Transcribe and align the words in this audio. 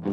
שלום 0.00 0.12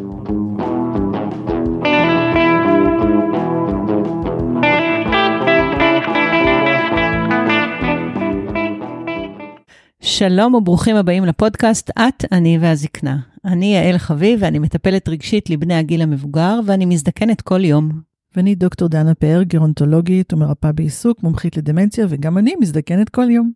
וברוכים 10.53 10.95
הבאים 10.95 11.25
לפודקאסט 11.25 11.91
את, 11.99 12.25
אני 12.31 12.57
והזקנה. 12.61 13.17
אני 13.45 13.75
יעל 13.75 13.97
חביב 13.97 14.39
ואני 14.41 14.59
מטפלת 14.59 15.09
רגשית 15.09 15.49
לבני 15.49 15.73
הגיל 15.73 16.01
המבוגר 16.01 16.59
ואני 16.65 16.85
מזדקנת 16.85 17.41
כל 17.41 17.65
יום. 17.65 18.01
ואני 18.35 18.55
דוקטור 18.55 18.87
דנה 18.87 19.15
פאר, 19.15 19.43
גרונטולוגית 19.43 20.33
ומרפאה 20.33 20.71
בעיסוק, 20.71 21.23
מומחית 21.23 21.57
לדמנציה, 21.57 22.05
וגם 22.09 22.37
אני 22.37 22.53
מזדקנת 22.59 23.09
כל 23.09 23.29
יום. 23.29 23.51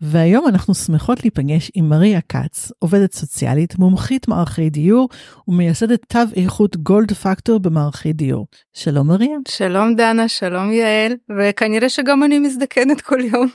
והיום 0.00 0.48
אנחנו 0.48 0.74
שמחות 0.74 1.22
להיפגש 1.22 1.70
עם 1.74 1.88
מריה 1.88 2.20
כץ, 2.20 2.72
עובדת 2.78 3.12
סוציאלית, 3.12 3.78
מומחית 3.78 4.28
מערכי 4.28 4.70
דיור 4.70 5.08
ומייסדת 5.48 6.00
תו 6.08 6.18
איכות 6.36 6.76
גולד 6.76 7.12
פקטור 7.12 7.60
במערכי 7.60 8.12
דיור. 8.12 8.46
שלום 8.72 9.06
מריה. 9.06 9.36
שלום 9.48 9.94
דנה, 9.94 10.28
שלום 10.28 10.72
יעל, 10.72 11.12
וכנראה 11.38 11.88
שגם 11.88 12.24
אני 12.24 12.38
מזדקנת 12.38 13.00
כל 13.00 13.20
יום. 13.20 13.48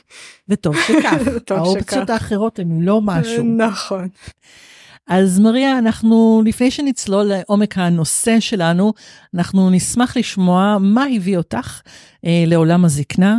וטוב 0.48 0.76
שכך, 0.86 1.16
האופציות 1.50 2.10
האחרות 2.10 2.58
הן 2.58 2.80
לא 2.80 3.00
משהו. 3.00 3.44
נכון. 3.44 4.08
אז 5.08 5.40
מריה, 5.40 5.78
אנחנו, 5.78 6.42
לפני 6.46 6.70
שנצלול 6.70 7.24
לעומק 7.24 7.78
הנושא 7.78 8.40
שלנו, 8.40 8.92
אנחנו 9.34 9.70
נשמח 9.70 10.16
לשמוע 10.16 10.76
מה 10.80 11.04
הביא 11.16 11.36
אותך 11.36 11.80
אה, 12.24 12.44
לעולם 12.46 12.84
הזקנה. 12.84 13.38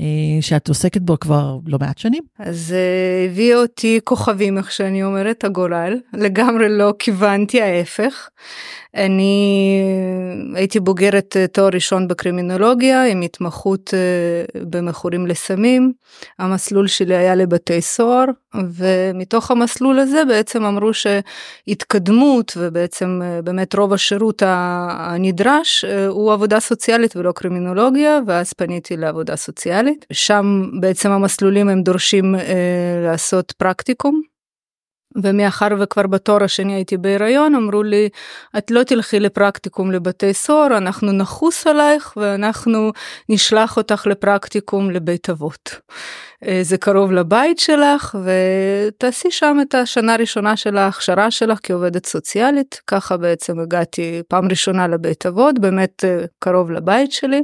אה, 0.00 0.06
שאת 0.40 0.68
עוסקת 0.68 1.00
בו 1.00 1.20
כבר 1.20 1.58
לא 1.66 1.78
מעט 1.80 1.98
שנים. 1.98 2.22
אז 2.38 2.74
uh, 2.74 3.30
הביא 3.30 3.54
אותי 3.56 4.00
כוכבים, 4.04 4.58
איך 4.58 4.72
שאני 4.72 5.02
אומרת, 5.02 5.44
הגורל. 5.44 5.98
לגמרי 6.12 6.68
לא 6.68 6.94
כיוונתי 6.98 7.62
ההפך. 7.62 8.28
אני 8.94 9.82
הייתי 10.54 10.80
בוגרת 10.80 11.36
אה, 11.36 11.46
תואר 11.46 11.68
ראשון 11.72 12.08
בקרימינולוגיה 12.08 13.06
עם 13.06 13.20
התמחות 13.20 13.94
אה, 13.94 14.60
במכורים 14.70 15.26
לסמים. 15.26 15.92
המסלול 16.38 16.86
שלי 16.86 17.16
היה 17.16 17.34
לבתי 17.34 17.80
סוהר 17.80 18.24
ומתוך 18.54 19.50
המסלול 19.50 19.98
הזה 19.98 20.22
בעצם 20.28 20.64
אמרו 20.64 20.90
שהתקדמות 20.94 22.52
ובעצם 22.56 23.20
אה, 23.24 23.42
באמת 23.42 23.74
רוב 23.74 23.92
השירות 23.92 24.42
הנדרש 24.46 25.84
הוא 26.08 26.32
עבודה 26.32 26.60
סוציאלית 26.60 27.16
ולא 27.16 27.32
קרימינולוגיה 27.32 28.20
ואז 28.26 28.52
פניתי 28.52 28.96
לעבודה 28.96 29.36
סוציאלית. 29.36 30.06
שם 30.12 30.70
בעצם 30.80 31.10
המסלולים 31.10 31.68
הם 31.68 31.82
דורשים 31.82 32.34
לעשות 33.04 33.52
פרקטיקום 33.52 34.22
ומאחר 35.16 35.68
וכבר 35.78 36.06
בתואר 36.06 36.44
השני 36.44 36.74
הייתי 36.74 36.96
בהיריון 36.96 37.54
אמרו 37.54 37.82
לי 37.82 38.08
את 38.58 38.70
לא 38.70 38.82
תלכי 38.82 39.20
לפרקטיקום 39.20 39.92
לבתי 39.92 40.34
סוהר 40.34 40.76
אנחנו 40.76 41.12
נחוס 41.12 41.66
עלייך 41.66 42.12
ואנחנו 42.16 42.92
נשלח 43.28 43.76
אותך 43.76 44.06
לפרקטיקום 44.06 44.90
לבית 44.90 45.30
אבות. 45.30 45.80
אה, 46.46 46.58
זה 46.62 46.78
קרוב 46.78 47.12
לבית 47.12 47.58
שלך 47.58 48.16
ותעשי 48.24 49.30
שם 49.30 49.56
את 49.62 49.74
השנה 49.74 50.14
הראשונה 50.14 50.56
של 50.56 50.76
ההכשרה 50.76 51.30
שלך 51.30 51.58
כעובדת 51.62 52.06
סוציאלית 52.06 52.80
ככה 52.86 53.16
בעצם 53.16 53.60
הגעתי 53.60 54.22
פעם 54.28 54.48
ראשונה 54.48 54.88
לבית 54.88 55.26
אבות 55.26 55.58
באמת 55.58 56.04
אה, 56.04 56.24
קרוב 56.38 56.70
לבית 56.70 57.12
שלי. 57.12 57.42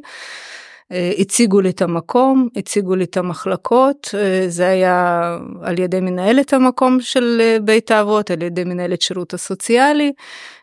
אה, 0.93 1.13
הציגו 1.19 1.61
לי 1.61 1.71
את 1.71 1.83
המקום, 1.83 2.49
הציגו 2.57 2.95
לי 2.95 3.05
את 3.05 3.17
המחלקות, 3.17 4.15
אה, 4.19 4.45
זה 4.49 4.69
היה 4.69 5.39
על 5.63 5.79
ידי 5.79 6.01
מנהלת 6.01 6.53
המקום 6.53 7.01
של 7.01 7.39
אה, 7.41 7.57
בית 7.65 7.91
האבות, 7.91 8.31
על 8.31 8.43
ידי 8.43 8.65
מנהלת 8.65 9.03
שירות 9.03 9.35
הסוציאלי, 9.35 10.13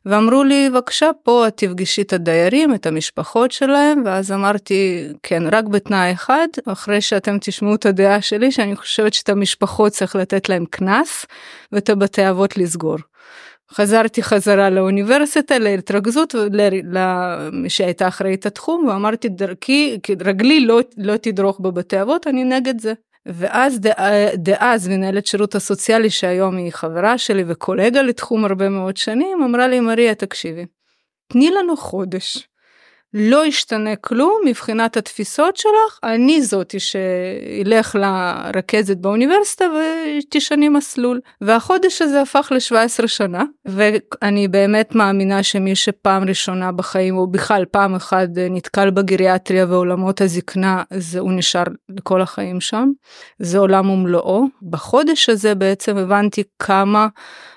ואמרו 0.06 0.44
לי, 0.44 0.70
בבקשה, 0.70 1.10
פה 1.24 1.48
את 1.48 1.58
תפגשי 1.58 2.02
את 2.02 2.14
הדיירים, 2.14 2.74
את 2.74 2.86
המשפחות 2.86 3.52
שלהם, 3.52 4.02
ואז 4.06 4.32
אמרתי, 4.32 5.08
כן, 5.24 5.44
רק 5.52 5.66
בתנאי 5.66 6.12
אחד, 6.12 6.48
אחרי 6.66 7.02
שאתם 7.02 7.38
תשמעו 7.42 7.76
את 7.76 7.86
הדעה 7.86 8.22
שלי, 8.22 8.52
שאני 8.52 8.76
חושבת 8.76 9.14
שאת 9.14 9.30
המשפחות 9.30 9.92
צריך 9.92 10.16
לתת 10.16 10.50
להם 10.50 10.66
קנס, 10.66 11.26
ואת 11.72 11.90
הבתי 11.90 12.30
אבות 12.30 12.58
לסגור. 12.58 12.98
חזרתי 13.74 14.24
חזרה 14.24 14.70
לאוניברסיטה 14.70 15.58
להתרכזות 15.58 16.36
למי 16.84 17.70
שהייתה 17.70 18.08
אחראית 18.08 18.46
התחום 18.46 18.86
ואמרתי 18.88 19.30
דרכי 19.30 20.00
רגלי 20.26 20.60
לא, 20.60 20.80
לא 20.98 21.18
תדרוך 21.18 21.60
בבתי 21.60 22.02
אבות 22.02 22.28
אני 22.28 22.44
נגד 22.44 22.82
זה. 22.82 22.94
ואז 23.26 23.80
דאז 24.36 24.88
מנהלת 24.88 25.28
שירות 25.28 25.56
הסוציאלי 25.56 26.10
שהיום 26.10 26.58
היא 26.58 26.72
חברה 26.72 27.18
שלי 27.18 27.44
וקולגה 27.48 28.02
לתחום 28.02 28.46
הרבה 28.46 28.70
מאוד 28.70 28.98
שנים 28.98 29.44
אמרה 29.44 29.68
לי 29.68 29.80
מריה 29.80 30.16
תקשיבי 30.16 30.66
תני 31.28 31.52
לנו 31.52 31.78
חודש 31.78 32.48
לא 33.14 33.46
ישתנה 33.46 33.96
כלום 33.96 34.42
מבחינת 34.46 34.98
התפיסות 34.98 35.58
שלך, 35.58 36.00
אני 36.04 36.42
זאתי 36.42 36.78
שילך 36.80 37.96
לרכזת 37.96 38.98
באוניברסיטה 38.98 39.66
ותשני 39.66 40.70
מסלול. 40.70 41.20
והחודש 41.42 42.02
הזה 42.02 42.22
הפך 42.22 42.52
ל-17 42.52 43.08
שנה, 43.08 43.44
ואני 43.66 44.48
באמת 44.48 44.96
מאמינה 44.96 45.44
שמי 45.44 45.76
שפעם 45.76 46.24
ראשונה 46.24 46.72
בחיים, 46.72 47.18
או 47.18 47.28
בכלל 47.28 47.66
פעם 47.72 47.96
אחת 47.96 48.28
נתקל 48.50 48.90
בגריאטריה 48.90 49.66
ועולמות 49.70 50.22
הזקנה, 50.22 50.84
זה 50.94 51.20
הוא 51.20 51.32
נשאר 51.32 51.64
לכל 51.90 52.22
החיים 52.22 52.62
שם. 52.62 52.90
זה 53.40 53.58
עולם 53.58 53.90
ומלואו. 53.90 54.46
בחודש 54.70 55.30
הזה 55.30 55.56
בעצם 55.56 55.98
הבנתי 55.98 56.44
כמה 56.60 57.08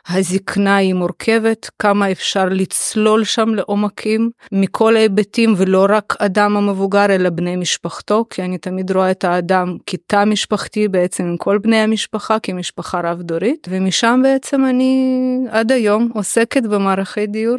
הזקנה 0.08 0.76
היא 0.76 0.94
מורכבת, 0.94 1.70
כמה 1.78 2.12
אפשר 2.12 2.44
לצלול 2.50 3.24
שם 3.24 3.48
לעומקים 3.54 4.30
מכל 4.52 4.96
ההיבטים 4.96 5.45
ולא 5.56 5.86
רק 5.90 6.14
אדם 6.18 6.56
המבוגר 6.56 7.04
אלא 7.04 7.30
בני 7.30 7.56
משפחתו, 7.56 8.24
כי 8.30 8.42
אני 8.42 8.58
תמיד 8.58 8.90
רואה 8.92 9.10
את 9.10 9.24
האדם 9.24 9.76
כתא 9.86 10.24
משפחתי 10.24 10.88
בעצם 10.88 11.24
עם 11.24 11.36
כל 11.36 11.58
בני 11.58 11.76
המשפחה 11.76 12.38
כמשפחה 12.38 13.00
רב 13.00 13.22
דורית, 13.22 13.68
ומשם 13.70 14.20
בעצם 14.22 14.64
אני 14.64 15.16
עד 15.50 15.72
היום 15.72 16.10
עוסקת 16.14 16.62
במערכי 16.62 17.26
דיור. 17.26 17.58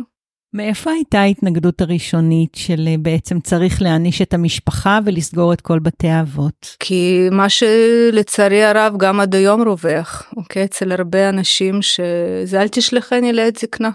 מאיפה 0.54 0.92
הייתה 0.92 1.20
ההתנגדות 1.20 1.82
הראשונית 1.82 2.56
של 2.56 2.88
אה, 2.88 2.96
בעצם 3.00 3.40
צריך 3.40 3.82
להעניש 3.82 4.22
את 4.22 4.34
המשפחה 4.34 5.00
ולסגור 5.06 5.54
את 5.54 5.62
כל 5.62 5.80
בתי 5.80 6.08
האבות? 6.08 6.76
כי 6.80 7.28
מה 7.32 7.50
שלצערי 7.50 8.64
הרב 8.64 8.94
גם 8.98 9.20
עד 9.20 9.36
היום 9.36 9.62
רווח, 9.62 10.34
אוקיי? 10.38 10.64
אצל 10.64 10.92
הרבה 10.92 11.30
אנשים 11.30 11.82
שזה 11.82 12.62
אל 12.62 12.68
תשלחני 12.68 13.34
לעת 13.34 13.56
זקנה. 13.56 13.92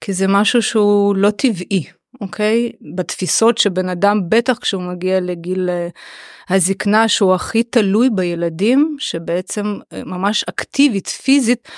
כי 0.00 0.12
זה 0.12 0.26
משהו 0.28 0.62
שהוא 0.62 1.16
לא 1.16 1.30
טבעי, 1.30 1.84
אוקיי? 2.20 2.72
בתפיסות 2.94 3.58
שבן 3.58 3.88
אדם 3.88 4.20
בטח 4.28 4.58
כשהוא 4.58 4.82
מגיע 4.82 5.20
לגיל 5.20 5.70
אה, 5.70 5.88
הזקנה 6.48 7.08
שהוא 7.08 7.34
הכי 7.34 7.62
תלוי 7.62 8.10
בילדים 8.10 8.96
שבעצם 8.98 9.78
אה, 9.92 10.02
ממש 10.04 10.44
אקטיבית 10.48 11.06
פיזית 11.06 11.68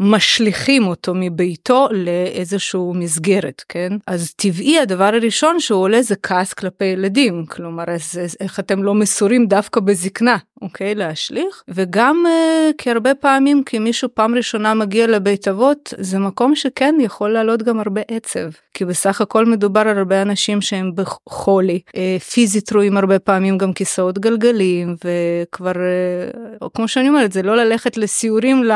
משליכים 0.00 0.86
אותו 0.86 1.12
מביתו 1.14 1.88
לאיזשהו 1.92 2.94
מסגרת 2.94 3.64
כן? 3.68 3.92
אז 4.06 4.32
טבעי 4.36 4.78
הדבר 4.80 5.04
הראשון 5.04 5.60
שהוא 5.60 5.82
עולה 5.82 6.02
זה 6.02 6.16
כעס 6.16 6.52
כלפי 6.52 6.84
ילדים 6.84 7.46
כלומר 7.46 7.84
אז, 7.88 8.36
איך 8.40 8.60
אתם 8.60 8.82
לא 8.82 8.94
מסורים 8.94 9.46
דווקא 9.46 9.80
בזקנה 9.80 10.36
אוקיי? 10.62 10.94
להשליך. 10.94 11.62
וגם 11.68 12.24
uh, 12.26 12.74
כי 12.78 12.90
הרבה 12.90 13.14
פעמים 13.14 13.64
כי 13.64 13.78
מישהו 13.78 14.08
פעם 14.14 14.34
ראשונה 14.34 14.74
מגיע 14.74 15.06
לבית 15.06 15.48
אבות 15.48 15.94
זה 15.98 16.18
מקום 16.18 16.54
שכן 16.54 16.94
יכול 17.00 17.30
לעלות 17.32 17.62
גם 17.62 17.80
הרבה 17.80 18.00
עצב 18.08 18.50
כי 18.74 18.84
בסך 18.84 19.20
הכל 19.20 19.46
מדובר 19.46 19.80
על 19.80 19.98
הרבה 19.98 20.22
אנשים 20.22 20.60
שהם 20.60 20.92
בחולי. 20.94 21.80
uh, 21.88 22.22
פיזית 22.22 22.72
רואים 22.72 22.96
הרבה 22.96 23.18
פעמים 23.18 23.58
גם 23.58 23.72
כיסאות 23.72 24.15
כיסאות 24.16 24.18
גלגלים 24.18 24.96
וכבר 25.04 25.72
אה, 26.62 26.68
כמו 26.74 26.88
שאני 26.88 27.08
אומרת 27.08 27.32
זה 27.32 27.42
לא 27.42 27.56
ללכת 27.56 27.96
לסיורים 27.96 28.64
לא, 28.64 28.74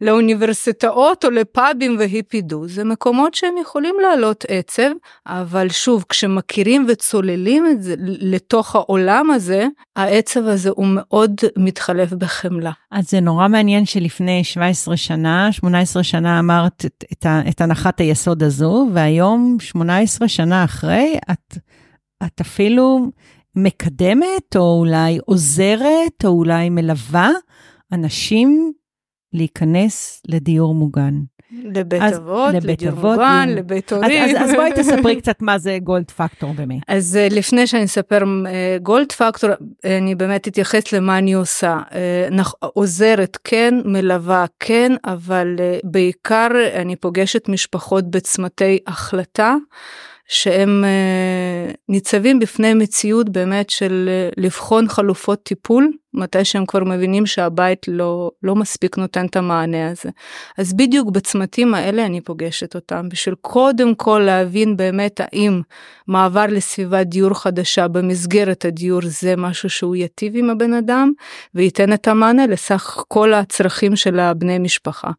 לאוניברסיטאות 0.00 1.24
או 1.24 1.30
לפאבים 1.30 1.96
והיפידו 1.98 2.68
זה 2.68 2.84
מקומות 2.84 3.34
שהם 3.34 3.54
יכולים 3.62 3.94
להעלות 4.02 4.44
עצב 4.48 4.90
אבל 5.26 5.68
שוב 5.68 6.04
כשמכירים 6.08 6.86
וצוללים 6.88 7.66
את 7.66 7.82
זה 7.82 7.94
לתוך 7.98 8.74
העולם 8.74 9.30
הזה 9.30 9.66
העצב 9.96 10.46
הזה 10.46 10.70
הוא 10.70 10.86
מאוד 10.88 11.34
מתחלף 11.56 12.12
בחמלה. 12.12 12.72
אז 12.90 13.10
זה 13.10 13.20
נורא 13.20 13.48
מעניין 13.48 13.86
שלפני 13.86 14.44
17 14.44 14.96
שנה 14.96 15.52
18 15.52 16.02
שנה 16.02 16.38
אמרת 16.38 16.84
את, 16.86 17.04
את, 17.12 17.26
את 17.48 17.60
הנחת 17.60 18.00
היסוד 18.00 18.42
הזו 18.42 18.88
והיום 18.92 19.56
18 19.60 20.28
שנה 20.28 20.64
אחרי 20.64 21.18
את. 21.30 21.58
את 22.26 22.40
אפילו 22.40 23.10
מקדמת, 23.56 24.56
או 24.56 24.78
אולי 24.80 25.18
עוזרת, 25.26 26.24
או 26.24 26.28
אולי 26.30 26.70
מלווה 26.70 27.30
אנשים 27.92 28.72
להיכנס 29.32 30.22
לדיור 30.28 30.74
מוגן. 30.74 31.14
לבית 31.64 32.02
אז- 32.02 32.16
אבות, 32.16 32.54
לבית 32.54 32.64
לדיור 32.82 32.92
אבות, 32.92 33.10
מוגן, 33.10 33.44
דיור- 33.46 33.58
לבית 33.58 33.92
אז, 33.92 34.02
הורים. 34.02 34.36
אז, 34.36 34.50
אז 34.50 34.54
בואי 34.54 34.70
תספרי 34.76 35.16
קצת 35.20 35.42
מה 35.42 35.58
זה 35.58 35.78
גולד 35.82 36.10
פקטור 36.10 36.52
באמת. 36.52 36.78
אז 36.88 37.16
אה, 37.16 37.28
לפני 37.30 37.66
שאני 37.66 37.84
אספר 37.84 38.24
גולד 38.82 39.12
פקטור, 39.12 39.50
אה, 39.84 39.98
אני 39.98 40.14
באמת 40.14 40.48
אתייחס 40.48 40.92
למה 40.92 41.18
אני 41.18 41.32
עושה. 41.32 41.78
אה, 41.94 42.28
עוזרת 42.60 43.38
כן, 43.44 43.74
מלווה 43.84 44.44
כן, 44.60 44.92
אבל 45.04 45.56
בעיקר 45.84 46.48
אני 46.74 46.96
פוגשת 46.96 47.48
משפחות 47.48 48.10
בצמתי 48.10 48.78
החלטה, 48.86 49.54
שהם 50.28 50.84
אה, 50.84 51.72
ניצבים 51.88 52.38
בפני 52.38 52.74
מציאות 52.74 53.28
באמת 53.28 53.70
של 53.70 54.08
אה, 54.08 54.42
לבחון 54.44 54.88
חלופות 54.88 55.42
טיפול, 55.42 55.90
מתי 56.14 56.44
שהם 56.44 56.66
כבר 56.66 56.84
מבינים 56.84 57.26
שהבית 57.26 57.88
לא, 57.88 58.30
לא 58.42 58.54
מספיק 58.54 58.98
נותן 58.98 59.26
את 59.26 59.36
המענה 59.36 59.90
הזה. 59.90 60.10
אז 60.58 60.74
בדיוק 60.74 61.10
בצמתים 61.10 61.74
האלה 61.74 62.06
אני 62.06 62.20
פוגשת 62.20 62.74
אותם, 62.74 63.08
בשביל 63.08 63.34
קודם 63.40 63.94
כל 63.94 64.22
להבין 64.26 64.76
באמת 64.76 65.20
האם 65.20 65.60
מעבר 66.08 66.46
לסביבת 66.46 67.06
דיור 67.06 67.34
חדשה 67.34 67.88
במסגרת 67.88 68.64
הדיור 68.64 69.00
זה 69.04 69.36
משהו 69.36 69.70
שהוא 69.70 69.96
ייטיב 69.96 70.32
עם 70.36 70.50
הבן 70.50 70.74
אדם 70.74 71.12
וייתן 71.54 71.92
את 71.92 72.08
המענה 72.08 72.46
לסך 72.46 73.04
כל 73.08 73.34
הצרכים 73.34 73.96
של 73.96 74.20
הבני 74.20 74.58
משפחה. 74.58 75.10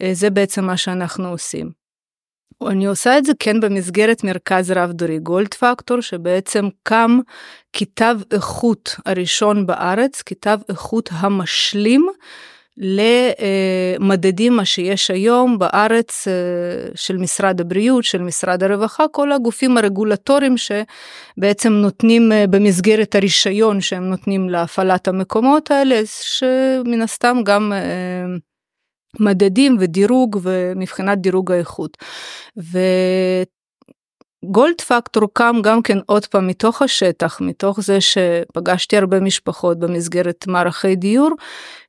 אה, 0.00 0.10
זה 0.12 0.30
בעצם 0.30 0.64
מה 0.64 0.76
שאנחנו 0.76 1.28
עושים. 1.28 1.77
אני 2.66 2.86
עושה 2.86 3.18
את 3.18 3.24
זה 3.24 3.32
כן 3.38 3.60
במסגרת 3.60 4.24
מרכז 4.24 4.70
רב 4.70 4.92
דורי 4.92 5.18
גולד 5.18 5.54
פקטור 5.54 6.00
שבעצם 6.00 6.68
קם 6.82 7.18
כתב 7.72 8.16
איכות 8.32 8.96
הראשון 9.06 9.66
בארץ, 9.66 10.22
כתב 10.22 10.58
איכות 10.68 11.10
המשלים 11.12 12.08
למדדים 13.98 14.56
מה 14.56 14.64
שיש 14.64 15.10
היום 15.10 15.58
בארץ 15.58 16.28
אה, 16.28 16.32
של 16.94 17.16
משרד 17.16 17.60
הבריאות, 17.60 18.04
של 18.04 18.22
משרד 18.22 18.62
הרווחה, 18.62 19.04
כל 19.08 19.32
הגופים 19.32 19.78
הרגולטוריים 19.78 20.54
שבעצם 20.56 21.72
נותנים 21.72 22.32
אה, 22.32 22.46
במסגרת 22.46 23.14
הרישיון 23.14 23.80
שהם 23.80 24.04
נותנים 24.04 24.48
להפעלת 24.48 25.08
המקומות 25.08 25.70
האלה, 25.70 26.00
שמן 26.06 27.02
הסתם 27.02 27.36
גם 27.44 27.72
אה, 27.72 28.36
מדדים 29.20 29.76
ודירוג 29.80 30.38
ומבחינת 30.42 31.18
דירוג 31.18 31.52
האיכות. 31.52 31.96
וגולדפקטור 34.44 35.28
קם 35.32 35.56
גם 35.62 35.82
כן 35.82 35.98
עוד 36.06 36.26
פעם 36.26 36.46
מתוך 36.46 36.82
השטח, 36.82 37.40
מתוך 37.40 37.80
זה 37.80 37.98
שפגשתי 38.00 38.96
הרבה 38.96 39.20
משפחות 39.20 39.78
במסגרת 39.78 40.46
מערכי 40.46 40.96
דיור, 40.96 41.30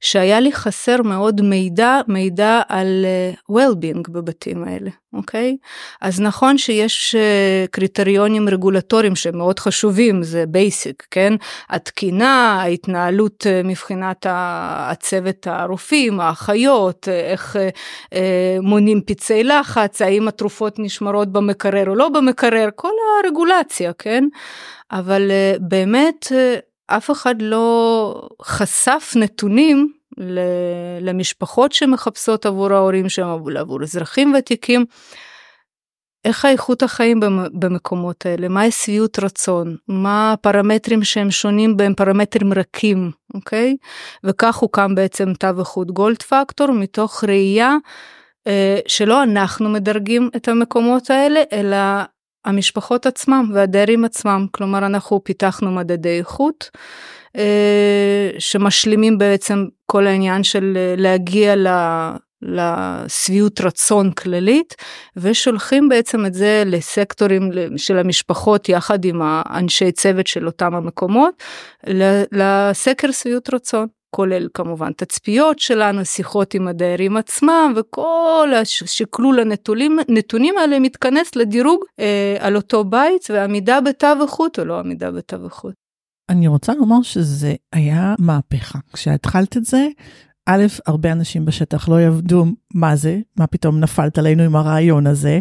שהיה 0.01 0.39
לי 0.39 0.51
חסר 0.51 1.01
מאוד 1.01 1.41
מידע, 1.41 1.99
מידע 2.07 2.61
על 2.67 3.05
uh, 3.05 3.51
well-being 3.51 4.11
בבתים 4.11 4.63
האלה, 4.63 4.89
אוקיי? 5.13 5.57
אז 6.01 6.21
נכון 6.21 6.57
שיש 6.57 7.15
uh, 7.15 7.67
קריטריונים 7.71 8.49
רגולטוריים 8.49 9.15
שמאוד 9.15 9.59
חשובים, 9.59 10.23
זה 10.23 10.43
basic, 10.47 11.07
כן? 11.11 11.33
התקינה, 11.69 12.61
ההתנהלות 12.61 13.45
uh, 13.45 13.67
מבחינת 13.67 14.25
הצוות 14.29 15.47
הרופאים, 15.47 16.19
האחיות, 16.19 17.07
uh, 17.07 17.11
איך 17.11 17.55
מונים 18.61 19.01
פצעי 19.05 19.43
לחץ, 19.43 20.01
האם 20.01 20.27
התרופות 20.27 20.79
נשמרות 20.79 21.31
במקרר 21.31 21.89
או 21.89 21.95
לא 21.95 22.09
במקרר, 22.09 22.69
כל 22.75 22.91
הרגולציה, 23.23 23.93
כן? 23.93 24.23
אבל 24.91 25.31
באמת, 25.59 26.25
אף 26.87 27.11
אחד 27.11 27.35
לא 27.39 28.29
חשף 28.41 29.13
נתונים 29.15 29.98
למשפחות 31.01 31.71
שמחפשות 31.71 32.45
עבור 32.45 32.73
ההורים 32.73 33.09
שם, 33.09 33.27
עבור 33.57 33.83
אזרחים 33.83 34.33
ותיקים. 34.37 34.85
איך 36.25 36.45
האיכות 36.45 36.83
החיים 36.83 37.19
במקומות 37.53 38.25
האלה, 38.25 38.47
מה 38.47 38.63
השביעות 38.63 39.19
רצון, 39.19 39.75
מה 39.87 40.33
הפרמטרים 40.33 41.03
שהם 41.03 41.31
שונים 41.31 41.77
בהם 41.77 41.93
פרמטרים 41.93 42.53
רכים, 42.53 43.11
אוקיי? 43.33 43.77
וכך 44.23 44.55
הוקם 44.55 44.95
בעצם 44.95 45.33
תו 45.33 45.59
איכות 45.59 45.91
גולד 45.91 46.23
פקטור 46.23 46.71
מתוך 46.71 47.23
ראייה 47.23 47.75
אה, 48.47 48.79
שלא 48.87 49.23
אנחנו 49.23 49.69
מדרגים 49.69 50.29
את 50.35 50.47
המקומות 50.47 51.09
האלה, 51.09 51.41
אלא 51.53 51.77
המשפחות 52.45 53.05
עצמם 53.05 53.51
והדיירים 53.53 54.05
עצמם, 54.05 54.45
כלומר 54.51 54.85
אנחנו 54.85 55.23
פיתחנו 55.23 55.71
מדדי 55.71 56.17
איכות. 56.17 56.69
שמשלימים 58.39 59.17
בעצם 59.17 59.65
כל 59.85 60.07
העניין 60.07 60.43
של 60.43 60.77
להגיע 60.97 61.55
לשביעות 62.41 63.61
רצון 63.61 64.11
כללית 64.11 64.75
ושולחים 65.15 65.89
בעצם 65.89 66.25
את 66.25 66.33
זה 66.33 66.63
לסקטורים 66.65 67.51
של 67.77 67.97
המשפחות 67.97 68.69
יחד 68.69 69.05
עם 69.05 69.21
האנשי 69.23 69.91
צוות 69.91 70.27
של 70.27 70.45
אותם 70.45 70.75
המקומות 70.75 71.43
לסקר 72.31 73.11
שביעות 73.11 73.53
רצון. 73.53 73.87
כולל 74.15 74.47
כמובן 74.53 74.91
תצפיות 74.91 75.59
שלנו, 75.59 76.05
שיחות 76.05 76.53
עם 76.53 76.67
הדיירים 76.67 77.17
עצמם 77.17 77.73
וכל 77.75 78.49
השקלול 78.55 79.39
הנתונים, 79.39 79.99
נתונים 80.09 80.57
האלה 80.57 80.79
מתכנס 80.79 81.35
לדירוג 81.35 81.83
אה, 81.99 82.37
על 82.39 82.55
אותו 82.55 82.83
בית 82.83 83.27
ועמידה 83.29 83.81
בתו 83.81 84.07
איכות 84.21 84.59
או 84.59 84.65
לא 84.65 84.79
עמידה 84.79 85.11
בתו 85.11 85.37
איכות. 85.45 85.88
אני 86.29 86.47
רוצה 86.47 86.73
לומר 86.73 87.01
שזה 87.01 87.55
היה 87.73 88.15
מהפכה. 88.19 88.79
כשהתחלת 88.93 89.57
את 89.57 89.65
זה, 89.65 89.87
א', 90.45 90.65
הרבה 90.87 91.11
אנשים 91.11 91.45
בשטח 91.45 91.89
לא 91.89 92.01
יעבדו 92.01 92.45
מה 92.73 92.95
זה, 92.95 93.19
מה 93.37 93.47
פתאום 93.47 93.79
נפלת 93.79 94.17
עלינו 94.17 94.43
עם 94.43 94.55
הרעיון 94.55 95.07
הזה, 95.07 95.39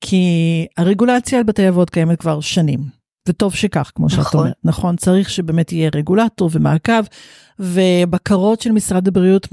כי 0.00 0.66
הרגולציה 0.76 1.38
על 1.38 1.44
בתי 1.44 1.68
אבות 1.68 1.90
קיימת 1.90 2.20
כבר 2.20 2.40
שנים. 2.40 3.01
וטוב 3.28 3.54
שכך, 3.54 3.92
כמו 3.94 4.06
נכון. 4.06 4.24
שאת 4.24 4.34
אומרת. 4.34 4.52
נכון, 4.64 4.96
צריך 4.96 5.30
שבאמת 5.30 5.72
יהיה 5.72 5.90
רגולטור 5.94 6.50
ומעקב, 6.52 7.02
ובקרות 7.58 8.60
של 8.60 8.72
משרד 8.72 9.08
הבריאות 9.08 9.48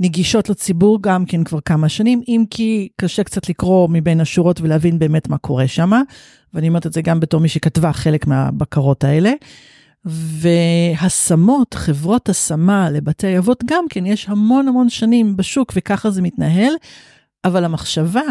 נגישות 0.00 0.48
לציבור 0.50 0.98
גם 1.02 1.24
כן 1.24 1.44
כבר 1.44 1.60
כמה 1.60 1.88
שנים, 1.88 2.22
אם 2.28 2.44
כי 2.50 2.88
קשה 2.96 3.24
קצת 3.24 3.48
לקרוא 3.48 3.88
מבין 3.90 4.20
השורות 4.20 4.60
ולהבין 4.60 4.98
באמת 4.98 5.28
מה 5.28 5.38
קורה 5.38 5.68
שם, 5.68 5.92
ואני 6.54 6.68
אומרת 6.68 6.86
את 6.86 6.92
זה 6.92 7.02
גם 7.02 7.20
בתור 7.20 7.40
מי 7.40 7.48
שכתבה 7.48 7.92
חלק 7.92 8.26
מהבקרות 8.26 9.04
האלה. 9.04 9.32
והשמות, 10.04 11.74
חברות 11.74 12.28
השמה 12.28 12.90
לבתי 12.90 13.38
אבות 13.38 13.64
גם 13.66 13.84
כן, 13.90 14.06
יש 14.06 14.28
המון 14.28 14.68
המון 14.68 14.88
שנים 14.88 15.36
בשוק 15.36 15.72
וככה 15.76 16.10
זה 16.10 16.22
מתנהל, 16.22 16.72
אבל 17.44 17.64
המחשבה 17.64 18.22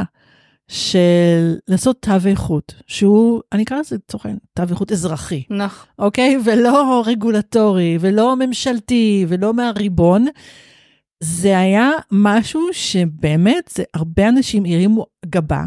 של 0.71 1.55
לעשות 1.67 2.01
תו 2.01 2.27
איכות, 2.27 2.73
שהוא, 2.87 3.41
אני 3.51 3.63
אקרא 3.63 3.79
לזה 3.79 3.95
לצורך 3.95 4.25
העניין, 4.25 4.39
תו 4.53 4.63
איכות 4.69 4.91
אזרחי. 4.91 5.43
נכון. 5.49 5.87
אוקיי? 5.99 6.37
ולא 6.45 7.03
רגולטורי, 7.05 7.97
ולא 8.01 8.35
ממשלתי, 8.35 9.25
ולא 9.27 9.53
מהריבון. 9.53 10.25
זה 11.23 11.59
היה 11.59 11.89
משהו 12.11 12.61
שבאמת, 12.71 13.69
זה, 13.75 13.83
הרבה 13.93 14.29
אנשים 14.29 14.63
הרימו 14.65 15.05
גבה 15.25 15.63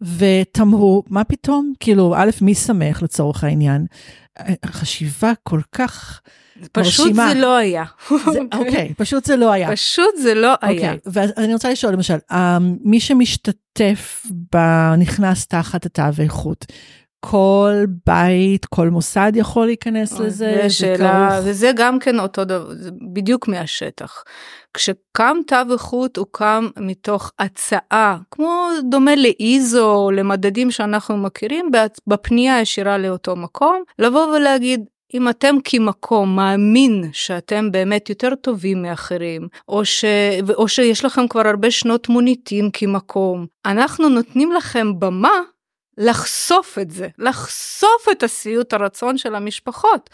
ותמרו, 0.00 1.02
מה 1.08 1.24
פתאום? 1.24 1.72
כאילו, 1.80 2.14
א', 2.16 2.30
מי 2.40 2.54
שמח 2.54 3.02
לצורך 3.02 3.44
העניין? 3.44 3.86
חשיבה 4.66 5.32
כל 5.42 5.60
כך 5.72 6.20
פשוט 6.72 7.06
מרשימה. 7.06 7.28
זה 7.28 7.40
לא 7.40 7.56
היה. 7.56 7.84
זה, 8.32 8.38
אוקיי, 8.58 8.94
פשוט 8.96 9.24
זה 9.24 9.36
לא 9.36 9.52
היה. 9.52 9.72
פשוט 9.72 10.14
זה 10.18 10.34
לא 10.34 10.54
היה. 10.60 10.92
אוקיי, 10.92 11.12
ואני 11.36 11.52
רוצה 11.52 11.70
לשאול, 11.70 11.92
למשל, 11.92 12.16
מי 12.84 13.00
שמשתתף, 13.00 14.26
נכנס 14.98 15.46
תחת 15.46 15.86
התו 15.86 16.02
האיכות, 16.18 16.66
כל 17.20 17.84
בית, 18.06 18.66
כל 18.66 18.88
מוסד 18.88 19.32
יכול 19.34 19.66
להיכנס 19.66 20.12
לזה? 20.12 20.58
זה 20.62 20.70
שאלה, 20.70 21.40
וזה 21.44 21.70
גם 21.76 21.98
כן 21.98 22.20
אותו 22.20 22.44
דבר, 22.44 22.74
זה 22.74 22.90
בדיוק 23.12 23.48
מהשטח. 23.48 24.24
כשקם 24.74 25.36
תו 25.46 25.72
איכות 25.72 26.16
הוא 26.16 26.26
קם 26.30 26.68
מתוך 26.76 27.32
הצעה, 27.38 28.18
כמו 28.30 28.68
דומה 28.90 29.16
לאיזו, 29.16 30.10
למדדים 30.10 30.70
שאנחנו 30.70 31.16
מכירים, 31.16 31.70
בפנייה 32.06 32.60
ישירה 32.60 32.98
לאותו 32.98 33.36
מקום, 33.36 33.82
לבוא 33.98 34.36
ולהגיד, 34.36 34.84
אם 35.14 35.28
אתם 35.28 35.56
כמקום 35.64 36.36
מאמין 36.36 37.10
שאתם 37.12 37.70
באמת 37.70 38.08
יותר 38.08 38.34
טובים 38.34 38.82
מאחרים, 38.82 39.48
או, 39.68 39.84
ש... 39.84 40.04
או 40.54 40.68
שיש 40.68 41.04
לכם 41.04 41.28
כבר 41.28 41.46
הרבה 41.46 41.70
שנות 41.70 42.08
מוניטין 42.08 42.70
כמקום, 42.72 43.46
אנחנו 43.66 44.08
נותנים 44.08 44.52
לכם 44.52 45.00
במה 45.00 45.40
לחשוף 45.98 46.78
את 46.78 46.90
זה, 46.90 47.08
לחשוף 47.18 48.08
את 48.12 48.22
השביעות 48.22 48.72
הרצון 48.72 49.18
של 49.18 49.34
המשפחות. 49.34 50.10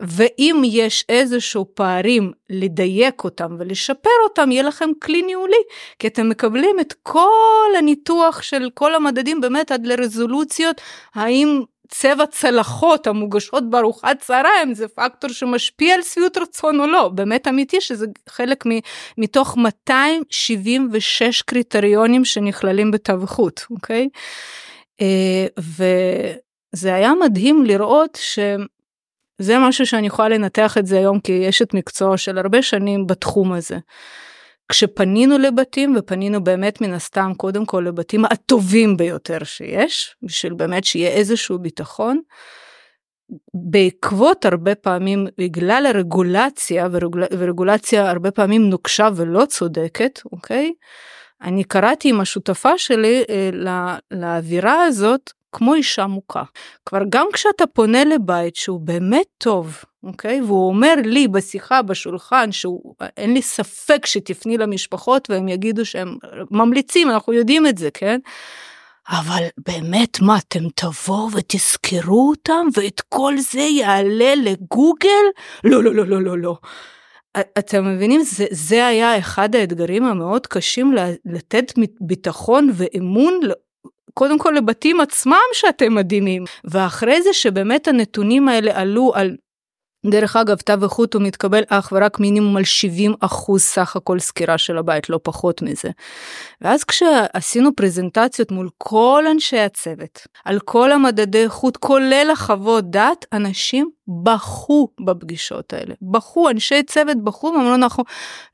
ואם 0.00 0.62
יש 0.64 1.04
איזשהו 1.08 1.66
פערים, 1.74 2.32
לדייק 2.50 3.24
אותם 3.24 3.56
ולשפר 3.58 4.10
אותם, 4.24 4.50
יהיה 4.52 4.62
לכם 4.62 4.90
כלי 5.02 5.22
ניהולי, 5.22 5.62
כי 5.98 6.06
אתם 6.06 6.28
מקבלים 6.28 6.80
את 6.80 6.94
כל 7.02 7.68
הניתוח 7.78 8.42
של 8.42 8.70
כל 8.74 8.94
המדדים 8.94 9.40
באמת 9.40 9.72
עד 9.72 9.86
לרזולוציות, 9.86 10.80
האם 11.14 11.62
צבע 11.88 12.26
צלחות 12.26 13.06
המוגשות 13.06 13.70
בארוחת 13.70 14.18
צהריים 14.20 14.74
זה 14.74 14.88
פקטור 14.88 15.30
שמשפיע 15.30 15.94
על 15.94 16.02
שביעות 16.02 16.36
רצון 16.38 16.80
או 16.80 16.86
לא, 16.86 17.08
באמת 17.08 17.48
אמיתי 17.48 17.80
שזה 17.80 18.06
חלק 18.28 18.66
מ, 18.66 18.70
מתוך 19.18 19.56
276 19.56 21.42
קריטריונים 21.42 22.24
שנכללים 22.24 22.90
בתו 22.90 23.22
איכות, 23.22 23.66
אוקיי? 23.70 24.08
אה, 25.00 25.46
וזה 25.58 26.94
היה 26.94 27.12
מדהים 27.20 27.64
לראות 27.64 28.18
שזה 28.22 29.58
משהו 29.58 29.86
שאני 29.86 30.06
יכולה 30.06 30.28
לנתח 30.28 30.78
את 30.78 30.86
זה 30.86 30.98
היום 30.98 31.20
כאשת 31.20 31.74
מקצוע 31.74 32.16
של 32.16 32.38
הרבה 32.38 32.62
שנים 32.62 33.06
בתחום 33.06 33.52
הזה. 33.52 33.78
כשפנינו 34.68 35.38
לבתים 35.38 35.96
ופנינו 35.98 36.44
באמת 36.44 36.80
מן 36.80 36.92
הסתם 36.92 37.32
קודם 37.36 37.66
כל 37.66 37.84
לבתים 37.86 38.24
הטובים 38.24 38.96
ביותר 38.96 39.44
שיש 39.44 40.16
בשביל 40.22 40.54
באמת 40.54 40.84
שיהיה 40.84 41.10
איזשהו 41.10 41.58
ביטחון. 41.58 42.20
בעקבות 43.70 44.44
הרבה 44.44 44.74
פעמים 44.74 45.26
בגלל 45.38 45.86
הרגולציה 45.86 46.88
ורגול, 46.92 47.24
ורגולציה 47.38 48.10
הרבה 48.10 48.30
פעמים 48.30 48.70
נוקשה 48.70 49.08
ולא 49.16 49.44
צודקת 49.44 50.20
אוקיי 50.32 50.72
אני 51.42 51.64
קראתי 51.64 52.08
עם 52.08 52.20
השותפה 52.20 52.78
שלי 52.78 53.24
אה, 53.30 53.50
לאווירה 54.10 54.82
הזאת 54.82 55.30
כמו 55.52 55.74
אישה 55.74 56.06
מוכה. 56.06 56.42
כבר 56.86 57.00
גם 57.08 57.26
כשאתה 57.32 57.66
פונה 57.66 58.04
לבית 58.04 58.56
שהוא 58.56 58.80
באמת 58.80 59.26
טוב, 59.38 59.84
אוקיי? 60.02 60.40
והוא 60.40 60.68
אומר 60.68 60.94
לי 61.04 61.28
בשיחה 61.28 61.82
בשולחן 61.82 62.52
שהוא, 62.52 62.94
אין 63.16 63.34
לי 63.34 63.42
ספק 63.42 64.06
שתפני 64.06 64.58
למשפחות 64.58 65.30
והם 65.30 65.48
יגידו 65.48 65.86
שהם 65.86 66.16
ממליצים, 66.50 67.10
אנחנו 67.10 67.32
יודעים 67.32 67.66
את 67.66 67.78
זה, 67.78 67.88
כן? 67.94 68.18
אבל 69.10 69.42
באמת, 69.66 70.20
מה, 70.20 70.38
אתם 70.38 70.68
תבואו 70.74 71.28
ותזכרו 71.32 72.28
אותם 72.28 72.66
ואת 72.74 73.00
כל 73.00 73.34
זה 73.38 73.60
יעלה 73.60 74.34
לגוגל? 74.34 75.24
לא, 75.64 75.84
לא, 75.84 75.94
לא, 75.94 76.06
לא, 76.06 76.22
לא, 76.22 76.38
לא. 76.38 76.56
אתם 77.58 77.94
מבינים, 77.94 78.22
זה, 78.22 78.46
זה 78.50 78.86
היה 78.86 79.18
אחד 79.18 79.54
האתגרים 79.54 80.04
המאוד 80.04 80.46
קשים 80.46 80.94
לתת 81.24 81.72
ביטחון 82.00 82.70
ואמון 82.74 83.40
קודם 84.18 84.38
כל 84.38 84.52
לבתים 84.56 85.00
עצמם 85.00 85.48
שאתם 85.52 85.94
מדהימים, 85.94 86.44
ואחרי 86.64 87.22
זה 87.22 87.32
שבאמת 87.32 87.88
הנתונים 87.88 88.48
האלה 88.48 88.80
עלו 88.80 89.12
על 89.14 89.36
דרך 90.06 90.36
אגב, 90.36 90.56
תו 90.56 90.72
איכות 90.82 91.14
הוא 91.14 91.22
מתקבל 91.22 91.62
אך 91.68 91.92
ורק 91.92 92.20
מינימום 92.20 92.56
על 92.56 92.64
70 92.64 93.14
אחוז 93.20 93.62
סך 93.62 93.96
הכל 93.96 94.18
סקירה 94.18 94.58
של 94.58 94.78
הבית, 94.78 95.10
לא 95.10 95.20
פחות 95.22 95.62
מזה. 95.62 95.90
ואז 96.60 96.84
כשעשינו 96.84 97.76
פרזנטציות 97.76 98.50
מול 98.50 98.68
כל 98.78 99.24
אנשי 99.30 99.58
הצוות, 99.58 100.26
על 100.44 100.58
כל 100.60 100.92
המדדי 100.92 101.44
איכות, 101.44 101.76
כולל 101.76 102.28
החוות 102.32 102.90
דעת, 102.90 103.24
אנשים 103.32 103.90
בכו 104.24 104.88
בפגישות 105.06 105.72
האלה. 105.72 105.94
בכו, 106.02 106.50
אנשי 106.50 106.82
צוות 106.82 107.24
בכו 107.24 107.46
ואמרו, 107.46 107.74
אנחנו 107.74 108.04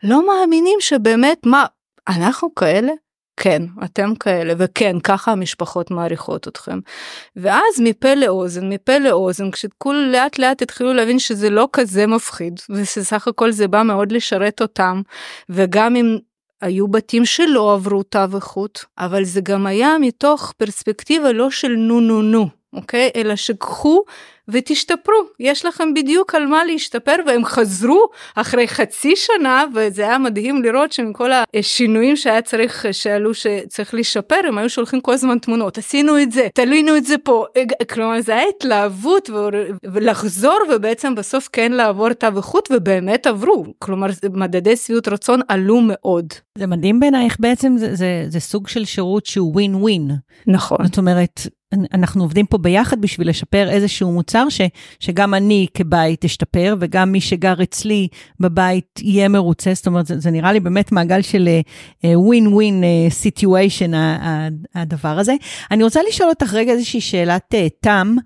לא 0.02 0.26
מאמינים 0.26 0.80
שבאמת, 0.80 1.46
מה, 1.46 1.66
אנחנו 2.08 2.54
כאלה? 2.54 2.92
כן, 3.36 3.62
אתם 3.84 4.14
כאלה, 4.14 4.54
וכן, 4.58 5.00
ככה 5.00 5.32
המשפחות 5.32 5.90
מעריכות 5.90 6.48
אתכם. 6.48 6.78
ואז 7.36 7.80
מפה 7.80 8.14
לאוזן, 8.14 8.68
מפה 8.68 8.98
לאוזן, 8.98 9.50
כשכול 9.50 10.08
לאט 10.12 10.38
לאט 10.38 10.62
התחילו 10.62 10.92
להבין 10.92 11.18
שזה 11.18 11.50
לא 11.50 11.68
כזה 11.72 12.06
מפחיד, 12.06 12.60
ושסך 12.70 13.28
הכל 13.28 13.50
זה 13.50 13.68
בא 13.68 13.82
מאוד 13.82 14.12
לשרת 14.12 14.62
אותם, 14.62 15.02
וגם 15.48 15.96
אם 15.96 16.18
היו 16.60 16.88
בתים 16.88 17.24
שלא 17.24 17.74
עברו 17.74 18.02
תו 18.02 18.18
איכות, 18.34 18.84
אבל 18.98 19.24
זה 19.24 19.40
גם 19.40 19.66
היה 19.66 19.96
מתוך 20.00 20.52
פרספקטיבה 20.56 21.32
לא 21.32 21.50
של 21.50 21.72
נו 21.72 22.00
נו 22.00 22.22
נו, 22.22 22.48
אוקיי? 22.72 23.10
אלא 23.16 23.36
שקחו 23.36 24.02
ותשתפרו, 24.48 25.14
יש 25.40 25.66
לכם 25.66 25.94
בדיוק 25.94 26.34
על 26.34 26.46
מה 26.46 26.64
להשתפר 26.64 27.16
והם 27.26 27.44
חזרו 27.44 28.06
אחרי 28.34 28.68
חצי 28.68 29.16
שנה 29.16 29.64
וזה 29.74 30.02
היה 30.02 30.18
מדהים 30.18 30.62
לראות 30.62 30.92
שמכל 30.92 31.30
השינויים 31.56 32.16
שהיה 32.16 32.42
צריך, 32.42 32.86
שעלו 32.92 33.34
שצריך 33.34 33.94
לשפר, 33.94 34.40
הם 34.48 34.58
היו 34.58 34.68
שולחים 34.68 35.00
כל 35.00 35.12
הזמן 35.12 35.38
תמונות, 35.38 35.78
עשינו 35.78 36.22
את 36.22 36.32
זה, 36.32 36.48
תלינו 36.54 36.96
את 36.96 37.04
זה 37.04 37.18
פה, 37.18 37.44
כלומר 37.92 38.20
זה 38.20 38.32
היה 38.36 38.48
התלהבות 38.56 39.30
ולחזור 39.84 40.58
ובעצם 40.70 41.14
בסוף 41.14 41.48
כן 41.52 41.72
לעבור 41.72 42.12
תו 42.12 42.26
איכות 42.36 42.68
ובאמת 42.72 43.26
עברו, 43.26 43.64
כלומר 43.78 44.06
מדדי 44.32 44.76
שביעות 44.76 45.08
רצון 45.08 45.40
עלו 45.48 45.80
מאוד. 45.80 46.26
זה 46.58 46.66
מדהים 46.66 47.00
בעיניי 47.00 47.24
איך 47.24 47.36
בעצם 47.40 47.76
זה, 47.76 47.94
זה, 47.94 48.24
זה 48.28 48.40
סוג 48.40 48.68
של 48.68 48.84
שירות 48.84 49.26
שהוא 49.26 49.52
ווין 49.52 49.74
ווין. 49.74 50.10
נכון. 50.46 50.86
זאת 50.86 50.98
אומרת, 50.98 51.40
אנחנו 51.94 52.22
עובדים 52.22 52.46
פה 52.46 52.58
ביחד 52.58 53.00
בשביל 53.00 53.28
לשפר 53.28 53.68
איזשהו 53.70 54.12
מוצר 54.12 54.48
ש, 54.48 54.60
שגם 55.00 55.34
אני 55.34 55.66
כבית 55.74 56.24
אשתפר, 56.24 56.76
וגם 56.80 57.12
מי 57.12 57.20
שגר 57.20 57.62
אצלי 57.62 58.08
בבית 58.40 59.00
יהיה 59.02 59.28
מרוצה, 59.28 59.74
זאת 59.74 59.86
אומרת, 59.86 60.06
זה, 60.06 60.18
זה 60.18 60.30
נראה 60.30 60.52
לי 60.52 60.60
באמת 60.60 60.92
מעגל 60.92 61.22
של 61.22 61.48
win 62.04 62.46
win 62.46 62.84
situation, 63.08 63.90
הדבר 64.74 65.18
הזה. 65.18 65.34
אני 65.70 65.84
רוצה 65.84 66.00
לשאול 66.08 66.28
אותך 66.28 66.54
רגע 66.54 66.72
איזושהי 66.72 67.00
שאלת 67.00 67.54
uh, 67.54 67.58
תם, 67.80 68.16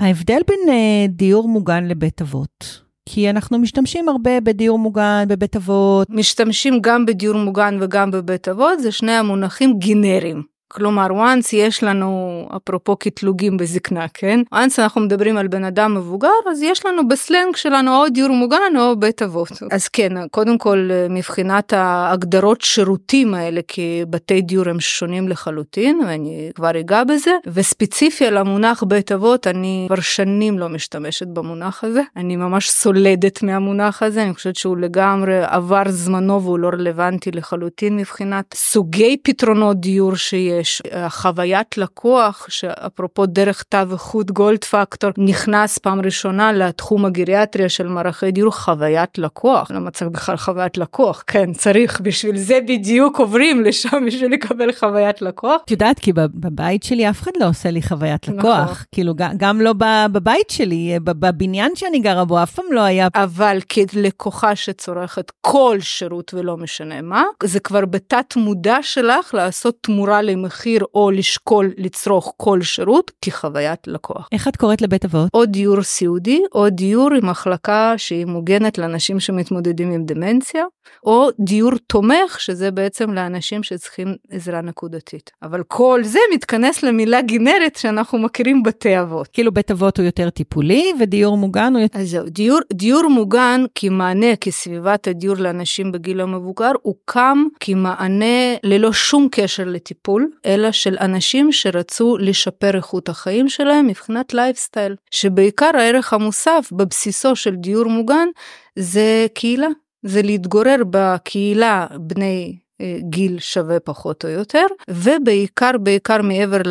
ההבדל 0.00 0.40
בין 0.48 0.60
uh, 0.68 1.10
דיור 1.10 1.48
מוגן 1.48 1.84
לבית 1.84 2.22
אבות. 2.22 2.88
כי 3.08 3.30
אנחנו 3.30 3.58
משתמשים 3.58 4.08
הרבה 4.08 4.40
בדיור 4.40 4.78
מוגן, 4.78 5.24
בבית 5.28 5.56
אבות. 5.56 6.10
משתמשים 6.10 6.80
גם 6.80 7.06
בדיור 7.06 7.38
מוגן 7.38 7.78
וגם 7.80 8.10
בבית 8.10 8.48
אבות, 8.48 8.80
זה 8.80 8.92
שני 8.92 9.12
המונחים 9.12 9.78
גנריים. 9.78 10.57
כלומר, 10.68 11.06
once 11.06 11.48
יש 11.52 11.84
לנו, 11.84 12.48
אפרופו 12.56 12.96
קטלוגים 12.96 13.56
בזקנה, 13.56 14.06
כן? 14.14 14.40
once 14.54 14.78
אנחנו 14.78 15.00
מדברים 15.00 15.36
על 15.36 15.48
בן 15.48 15.64
אדם 15.64 15.94
מבוגר, 15.94 16.28
אז 16.50 16.62
יש 16.62 16.86
לנו 16.86 17.08
בסלנג 17.08 17.56
שלנו 17.56 17.96
או 17.96 18.08
דיור 18.08 18.30
מוגן 18.30 18.76
או 18.78 18.96
בית 18.96 19.22
אבות. 19.22 19.48
אז 19.70 19.88
כן, 19.88 20.28
קודם 20.30 20.58
כל, 20.58 20.90
מבחינת 21.10 21.72
ההגדרות 21.72 22.60
שירותים 22.60 23.34
האלה 23.34 23.60
כבתי 23.68 24.40
דיור 24.40 24.68
הם 24.68 24.80
שונים 24.80 25.28
לחלוטין, 25.28 26.00
ואני 26.06 26.50
כבר 26.54 26.80
אגע 26.80 27.04
בזה, 27.04 27.30
וספציפי 27.46 28.26
על 28.26 28.36
המונח 28.36 28.82
בית 28.82 29.12
אבות, 29.12 29.46
אני 29.46 29.84
כבר 29.86 30.00
שנים 30.00 30.58
לא 30.58 30.68
משתמשת 30.68 31.26
במונח 31.26 31.84
הזה. 31.84 32.02
אני 32.16 32.36
ממש 32.36 32.70
סולדת 32.70 33.42
מהמונח 33.42 34.02
הזה, 34.02 34.22
אני 34.22 34.34
חושבת 34.34 34.56
שהוא 34.56 34.76
לגמרי 34.76 35.44
עבר 35.44 35.82
זמנו 35.88 36.42
והוא 36.42 36.58
לא 36.58 36.68
רלוונטי 36.68 37.30
לחלוטין 37.30 37.96
מבחינת 37.96 38.44
סוגי 38.54 39.16
פתרונות 39.22 39.80
דיור 39.80 40.16
שיש. 40.16 40.57
יש 40.60 40.82
חוויית 41.08 41.78
לקוח 41.78 42.46
שאפרופו 42.48 43.26
דרך 43.26 43.62
תו 43.62 43.78
איכות 43.92 44.30
גולד 44.30 44.64
פקטור 44.64 45.10
נכנס 45.18 45.78
פעם 45.78 46.00
ראשונה 46.00 46.52
לתחום 46.52 47.04
הגריאטריה 47.04 47.68
של 47.68 47.88
מערכי 47.88 48.30
דיור 48.30 48.52
חוויית 48.52 49.18
לקוח 49.18 49.70
למה 49.70 49.90
צריך 49.90 50.10
בכלל 50.10 50.36
חוויית 50.36 50.78
לקוח 50.78 51.24
כן 51.26 51.52
צריך 51.52 52.00
בשביל 52.00 52.36
זה 52.38 52.58
בדיוק 52.68 53.18
עוברים 53.18 53.64
לשם 53.64 54.06
בשביל 54.06 54.32
לקבל 54.32 54.72
חוויית 54.72 55.22
לקוח. 55.22 55.60
את 55.64 55.70
יודעת 55.70 55.98
כי 55.98 56.12
בבית 56.12 56.82
שלי 56.82 57.10
אף 57.10 57.22
אחד 57.22 57.30
לא 57.40 57.48
עושה 57.48 57.70
לי 57.70 57.82
חוויית 57.82 58.28
נכון. 58.28 58.38
לקוח 58.38 58.70
נכון. 58.70 58.84
כאילו 58.92 59.14
גם 59.36 59.60
לא 59.60 59.74
בבית 60.12 60.50
שלי 60.50 60.98
בבניין 61.04 61.72
שאני 61.74 61.98
גרה 61.98 62.24
בו 62.24 62.42
אף 62.42 62.54
פעם 62.54 62.64
לא 62.70 62.80
היה. 62.80 63.08
אבל 63.14 63.58
כלקוחה 63.72 64.56
שצורכת 64.56 65.32
כל 65.40 65.76
שירות 65.80 66.34
ולא 66.34 66.56
משנה 66.56 67.02
מה 67.02 67.24
זה 67.42 67.60
כבר 67.60 67.84
בתת 67.84 68.36
מודע 68.36 68.76
שלך 68.82 69.34
לעשות 69.34 69.76
תמורה 69.80 70.22
למ... 70.22 70.47
מחיר 70.48 70.84
או 70.94 71.10
לשקול 71.10 71.72
לצרוך 71.76 72.32
כל 72.36 72.62
שירות 72.62 73.10
כחוויית 73.22 73.80
לקוח. 73.86 74.28
איך 74.32 74.48
את 74.48 74.56
קוראת 74.56 74.82
לבית 74.82 75.04
אבות? 75.04 75.28
או 75.34 75.46
דיור 75.46 75.82
סיעודי 75.82 76.42
או 76.54 76.70
דיור 76.70 77.14
עם 77.14 77.30
מחלקה 77.30 77.94
שהיא 77.96 78.26
מוגנת 78.26 78.78
לאנשים 78.78 79.20
שמתמודדים 79.20 79.90
עם 79.92 80.04
דמנציה 80.04 80.64
או 81.06 81.28
דיור 81.40 81.72
תומך 81.86 82.40
שזה 82.40 82.70
בעצם 82.70 83.12
לאנשים 83.12 83.62
שצריכים 83.62 84.14
עזרה 84.30 84.60
נקודתית. 84.60 85.30
אבל 85.42 85.62
כל 85.68 86.00
זה 86.04 86.18
מתכנס 86.34 86.82
למילה 86.82 87.22
גנרית 87.22 87.76
שאנחנו 87.76 88.18
מכירים 88.18 88.62
בתי 88.62 89.00
אבות. 89.00 89.28
כאילו 89.32 89.52
בית 89.52 89.70
אבות 89.70 89.98
הוא 89.98 90.06
יותר 90.06 90.30
טיפולי 90.30 90.92
ודיור 91.00 91.36
מוגן 91.36 91.72
הוא 91.74 91.82
יותר... 91.82 91.98
אז 91.98 92.10
זהו, 92.10 92.24
דיור, 92.28 92.58
דיור 92.72 93.08
מוגן 93.08 93.64
כמענה 93.74 94.36
כסביבת 94.36 95.08
הדיור 95.08 95.36
לאנשים 95.36 95.92
בגיל 95.92 96.20
המבוגר 96.20 96.72
הוקם 96.82 97.44
כמענה 97.60 98.54
ללא 98.62 98.92
שום 98.92 99.28
קשר 99.30 99.64
לטיפול 99.66 100.30
אלא 100.46 100.72
של 100.72 100.96
אנשים 101.00 101.52
שרצו 101.52 102.16
לשפר 102.18 102.76
איכות 102.76 103.08
החיים 103.08 103.48
שלהם 103.48 103.86
מבחינת 103.86 104.34
לייפסטייל 104.34 104.96
שבעיקר 105.10 105.70
הערך 105.74 106.12
המוסף 106.12 106.68
בבסיסו 106.72 107.36
של 107.36 107.54
דיור 107.54 107.86
מוגן 107.86 108.28
זה 108.76 109.26
קהילה 109.34 109.68
זה 110.02 110.22
להתגורר 110.22 110.76
בקהילה 110.90 111.86
בני 112.00 112.58
גיל 112.98 113.38
שווה 113.38 113.80
פחות 113.80 114.24
או 114.24 114.30
יותר, 114.30 114.66
ובעיקר, 114.90 115.70
בעיקר 115.80 116.22
מעבר 116.22 116.62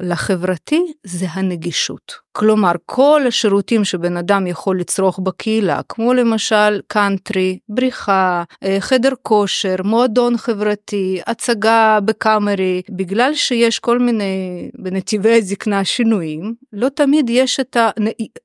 לחברתי, 0.00 0.92
זה 1.04 1.26
הנגישות. 1.30 2.26
כלומר, 2.38 2.72
כל 2.86 3.22
השירותים 3.28 3.84
שבן 3.84 4.16
אדם 4.16 4.46
יכול 4.46 4.80
לצרוך 4.80 5.20
בקהילה, 5.22 5.80
כמו 5.88 6.14
למשל 6.14 6.80
קאנטרי, 6.86 7.58
בריחה, 7.68 8.44
אה, 8.62 8.76
חדר 8.80 9.12
כושר, 9.22 9.76
מועדון 9.84 10.36
חברתי, 10.36 11.20
הצגה 11.26 11.98
בקאמרי, 12.04 12.82
בגלל 12.90 13.34
שיש 13.34 13.78
כל 13.78 13.98
מיני, 13.98 14.68
בנתיבי 14.78 15.38
הזקנה 15.38 15.84
שינויים, 15.84 16.54
לא 16.72 16.88
תמיד 16.88 17.30
יש 17.30 17.60
את, 17.60 17.76
ה... 17.76 17.90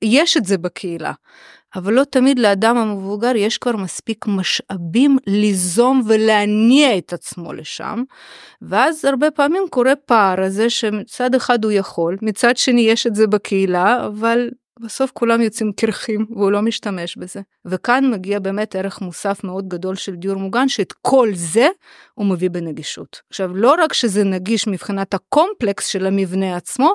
יש 0.02 0.38
את 0.38 0.46
זה 0.46 0.58
בקהילה. 0.58 1.12
אבל 1.76 1.94
לא 1.94 2.04
תמיד 2.04 2.40
לאדם 2.40 2.78
המבוגר 2.78 3.36
יש 3.36 3.58
כבר 3.58 3.76
מספיק 3.76 4.26
משאבים 4.28 5.18
ליזום 5.28 6.02
ולהניע 6.08 6.98
את 6.98 7.14
עצמו 7.14 7.54
לשם, 7.54 8.04
ואז 8.62 9.06
הרבה 9.06 9.32
פעמים 9.32 9.64
קורה 9.70 9.96
פער 9.96 10.42
הזה 10.44 10.70
שמצד 10.70 11.36
אחד 11.36 11.64
הוא 11.64 11.72
יכול, 11.72 12.18
מצד 12.22 12.58
שני 12.58 12.82
יש 12.82 13.08
את 13.08 13.16
זה 13.16 13.28
בקהילה, 13.28 14.06
אבל 14.06 14.50
בסוף 14.82 15.12
כולם 15.14 15.42
יוצאים 15.42 15.72
קרחים 15.72 16.26
והוא 16.30 16.52
לא 16.52 16.62
משתמש 16.62 17.18
בזה. 17.18 17.42
וכאן 17.66 18.12
מגיע 18.12 18.40
באמת 18.40 18.76
ערך 18.76 19.02
מוסף 19.02 19.44
מאוד 19.44 19.68
גדול 19.68 19.96
של 19.96 20.16
דיור 20.16 20.36
מוגן, 20.36 20.68
שאת 20.68 20.94
כל 21.02 21.30
זה 21.34 21.68
הוא 22.14 22.26
מביא 22.26 22.50
בנגישות. 22.50 23.22
עכשיו, 23.30 23.56
לא 23.56 23.76
רק 23.84 23.94
שזה 23.94 24.24
נגיש 24.24 24.68
מבחינת 24.68 25.14
הקומפלקס 25.14 25.88
של 25.88 26.06
המבנה 26.06 26.56
עצמו, 26.56 26.94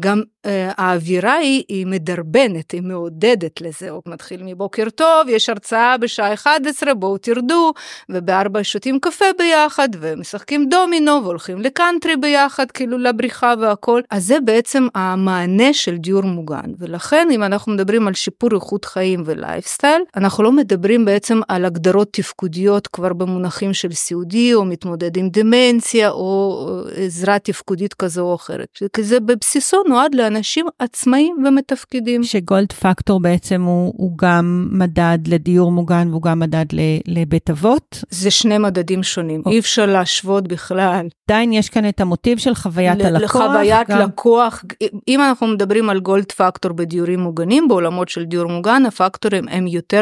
גם 0.00 0.22
אה, 0.46 0.72
האווירה 0.76 1.34
היא, 1.34 1.64
היא 1.68 1.86
מדרבנת, 1.86 2.70
היא 2.70 2.82
מעודדת 2.82 3.60
לזה. 3.60 3.90
הוא 3.90 4.02
מתחיל 4.06 4.42
מבוקר 4.42 4.90
טוב, 4.90 5.28
יש 5.28 5.48
הרצאה 5.48 5.98
בשעה 5.98 6.34
11, 6.34 6.94
בואו 6.94 7.18
תרדו, 7.18 7.72
ובארבע 8.08 8.60
שותים 8.62 9.00
קפה 9.00 9.24
ביחד, 9.38 9.88
ומשחקים 10.00 10.68
דומינו, 10.68 11.20
והולכים 11.24 11.60
לקאנטרי 11.60 12.16
ביחד, 12.16 12.70
כאילו 12.70 12.98
לבריחה 12.98 13.54
והכל. 13.60 14.00
אז 14.10 14.26
זה 14.26 14.40
בעצם 14.40 14.86
המענה 14.94 15.72
של 15.72 15.96
דיור 15.96 16.22
מוגן. 16.22 16.72
ולכן, 16.78 17.23
אם 17.30 17.42
אנחנו 17.42 17.72
מדברים 17.72 18.08
על 18.08 18.14
שיפור 18.14 18.50
איכות 18.54 18.84
חיים 18.84 19.22
ולייפסטייל, 19.26 20.02
אנחנו 20.16 20.44
לא 20.44 20.52
מדברים 20.52 21.04
בעצם 21.04 21.40
על 21.48 21.64
הגדרות 21.64 22.08
תפקודיות 22.12 22.86
כבר 22.86 23.12
במונחים 23.12 23.74
של 23.74 23.92
סיעודי, 23.92 24.54
או 24.54 24.64
מתמודד 24.64 25.16
עם 25.16 25.28
דמנציה, 25.28 26.10
או 26.10 26.66
עזרה 26.96 27.38
תפקודית 27.38 27.94
כזו 27.94 28.22
או 28.22 28.34
אחרת. 28.34 28.66
זה 29.00 29.20
בבסיסו 29.20 29.76
נועד 29.88 30.14
לאנשים 30.14 30.66
עצמאיים 30.78 31.36
ומתפקדים. 31.46 32.24
שגולד 32.24 32.72
פקטור 32.72 33.20
בעצם 33.20 33.62
הוא, 33.62 33.92
הוא 33.96 34.18
גם 34.18 34.68
מדד 34.72 35.18
לדיור 35.26 35.72
מוגן 35.72 36.08
והוא 36.10 36.22
גם 36.22 36.38
מדד 36.38 36.66
לבית 37.06 37.50
אבות? 37.50 38.04
זה 38.10 38.30
שני 38.30 38.58
מדדים 38.58 39.02
שונים, 39.02 39.42
או. 39.46 39.50
אי 39.50 39.58
אפשר 39.58 39.86
להשוות 39.86 40.48
בכלל. 40.48 41.06
עדיין 41.28 41.52
יש 41.52 41.68
כאן 41.68 41.88
את 41.88 42.00
המוטיב 42.00 42.38
של 42.38 42.54
חוויית 42.54 42.98
ל- 42.98 43.06
הלקוח. 43.06 43.36
לחוויית 43.36 43.88
גם... 43.88 43.98
לקוח, 43.98 44.64
אם 45.08 45.20
אנחנו 45.20 45.46
מדברים 45.46 45.90
על 45.90 46.00
גולד 46.00 46.32
פקטור 46.32 46.72
בדיורים 46.72 47.13
מוגנים, 47.16 47.68
בעולמות 47.68 48.08
של 48.08 48.24
דיור 48.24 48.46
מוגן, 48.46 48.86
הפקטורים 48.86 49.48
הם 49.48 49.66
יותר 49.66 50.00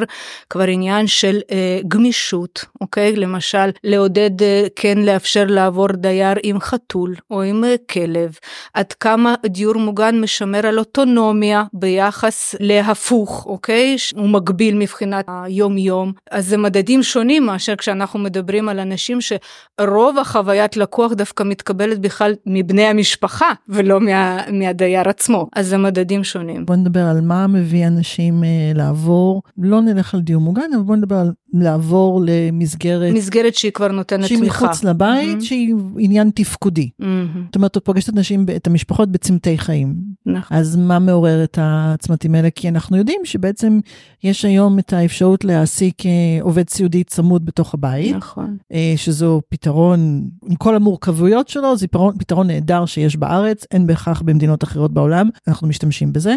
כבר 0.51 0.65
עניין 0.65 1.07
של 1.07 1.41
אה, 1.51 1.81
גמישות, 1.89 2.65
אוקיי? 2.81 3.17
למשל, 3.17 3.71
לעודד, 3.85 4.43
אה, 4.43 4.67
כן 4.77 4.99
לאפשר 4.99 5.45
לעבור 5.49 5.89
דייר 5.93 6.37
עם 6.43 6.61
חתול 6.61 7.15
או 7.31 7.43
עם 7.43 7.65
אה, 7.65 7.75
כלב, 7.91 8.39
עד 8.75 8.93
כמה 8.93 9.35
דיור 9.47 9.77
מוגן 9.77 10.21
משמר 10.21 10.67
על 10.67 10.79
אוטונומיה 10.79 11.65
ביחס 11.73 12.55
להפוך, 12.61 13.47
אוקיי? 13.47 13.97
הוא 14.15 14.29
מגביל 14.29 14.75
מבחינת 14.75 15.25
היום-יום. 15.29 16.13
אז 16.31 16.49
זה 16.49 16.57
מדדים 16.57 17.03
שונים 17.03 17.47
מאשר 17.47 17.77
כשאנחנו 17.77 18.19
מדברים 18.19 18.69
על 18.69 18.79
אנשים 18.79 19.19
שרוב 19.21 20.19
החוויית 20.19 20.77
לקוח 20.77 21.13
דווקא 21.13 21.43
מתקבלת 21.43 21.99
בכלל 21.99 22.35
מבני 22.47 22.87
המשפחה 22.87 23.53
ולא 23.69 24.01
מה, 24.01 24.39
מהדייר 24.53 25.09
עצמו. 25.09 25.49
אז 25.57 25.67
זה 25.67 25.79
מדדים 25.79 26.25
שונים. 26.25 26.67
בוא 26.67 26.77
על 27.01 27.21
מה 27.21 27.47
מביא 27.47 27.87
אנשים 27.87 28.45
אה, 28.45 28.73
לעבור, 28.75 29.43
לא 29.59 29.81
נלך 29.81 30.15
על 30.15 30.21
דיור 30.21 30.41
מוגן, 30.41 30.71
אבל 30.75 30.83
בוא 30.83 30.97
נדבר 30.97 31.17
על 31.17 31.33
לעבור 31.53 32.23
למסגרת... 32.27 33.15
מסגרת 33.15 33.55
שהיא 33.55 33.73
כבר 33.73 33.89
נותנת 33.89 34.27
שהיא 34.27 34.39
תמיכה. 34.39 34.59
שהיא 34.59 34.69
מחוץ 34.69 34.85
לבית, 34.85 35.39
mm-hmm. 35.39 35.45
שהיא 35.45 35.75
עניין 35.99 36.31
תפקודי. 36.35 36.91
Mm-hmm. 37.01 37.05
זאת 37.47 37.57
אומרת, 37.57 37.77
את 37.77 37.85
פוגשת 37.85 38.09
את 38.09 38.17
אנשים, 38.17 38.47
את 38.57 38.67
המשפחות 38.67 39.13
בצמתי 39.13 39.59
חיים. 39.59 39.95
נכון. 40.27 40.57
אז 40.57 40.77
מה 40.77 40.99
מעורר 40.99 41.45
את 41.45 41.59
הצמתים 41.61 42.35
האלה? 42.35 42.51
כי 42.51 42.69
אנחנו 42.69 42.97
יודעים 42.97 43.21
שבעצם 43.25 43.81
יש 44.25 44.45
היום 44.45 44.79
את 44.79 44.93
האפשרות 44.93 45.45
להעסיק 45.45 46.07
אה, 46.07 46.11
עובד 46.41 46.69
סיעודי 46.69 47.05
צמוד 47.05 47.45
בתוך 47.45 47.75
הבית. 47.75 48.17
נכון. 48.17 48.57
אה, 48.73 48.95
שזו 48.97 49.41
פתרון, 49.49 50.29
עם 50.49 50.55
כל 50.55 50.77
המורכבויות 50.77 51.49
שלו, 51.49 51.77
זה 51.77 51.87
פתרון, 51.87 52.19
פתרון 52.19 52.47
נהדר 52.47 52.87
שיש 52.87 53.17
בארץ, 53.17 53.67
אין 53.71 53.87
בהכרח 53.87 54.23
במדינות 54.23 54.65
אחרות 54.65 54.93
בעולם, 54.93 55.29
אנחנו 55.49 55.69
משתמשים 55.69 56.13
בזה. 56.13 56.35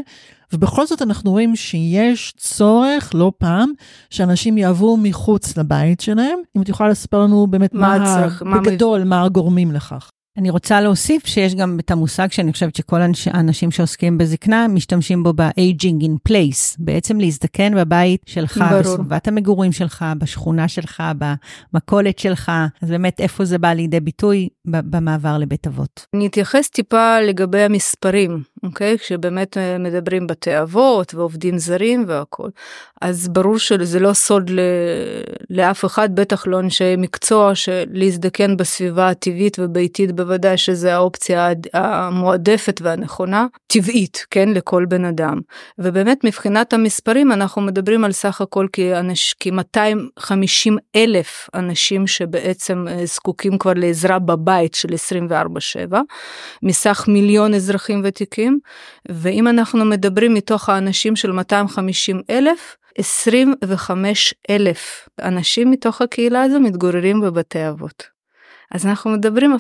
ובכל 0.54 0.88
זאת 0.88 1.02
אנחנו 1.02 1.32
רואים 1.32 1.56
שיש 1.56 2.34
צורך, 2.38 3.12
לא 3.14 3.32
פעם, 3.38 3.72
שאנשים 4.10 4.58
יעברו 4.58 4.98
מחוץ 4.98 5.58
לבית 5.58 6.00
שלהם. 6.00 6.40
אם 6.58 6.62
את 6.62 6.70
יכולה 6.70 6.90
לספר 6.90 7.20
לנו 7.20 7.48
באמת 7.48 7.74
מה, 7.74 7.98
מה 8.00 8.06
צריך, 8.06 8.42
בגדול, 8.42 9.00
מה, 9.00 9.06
מה 9.06 9.24
הגורמים 9.24 9.72
לכך. 9.72 10.10
אני 10.38 10.50
רוצה 10.50 10.82
להוסיף 10.82 11.26
שיש 11.26 11.56
גם 11.56 11.78
את 11.80 11.92
המושג 11.92 12.32
שאני 12.32 12.52
חושבת 12.52 12.76
שכל 12.76 13.02
האנשים 13.32 13.72
שעוסקים 13.72 14.18
בזקנה 14.18 14.68
משתמשים 14.68 15.24
בו 15.24 15.34
ב-aging 15.34 16.04
in 16.04 16.30
place, 16.30 16.76
בעצם 16.80 17.20
להזדקן 17.20 17.76
בבית 17.76 18.22
שלך, 18.26 18.58
ברור. 18.58 18.80
בסביבת 18.80 19.28
המגורים 19.28 19.72
שלך, 19.72 20.06
בשכונה 20.18 20.68
שלך, 20.68 21.04
במכולת 21.74 22.20
שלך, 22.20 22.52
אז 22.82 22.90
באמת 22.90 23.20
איפה 23.20 23.46
זה 23.46 23.58
בא 23.58 23.74
לידי 23.74 24.00
ביטוי 24.00 24.50
במעבר 24.66 25.38
לבית 25.38 25.68
אבות. 25.68 26.06
אני 26.16 26.28
אתייחס 26.28 26.70
טיפה 26.70 27.20
לגבי 27.20 27.62
המספרים, 27.62 28.44
אוקיי? 28.64 28.98
כשבאמת 28.98 29.58
אה, 29.58 29.78
מדברים 29.78 30.28
בתי 30.28 30.62
אבות 30.62 31.14
ועובדים 31.14 31.58
זרים 31.58 32.06
והכול. 32.08 32.50
אז 33.02 33.28
ברור 33.28 33.60
שזה 33.60 34.00
לא 34.00 34.14
סוד 34.14 34.50
ל... 34.50 34.60
לאף 35.50 35.86
אחד, 35.86 36.16
בטח 36.16 36.48
לא 36.48 36.60
אנשי 36.60 36.96
מקצוע, 36.98 37.56
שלהזדקן 37.56 38.58
בסביבה 38.58 39.10
הטבעית 39.10 39.58
וביתית 39.60 40.12
בוודאי 40.12 40.58
שזה 40.58 40.96
האופציה 40.96 41.50
המועדפת 41.74 42.82
והנכונה, 42.84 43.48
טבעית, 43.68 44.26
כן, 44.32 44.50
לכל 44.50 44.86
בן 44.86 45.06
אדם. 45.06 45.40
ובאמת 45.80 46.24
מבחינת 46.24 46.74
המספרים 46.74 47.32
אנחנו 47.32 47.62
מדברים 47.62 48.04
על 48.04 48.12
סך 48.12 48.42
הכל 48.42 48.68
כ-250 48.74 50.74
אלף 50.96 51.50
אנשים 51.54 52.08
שבעצם 52.08 52.86
אה, 52.90 53.06
זקוקים 53.06 53.58
כבר 53.58 53.74
לעזרה 53.76 54.20
בבית 54.20 54.74
של 54.74 54.90
24/7, 55.92 55.96
מסך 56.64 57.06
מיליון 57.08 57.54
אזרחים 57.54 58.02
ותיקים, 58.04 58.45
ואם 59.10 59.48
אנחנו 59.48 59.86
מדברים 59.86 60.34
מתוך 60.34 60.70
האנשים 60.70 61.16
של 61.16 61.32
250 61.32 62.22
אלף, 62.30 62.78
25 62.98 64.34
אלף 64.50 65.10
אנשים 65.22 65.72
מתוך 65.72 66.02
הקהילה 66.02 66.42
הזו 66.42 66.60
מתגוררים 66.60 67.22
בבתי 67.22 67.70
אבות. 67.70 68.04
אז 68.72 68.86
אנחנו 68.86 69.12
מדברים 69.12 69.54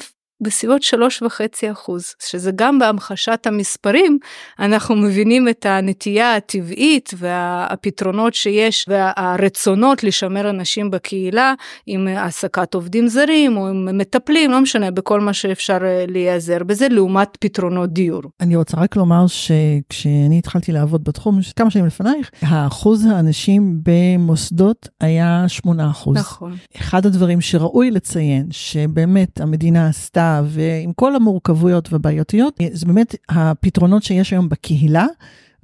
בסביבות 0.43 0.83
שלוש 0.83 1.21
וחצי 1.21 1.71
אחוז, 1.71 2.13
שזה 2.29 2.51
גם 2.55 2.79
בהמחשת 2.79 3.47
המספרים, 3.47 4.17
אנחנו 4.59 4.95
מבינים 4.95 5.49
את 5.49 5.65
הנטייה 5.65 6.35
הטבעית 6.35 7.13
והפתרונות 7.17 8.33
שיש 8.33 8.85
והרצונות 8.87 10.03
לשמר 10.03 10.49
אנשים 10.49 10.91
בקהילה 10.91 11.53
עם 11.85 12.07
העסקת 12.07 12.73
עובדים 12.73 13.07
זרים 13.07 13.57
או 13.57 13.67
עם 13.67 13.97
מטפלים, 13.97 14.51
לא 14.51 14.61
משנה, 14.61 14.91
בכל 14.91 15.21
מה 15.21 15.33
שאפשר 15.33 15.77
אה, 15.81 16.05
להיעזר 16.07 16.63
בזה, 16.63 16.87
לעומת 16.89 17.37
פתרונות 17.39 17.93
דיור. 17.93 18.21
אני 18.41 18.55
רוצה 18.55 18.77
רק 18.77 18.95
לומר 18.95 19.25
שכשאני 19.27 20.37
התחלתי 20.37 20.71
לעבוד 20.71 21.03
בתחום, 21.03 21.39
כמה 21.55 21.71
שנים 21.71 21.85
לפנייך, 21.85 22.31
האחוז 22.41 23.05
האנשים 23.05 23.79
במוסדות 23.83 24.89
היה 25.01 25.43
8 25.47 25.89
אחוז. 25.89 26.17
נכון. 26.17 26.55
אחד 26.77 27.05
הדברים 27.05 27.41
שראוי 27.41 27.91
לציין, 27.91 28.47
שבאמת 28.51 29.41
המדינה 29.41 29.87
עשתה 29.87 30.24
ועם 30.45 30.93
כל 30.93 31.15
המורכבויות 31.15 31.93
והבעיותיות, 31.93 32.59
זה 32.71 32.85
באמת 32.85 33.15
הפתרונות 33.29 34.03
שיש 34.03 34.31
היום 34.31 34.49
בקהילה. 34.49 35.05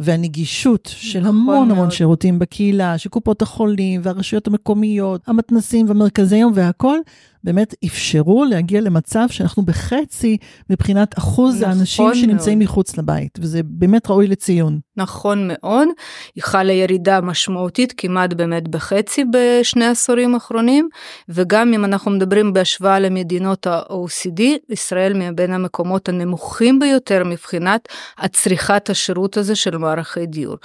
והנגישות 0.03 0.89
של 0.95 1.19
נכון 1.19 1.29
המון 1.35 1.67
מאוד. 1.67 1.77
המון 1.77 1.91
שירותים 1.91 2.39
בקהילה, 2.39 2.97
של 2.97 3.09
קופות 3.09 3.41
החולים 3.41 4.01
והרשויות 4.03 4.47
המקומיות, 4.47 5.21
המתנסים 5.27 5.85
והמרכזי 5.87 6.37
יום 6.37 6.51
והכל, 6.55 6.97
באמת 7.43 7.75
אפשרו 7.85 8.45
להגיע 8.45 8.81
למצב 8.81 9.25
שאנחנו 9.29 9.63
בחצי 9.63 10.37
מבחינת 10.69 11.17
אחוז 11.17 11.55
נכון 11.55 11.69
האנשים 11.69 12.05
מאוד. 12.05 12.15
שנמצאים 12.15 12.59
מחוץ 12.59 12.97
לבית, 12.97 13.39
וזה 13.41 13.61
באמת 13.63 14.09
ראוי 14.09 14.27
לציון. 14.27 14.79
נכון 14.97 15.47
מאוד, 15.47 15.87
היא 16.35 16.43
חלה 16.43 16.73
ירידה 16.73 17.21
משמעותית 17.21 17.93
כמעט 17.97 18.33
באמת 18.33 18.67
בחצי 18.67 19.25
בשני 19.31 19.85
עשורים 19.85 20.33
האחרונים, 20.33 20.89
וגם 21.29 21.73
אם 21.73 21.85
אנחנו 21.85 22.11
מדברים 22.11 22.53
בהשוואה 22.53 22.99
למדינות 22.99 23.67
ה-OECD, 23.67 24.41
ישראל 24.69 25.13
מבין 25.13 25.53
המקומות 25.53 26.09
הנמוכים 26.09 26.79
ביותר 26.79 27.23
מבחינת 27.25 27.87
הצריכת 28.17 28.89
השירות 28.89 29.37
הזה 29.37 29.55
של 29.55 29.77
מערכי 29.77 30.25
דיור. 30.25 30.57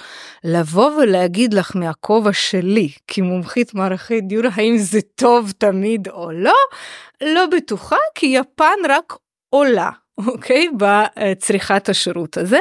לבוא 0.43 0.91
ולהגיד 0.91 1.53
לך 1.53 1.75
מהכובע 1.75 2.33
שלי, 2.33 2.89
כמומחית 3.07 3.73
מערכי 3.73 4.21
דיור, 4.21 4.45
האם 4.53 4.77
זה 4.77 4.99
טוב 5.15 5.51
תמיד 5.57 6.07
או 6.07 6.31
לא, 6.31 6.55
לא 7.21 7.45
בטוחה, 7.45 7.95
כי 8.15 8.25
יפן 8.25 8.75
רק 8.89 9.13
עולה. 9.49 9.89
אוקיי? 10.17 10.67
בצריכת 10.77 11.89
השירות 11.89 12.37
הזה. 12.37 12.57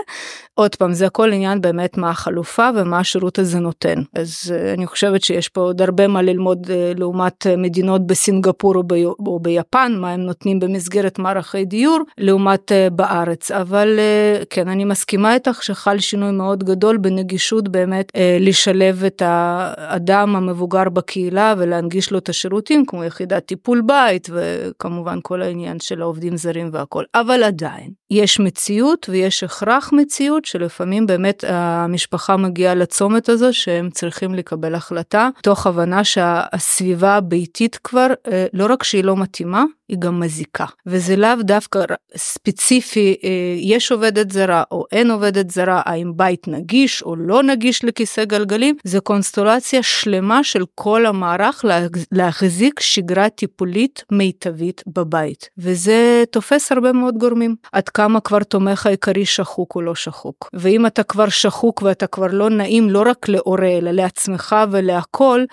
עוד 0.55 0.75
פעם, 0.75 0.93
זה 0.93 1.07
הכל 1.07 1.33
עניין 1.33 1.61
באמת 1.61 1.99
מה 1.99 2.11
החלופה 2.11 2.69
ומה 2.77 2.99
השירות 2.99 3.39
הזה 3.39 3.59
נותן. 3.59 4.03
אז 4.15 4.55
uh, 4.55 4.75
אני 4.79 4.87
חושבת 4.87 5.23
שיש 5.23 5.49
פה 5.49 5.61
עוד 5.61 5.83
הרבה 5.83 6.09
מה 6.09 6.23
ללמוד 6.23 6.67
uh, 6.67 6.99
לעומת 6.99 7.47
uh, 7.47 7.57
מדינות 7.57 8.07
בסינגפור 8.07 8.75
או, 8.75 8.83
ב- 8.83 9.27
או 9.27 9.39
ביפן, 9.41 9.93
מה 10.01 10.11
הם 10.11 10.21
נותנים 10.21 10.61
במסגרת 10.61 11.19
מערכי 11.19 11.65
דיור, 11.65 12.01
לעומת 12.19 12.73
בארץ. 12.93 13.51
אבל 13.51 13.99
כן, 14.51 14.69
אני 14.69 14.85
מסכימה 14.85 15.35
איתך 15.35 15.63
שחל 15.63 15.99
שינוי 15.99 16.31
מאוד 16.31 16.65
גדול 16.65 16.97
בנגישות 16.97 17.69
באמת 17.69 18.13
לשלב 18.41 19.05
את 19.05 19.23
האדם 19.25 20.37
המבוגר 20.37 20.89
בקהילה 20.89 21.55
ולהנגיש 21.59 22.11
לו 22.11 22.19
את 22.19 22.29
השירותים, 22.29 22.87
כמו 22.87 23.05
יחידת 23.05 23.47
טיפול 23.47 23.83
בית 23.87 24.31
וכמובן 24.33 25.19
כל 25.23 25.43
העניין 25.43 25.81
של 25.81 26.03
העובדים 26.03 26.37
זרים 26.37 26.71
והכל. 26.73 27.05
אבל 27.15 27.43
עדיין, 27.47 27.91
יש 28.11 28.41
מציאות 28.41 29.07
ויש 29.09 29.43
הכרח 29.43 29.91
מציאות 29.93 30.45
שלפעמים 30.45 31.07
באמת 31.07 31.45
המשפחה 31.49 32.37
מגיעה 32.37 32.75
לצומת 32.75 33.29
הזו 33.29 33.53
שהם 33.53 33.91
צריכים 33.91 34.35
לקבל 34.35 34.75
החלטה, 34.75 35.29
תוך 35.43 35.67
הבנה 35.67 36.05
שהסביבה 36.05 37.15
הביתית 37.15 37.77
כבר, 37.77 38.07
אה, 38.29 38.47
לא 38.53 38.67
רק 38.73 38.83
שהיא 38.83 39.05
לא 39.05 39.17
מתאימה, 39.17 39.65
היא 39.89 39.99
גם 39.99 40.21
מזיקה. 40.21 40.65
וזה 40.87 41.17
לאו 41.17 41.35
דווקא 41.41 41.81
ספציפי, 42.17 43.17
אה, 43.25 43.31
יש 43.59 43.93
עובדת 43.93 44.31
זרה 44.31 44.63
או 44.71 44.85
אין 44.93 45.11
עובדת 45.11 45.51
זרה, 45.51 45.83
האם 45.85 46.13
בית 46.17 46.49
נגיש 46.49 47.03
או 47.03 47.17
לא 47.17 47.43
נגיש 47.43 47.85
לכיסא 47.85 48.25
גלגלים, 48.25 48.77
זה 48.85 49.01
קונסטולציה 49.01 49.83
שלמה 49.83 50.45
של 50.45 50.65
כל 50.75 51.07
המערך 51.07 51.65
להחזיק 52.13 52.81
שגרה 52.81 53.29
טיפולית 53.29 54.05
מיטבית 54.13 54.83
בבית. 54.87 55.49
וזה 55.59 56.25
תופס 56.31 56.73
הרבה 56.73 56.93
מאוד 56.93 57.19
גורמים. 57.19 57.57
עד 57.73 57.89
כמה 57.89 58.21
כבר 58.21 58.43
תומך 58.43 58.87
העיקרי 58.87 59.27
שחוק 59.27 59.75
או 59.75 59.83
לא 59.83 59.95
שחוק. 59.95 60.51
ואם 60.55 60.87
אתה 60.87 61.03
כבר 61.03 61.29
שחוק 61.29 61.83
ואתה 61.83 62.07
כבר 62.07 62.27
לא 62.31 62.51
נעים 62.51 62.91
לא 62.91 63.03
רק 63.07 63.29
להורה 63.29 63.69
אלא 63.69 63.91
לעצמך 63.91 64.57
ולהכל, 64.71 65.45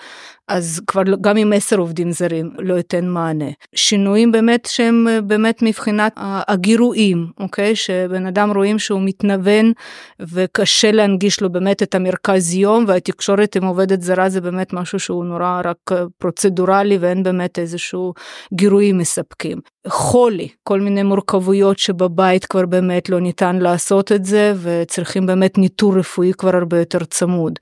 אז 0.48 0.80
כבר 0.86 1.02
לא, 1.06 1.16
גם 1.20 1.36
עם 1.36 1.52
עשר 1.52 1.76
עובדים 1.76 2.12
זרים 2.12 2.50
לא 2.58 2.74
ייתן 2.74 3.08
מענה. 3.08 3.50
שינויים 3.74 4.32
באמת 4.32 4.68
שהם 4.70 5.08
אה, 5.08 5.20
באמת 5.20 5.62
מבחינת 5.62 6.12
הגירויים, 6.16 7.26
אוקיי? 7.40 7.76
שבן 7.76 8.26
אדם 8.26 8.50
רואים 8.56 8.78
שהוא 8.78 9.00
מתנוון 9.04 9.72
וקשה 10.20 10.92
להנגיש 10.92 11.40
לו 11.40 11.52
באמת 11.52 11.82
את 11.82 11.94
המרכז 11.94 12.54
יום 12.54 12.84
והתקשורת 12.88 13.56
עם 13.56 13.64
עובדת 13.64 14.02
זרה 14.02 14.28
זה 14.28 14.40
באמת 14.40 14.72
משהו 14.72 14.98
שהוא 14.98 15.24
נורא 15.24 15.60
רק 15.64 15.76
אה, 15.92 16.04
פרוצדורלי 16.18 16.98
ואין 16.98 17.22
באמת 17.22 17.58
איזשהו 17.58 18.14
גירויים 18.54 18.98
מספקים. 18.98 19.58
חולי, 19.88 20.48
כל 20.62 20.80
מיני 20.80 21.02
מורכבויות 21.02 21.78
שבבית 21.78 22.44
כבר 22.44 22.66
באמת 22.66 23.08
לא 23.08 23.20
ניתן 23.20 23.56
לעשות 23.56 24.12
את 24.12 24.24
זה 24.24 24.54
וצריכים 24.62 25.26
באמת 25.26 25.58
ניטור 25.58 25.98
רפואי 25.98 26.32
כבר 26.38 26.56
הרבה 26.56 26.78
יותר 26.78 27.04
צמוד. 27.04 27.58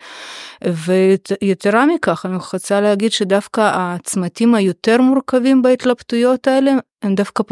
ויתרה 0.64 1.86
מכך 1.86 2.26
אני 2.26 2.36
רוצה 2.72 2.88
להגיד 2.88 3.12
שדווקא 3.12 3.70
הצמתים 3.74 4.54
היותר 4.54 5.00
מורכבים 5.00 5.62
בהתלבטויות 5.62 6.46
האלה 6.46 6.72
הם 7.02 7.14
דווקא 7.14 7.42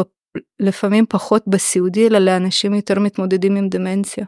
לפעמים 0.61 1.07
פחות 1.09 1.43
בסיעודי 1.47 2.07
אלא 2.07 2.19
לאנשים 2.19 2.75
יותר 2.75 2.99
מתמודדים 2.99 3.57
עם 3.57 3.69
דמנציה. 3.69 4.25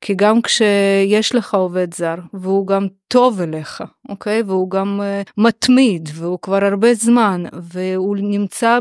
כי 0.00 0.14
גם 0.14 0.42
כשיש 0.42 1.34
לך 1.34 1.54
עובד 1.54 1.94
זר 1.94 2.14
והוא 2.34 2.66
גם 2.66 2.86
טוב 3.08 3.40
אליך, 3.40 3.82
אוקיי? 4.08 4.42
והוא 4.42 4.70
גם 4.70 5.00
uh, 5.00 5.32
מתמיד 5.38 6.08
והוא 6.14 6.38
כבר 6.42 6.64
הרבה 6.64 6.94
זמן 6.94 7.44
והוא 7.62 8.16
נמצא 8.20 8.78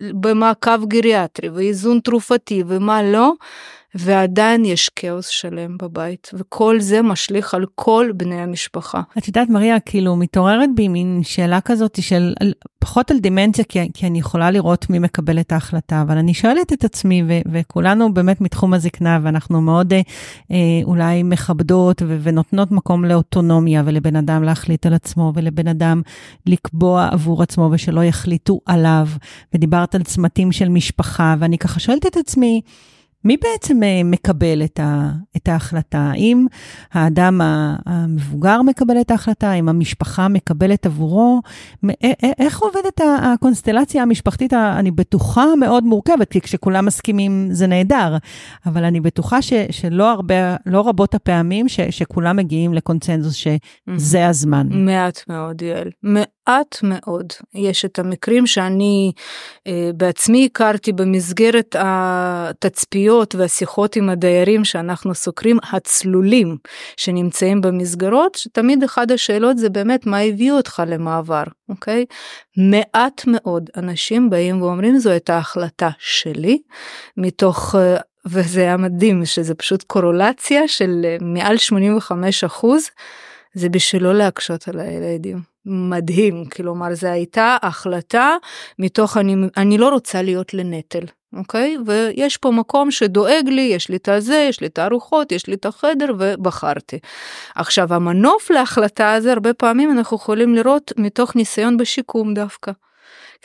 במעקב 0.00 0.84
גריאטרי 0.84 1.48
ואיזון 1.48 2.00
תרופתי 2.00 2.62
ומה 2.66 3.02
לא, 3.02 3.32
ועדיין 3.98 4.64
יש 4.64 4.88
כאוס 4.96 5.26
שלם 5.26 5.76
בבית, 5.78 6.30
וכל 6.34 6.80
זה 6.80 7.02
משליך 7.02 7.54
על 7.54 7.66
כל 7.74 8.10
בני 8.16 8.40
המשפחה. 8.40 9.00
את 9.18 9.28
יודעת, 9.28 9.48
מריה, 9.48 9.80
כאילו 9.80 10.16
מתעוררת 10.16 10.68
בי 10.74 10.88
מין 10.88 11.20
שאלה 11.22 11.60
כזאת 11.60 11.98
של, 12.02 12.34
פחות 12.78 13.10
על 13.10 13.18
דמנציה, 13.18 13.64
כי, 13.64 13.88
כי 13.94 14.06
אני 14.06 14.18
יכולה 14.18 14.50
לראות 14.50 14.90
מי 14.90 14.98
מקבל 14.98 15.40
את 15.40 15.52
ההחלטה, 15.52 16.02
אבל 16.02 16.18
אני 16.18 16.34
שואלת 16.34 16.72
את 16.72 16.84
עצמי, 16.84 17.22
ו, 17.28 17.32
וכולנו 17.52 18.14
באמת 18.14 18.40
מתחום 18.40 18.74
הזקנה, 18.74 19.18
ואנחנו 19.22 19.60
מאוד 19.60 19.92
אה, 19.92 20.00
אה, 20.50 20.56
אולי 20.84 21.22
מכבדות 21.22 22.02
ו, 22.06 22.18
ונותנות 22.22 22.72
מקום 22.72 23.04
לאוטונומיה 23.04 23.82
ולבן 23.86 24.16
אדם 24.16 24.42
להחליט 24.42 24.86
על 24.86 24.94
עצמו, 24.94 25.32
ולבן 25.34 25.68
אדם 25.68 26.02
לקבוע 26.46 27.08
עבור 27.12 27.42
עצמו 27.42 27.68
ושלא 27.72 28.04
יחליטו 28.04 28.60
עליו. 28.66 29.08
ודיברת 29.54 29.94
על 29.94 30.02
צמתים 30.02 30.52
של 30.52 30.68
משפחה, 30.68 31.34
ואני 31.38 31.58
ככה 31.58 31.80
שואלת 31.80 32.06
את 32.06 32.16
עצמי, 32.16 32.60
מי 33.26 33.36
בעצם 33.36 33.82
אה, 33.82 34.00
מקבל 34.04 34.62
את, 34.64 34.80
ה, 34.80 35.10
את 35.36 35.48
ההחלטה? 35.48 35.98
האם 35.98 36.46
האדם 36.92 37.40
המבוגר 37.86 38.62
מקבל 38.62 39.00
את 39.00 39.10
ההחלטה? 39.10 39.50
האם 39.50 39.68
המשפחה 39.68 40.28
מקבלת 40.28 40.86
עבורו? 40.86 41.40
איך 42.38 42.58
עובדת 42.58 43.00
הקונסטלציה 43.22 44.02
המשפחתית, 44.02 44.52
אני 44.52 44.90
בטוחה 44.90 45.44
מאוד 45.60 45.84
מורכבת, 45.84 46.30
כי 46.30 46.40
כשכולם 46.40 46.86
מסכימים 46.86 47.48
זה 47.50 47.66
נהדר, 47.66 48.16
אבל 48.66 48.84
אני 48.84 49.00
בטוחה 49.00 49.42
ש, 49.42 49.52
שלא 49.70 50.10
הרבה, 50.10 50.56
לא 50.66 50.88
רבות 50.88 51.14
הפעמים 51.14 51.68
ש, 51.68 51.80
שכולם 51.80 52.36
מגיעים 52.36 52.74
לקונצנזוס 52.74 53.34
שזה 53.34 54.28
הזמן. 54.28 54.66
מעט 54.70 55.22
מאוד, 55.28 55.62
יעל. 55.62 55.90
מעט 56.02 56.76
מאוד. 56.82 57.32
יש 57.54 57.84
את 57.84 57.98
המקרים 57.98 58.46
שאני 58.46 59.12
אה, 59.66 59.90
בעצמי 59.96 60.48
הכרתי 60.52 60.92
במסגרת 60.92 61.76
התצפיות 61.78 63.15
והשיחות 63.34 63.96
עם 63.96 64.08
הדיירים 64.08 64.64
שאנחנו 64.64 65.14
סוקרים, 65.14 65.58
הצלולים 65.72 66.56
שנמצאים 66.96 67.60
במסגרות, 67.60 68.34
שתמיד 68.34 68.82
אחד 68.82 69.10
השאלות 69.10 69.58
זה 69.58 69.68
באמת 69.68 70.06
מה 70.06 70.18
הביא 70.18 70.52
אותך 70.52 70.82
למעבר, 70.86 71.44
אוקיי? 71.68 72.04
מעט 72.56 73.22
מאוד 73.26 73.70
אנשים 73.76 74.30
באים 74.30 74.62
ואומרים 74.62 74.98
זו 74.98 75.10
הייתה 75.10 75.38
החלטה 75.38 75.90
שלי, 75.98 76.58
מתוך... 77.16 77.74
אה, 77.74 77.96
וזה 78.28 78.60
היה 78.60 78.76
מדהים 78.76 79.24
שזה 79.24 79.54
פשוט 79.54 79.82
קורולציה 79.82 80.68
של 80.68 81.02
אה, 81.04 81.16
מעל 81.20 81.56
85 81.56 82.44
אחוז, 82.44 82.90
זה 83.54 83.68
בשביל 83.68 84.02
לא 84.02 84.14
להקשות 84.14 84.68
על 84.68 84.80
הילדים. 84.80 85.40
מדהים, 85.66 86.44
כלומר 86.44 86.94
זה 86.94 87.12
הייתה 87.12 87.56
החלטה 87.62 88.36
מתוך 88.78 89.16
אני, 89.16 89.34
אני 89.56 89.78
לא 89.78 89.88
רוצה 89.88 90.22
להיות 90.22 90.54
לנטל, 90.54 91.04
אוקיי? 91.36 91.76
ויש 91.86 92.36
פה 92.36 92.50
מקום 92.50 92.90
שדואג 92.90 93.48
לי, 93.48 93.60
יש 93.60 93.88
לי 93.88 93.96
את 93.96 94.08
הזה, 94.08 94.46
יש 94.48 94.60
לי 94.60 94.66
את 94.66 94.78
הארוחות, 94.78 95.32
יש 95.32 95.46
לי 95.46 95.54
את 95.54 95.66
החדר 95.66 96.14
ובחרתי. 96.18 96.98
עכשיו 97.54 97.94
המנוף 97.94 98.50
להחלטה 98.50 99.12
הזה 99.12 99.32
הרבה 99.32 99.54
פעמים 99.54 99.90
אנחנו 99.90 100.16
יכולים 100.16 100.54
לראות 100.54 100.92
מתוך 100.96 101.36
ניסיון 101.36 101.76
בשיקום 101.76 102.34
דווקא. 102.34 102.72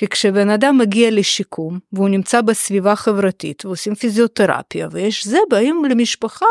כי 0.02 0.08
כשבן 0.08 0.50
אדם 0.50 0.78
מגיע 0.78 1.12
לשיקום 1.12 1.80
והוא 1.94 2.10
נמצא 2.10 2.42
בסביבה 2.42 2.96
חברתית 2.96 3.66
ועושים 3.66 3.96
פיזיותרפיה 3.96 4.88
ויש 4.92 5.28
זה 5.28 5.38
באים 5.50 5.86
למשפחה 5.86 6.46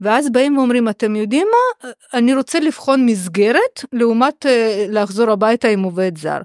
ואז 0.00 0.32
באים 0.32 0.58
ואומרים 0.58 0.88
אתם 0.88 1.16
יודעים 1.16 1.46
מה 1.50 1.90
אני 2.14 2.34
רוצה 2.34 2.60
לבחון 2.60 3.06
מסגרת 3.06 3.84
לעומת 3.92 4.46
uh, 4.46 4.48
לחזור 4.88 5.30
הביתה 5.30 5.68
עם 5.68 5.82
עובד 5.82 6.18
זר 6.18 6.38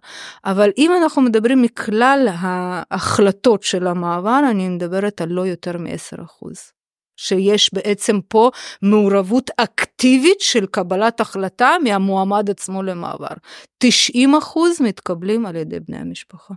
אבל 0.46 0.70
אם 0.78 0.92
אנחנו 1.04 1.22
מדברים 1.22 1.62
מכלל 1.62 2.28
ההחלטות 2.32 3.64
של 3.64 3.88
המעבר 3.88 4.42
אני 4.52 4.70
מדברת 4.70 5.22
על 5.22 5.30
לא 5.30 5.42
יותר 5.42 5.78
מ-10 5.78 6.24
אחוז. 6.24 6.83
שיש 7.24 7.74
בעצם 7.74 8.20
פה 8.28 8.50
מעורבות 8.82 9.50
אקטיבית 9.58 10.42
של 10.42 10.66
קבלת 10.66 11.20
החלטה 11.22 11.76
מהמועמד 11.84 12.50
עצמו 12.50 12.84
למעבר. 12.84 13.34
90 13.78 14.36
אחוז 14.36 14.82
מתקבלים 14.82 15.46
על 15.46 15.56
ידי 15.56 15.80
בני 15.80 15.98
המשפחה. 15.98 16.54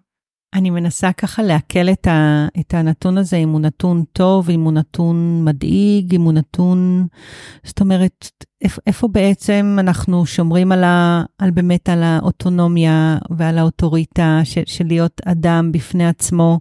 אני 0.55 0.71
מנסה 0.71 1.13
ככה 1.13 1.43
לעכל 1.43 1.89
את, 1.93 2.07
את 2.61 2.75
הנתון 2.75 3.19
הזה, 3.19 3.37
אם 3.37 3.49
הוא 3.49 3.61
נתון 3.61 4.05
טוב, 4.13 4.51
אם 4.51 4.61
הוא 4.61 4.73
נתון 4.73 5.45
מדאיג, 5.45 6.15
אם 6.15 6.23
הוא 6.23 6.33
נתון... 6.33 7.07
זאת 7.65 7.81
אומרת, 7.81 8.31
איפ, 8.63 8.79
איפה 8.87 9.09
בעצם 9.09 9.77
אנחנו 9.81 10.27
שומרים 10.27 10.73
על, 10.73 10.85
ה, 10.85 11.25
על 11.39 11.51
באמת 11.51 11.89
על 11.89 12.03
האוטונומיה 12.03 13.19
ועל 13.31 13.59
האוטוריטה 13.59 14.41
של, 14.45 14.63
של 14.67 14.87
להיות 14.87 15.21
אדם 15.25 15.73
בפני 15.73 16.07
עצמו, 16.07 16.61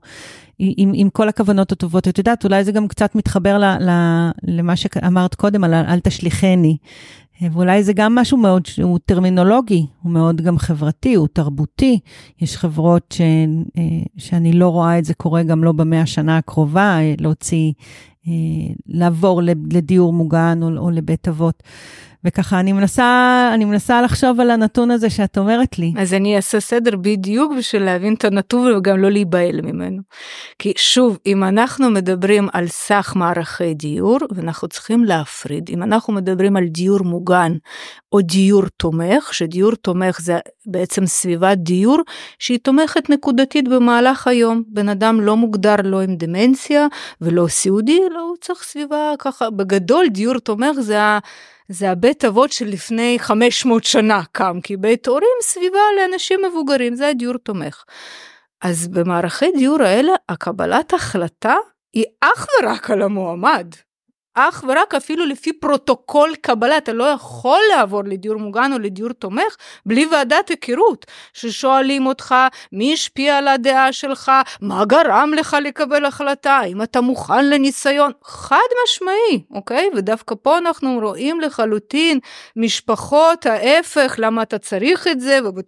עם, 0.60 0.91
עם 0.95 1.10
כל 1.10 1.30
הכוונות 1.30 1.71
הטובות. 1.71 2.08
את 2.08 2.17
יודעת, 2.17 2.43
אולי 2.43 2.63
זה 2.63 2.71
גם 2.71 2.88
קצת 2.88 3.15
מתחבר 3.15 3.58
ל, 3.58 3.63
ל, 3.63 3.89
למה 4.43 4.76
שאמרת 4.76 5.36
קודם, 5.36 5.63
על 5.63 5.74
אל 5.74 6.00
תשליכני. 6.00 6.78
ואולי 7.41 7.84
זה 7.84 7.93
גם 7.93 8.15
משהו 8.15 8.38
מאוד 8.38 8.65
שהוא 8.65 9.00
טרמינולוגי, 9.06 9.86
הוא 10.02 10.12
מאוד 10.12 10.41
גם 10.41 10.58
חברתי, 10.58 11.13
הוא 11.13 11.28
תרבותי. 11.34 12.00
יש 12.41 12.58
חברות 12.58 13.12
ש, 13.12 13.21
אה, 13.78 13.84
שאני 14.17 14.54
לא 14.54 14.69
רואה 14.69 15.00
את 15.00 15.06
זה 15.06 15.13
קורה 15.13 15.43
גם 15.43 15.63
לא 15.63 15.71
במאה 15.71 16.02
השנה 16.02 16.38
הקרובה, 16.38 16.98
אה, 17.00 17.13
להוציא, 17.19 17.74
אה, 18.28 18.32
לעבור 18.88 19.41
לדיור 19.71 20.13
מוגן 20.13 20.60
או, 20.63 20.78
או 20.78 20.91
לבית 20.91 21.28
אבות. 21.28 21.63
וככה 22.25 22.59
אני 22.59 22.73
מנסה, 22.73 23.51
אני 23.53 23.65
מנסה 23.65 24.01
לחשוב 24.01 24.39
על 24.39 24.51
הנתון 24.51 24.91
הזה 24.91 25.09
שאת 25.09 25.38
אומרת 25.38 25.79
לי. 25.79 25.93
אז 25.97 26.13
אני 26.13 26.35
אעשה 26.35 26.59
סדר 26.59 26.95
בדיוק 26.95 27.53
בשביל 27.57 27.83
להבין 27.83 28.13
את 28.13 28.25
הנתון 28.25 28.75
וגם 28.75 28.97
לא 28.97 29.11
להיבהל 29.11 29.61
ממנו. 29.61 30.01
כי 30.59 30.73
שוב, 30.77 31.19
אם 31.25 31.43
אנחנו 31.43 31.89
מדברים 31.89 32.47
על 32.53 32.67
סך 32.67 33.13
מערכי 33.15 33.73
דיור, 33.73 34.19
ואנחנו 34.31 34.67
צריכים 34.67 35.03
להפריד, 35.03 35.69
אם 35.73 35.83
אנחנו 35.83 36.13
מדברים 36.13 36.55
על 36.55 36.65
דיור 36.67 36.99
מוגן 37.03 37.51
או 38.11 38.21
דיור 38.21 38.63
תומך, 38.77 39.33
שדיור 39.33 39.71
תומך 39.75 40.21
זה 40.21 40.38
בעצם 40.65 41.05
סביבת 41.05 41.57
דיור 41.57 41.97
שהיא 42.39 42.59
תומכת 42.63 43.09
נקודתית 43.09 43.67
במהלך 43.67 44.27
היום. 44.27 44.63
בן 44.67 44.89
אדם 44.89 45.21
לא 45.21 45.38
מוגדר 45.38 45.75
לא 45.83 46.01
עם 46.01 46.15
דמנציה 46.15 46.88
ולא 47.21 47.47
סיעודי, 47.47 47.99
אלא 48.11 48.19
הוא 48.19 48.35
צריך 48.41 48.63
סביבה 48.63 49.13
ככה, 49.19 49.49
בגדול 49.49 50.07
דיור 50.07 50.39
תומך 50.39 50.79
זה 50.79 51.01
ה... 51.01 51.19
זה 51.69 51.91
הבית 51.91 52.25
אבות 52.25 52.51
שלפני 52.51 53.17
500 53.19 53.84
שנה 53.84 54.21
קם, 54.32 54.60
כי 54.63 54.78
בית 54.78 55.08
הורים 55.08 55.38
סביבה 55.41 55.80
לאנשים 55.99 56.39
מבוגרים, 56.49 56.95
זה 56.95 57.08
הדיור 57.08 57.38
תומך. 57.38 57.84
אז 58.62 58.88
במערכי 58.88 59.51
דיור 59.51 59.82
האלה, 59.82 60.12
הקבלת 60.30 60.93
החלטה 60.93 61.56
היא 61.93 62.06
אך 62.21 62.47
ורק 62.63 62.91
על 62.91 63.01
המועמד. 63.01 63.67
אך 64.36 64.63
ורק 64.67 64.95
אפילו 64.95 65.26
לפי 65.26 65.54
פרוטוקול 65.54 66.36
קבלה, 66.41 66.78
אתה 66.78 66.93
לא 66.93 67.04
יכול 67.04 67.60
לעבור 67.76 68.04
לדיור 68.04 68.38
מוגן 68.38 68.74
או 68.74 68.80
לדיור 68.80 69.13
תומך 69.13 69.56
בלי 69.86 70.06
ועדת 70.12 70.50
היכרות, 70.50 71.06
ששואלים 71.34 72.06
אותך 72.06 72.36
מי 72.71 72.93
השפיע 72.93 73.38
על 73.38 73.48
הדעה 73.48 73.93
שלך, 73.93 74.32
מה 74.62 74.86
גרם 74.86 75.32
לך 75.36 75.58
לקבל 75.62 76.06
החלטה, 76.06 76.52
האם 76.52 76.82
אתה 76.82 77.02
מוכן 77.02 77.50
לניסיון, 77.50 78.12
חד 78.24 78.58
משמעי, 78.84 79.43
אוקיי? 79.52 79.89
ודווקא 79.95 80.36
פה 80.41 80.58
אנחנו 80.58 81.00
רואים 81.02 81.41
לחלוטין 81.41 82.19
משפחות 82.56 83.45
ההפך, 83.45 84.15
למה 84.17 84.41
אתה 84.41 84.58
צריך 84.58 85.08
את 85.08 85.19
זה, 85.19 85.39
ובוא 85.45 85.62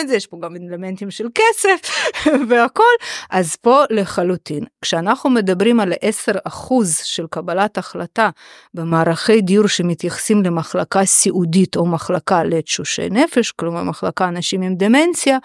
את 0.00 0.08
זה, 0.08 0.16
יש 0.16 0.26
פה 0.26 0.36
גם 0.42 0.56
אלמנטים 0.56 1.10
של 1.10 1.26
כסף 1.34 1.90
והכל, 2.48 2.82
אז 3.30 3.56
פה 3.56 3.82
לחלוטין. 3.90 4.64
כשאנחנו 4.82 5.30
מדברים 5.30 5.80
על 5.80 5.92
10% 5.92 6.84
של 7.02 7.26
קבלת 7.30 7.78
החלטה, 7.78 8.07
ההחלטה 8.16 8.30
במערכי 8.74 9.40
דיור 9.40 9.68
שמתייחסים 9.68 10.42
למחלקה 10.42 11.04
סיעודית 11.04 11.76
או 11.76 11.86
מחלקה 11.86 12.44
לתשושי 12.44 13.08
נפש, 13.10 13.52
כלומר 13.52 13.82
מחלקה 13.82 14.28
אנשים 14.28 14.62
עם 14.62 14.74
דמנציה, 14.74 15.38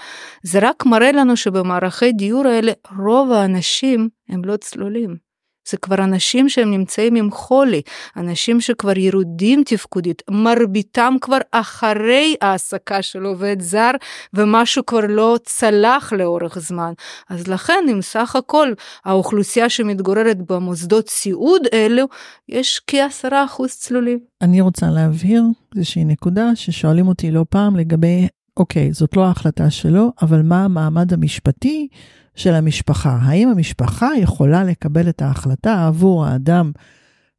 זה 0.43 0.59
רק 0.61 0.85
מראה 0.85 1.11
לנו 1.11 1.37
שבמערכי 1.37 2.11
דיור 2.11 2.47
האלה 2.47 2.71
רוב 2.97 3.31
האנשים 3.31 4.09
הם 4.29 4.45
לא 4.45 4.57
צלולים. 4.57 5.22
זה 5.69 5.77
כבר 5.77 5.95
אנשים 5.95 6.49
שהם 6.49 6.71
נמצאים 6.71 7.15
עם 7.15 7.31
חולי, 7.31 7.81
אנשים 8.17 8.61
שכבר 8.61 8.97
ירודים 8.97 9.63
תפקודית, 9.65 10.21
מרביתם 10.29 11.13
כבר 11.21 11.37
אחרי 11.51 12.35
העסקה 12.41 13.01
של 13.01 13.23
עובד 13.23 13.57
זר 13.59 13.91
ומשהו 14.33 14.85
כבר 14.85 15.05
לא 15.09 15.37
צלח 15.43 16.13
לאורך 16.13 16.59
זמן. 16.59 16.93
אז 17.29 17.47
לכן 17.47 17.83
אם 17.91 18.01
סך 18.01 18.35
הכל 18.35 18.73
האוכלוסייה 19.05 19.69
שמתגוררת 19.69 20.37
במוסדות 20.51 21.09
סיעוד 21.09 21.61
אלו, 21.73 22.05
יש 22.49 22.81
כעשרה 22.87 23.45
אחוז 23.45 23.71
צלולים. 23.71 24.19
אני 24.41 24.61
רוצה 24.61 24.85
להבהיר 24.89 25.43
איזושהי 25.75 26.05
נקודה 26.05 26.55
ששואלים 26.55 27.07
אותי 27.07 27.31
לא 27.31 27.45
פעם 27.49 27.75
לגבי, 27.75 28.27
אוקיי, 28.57 28.93
זאת 28.93 29.17
לא 29.17 29.25
ההחלטה 29.25 29.69
שלו, 29.69 30.11
אבל 30.21 30.41
מה 30.41 30.65
המעמד 30.65 31.13
המשפטי? 31.13 31.87
של 32.35 32.53
המשפחה. 32.53 33.17
האם 33.21 33.49
המשפחה 33.49 34.07
יכולה 34.17 34.63
לקבל 34.63 35.09
את 35.09 35.21
ההחלטה 35.21 35.87
עבור 35.87 36.25
האדם 36.25 36.71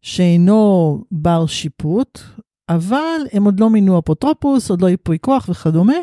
שאינו 0.03 1.05
בר 1.11 1.47
שיפוט, 1.47 2.21
אבל 2.69 3.21
הם 3.33 3.45
עוד 3.45 3.61
לא 3.61 3.71
מינו 3.71 3.99
אפוטרופוס, 3.99 4.71
עוד 4.71 4.83
לא 4.83 4.87
ייפוי 4.87 5.19
כוח 5.21 5.49
וכדומה, 5.49 5.97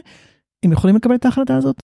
הם 0.65 0.71
יכולים 0.71 0.95
לקבל 0.95 1.15
את 1.15 1.25
ההחלטה 1.25 1.57
הזאת? 1.57 1.75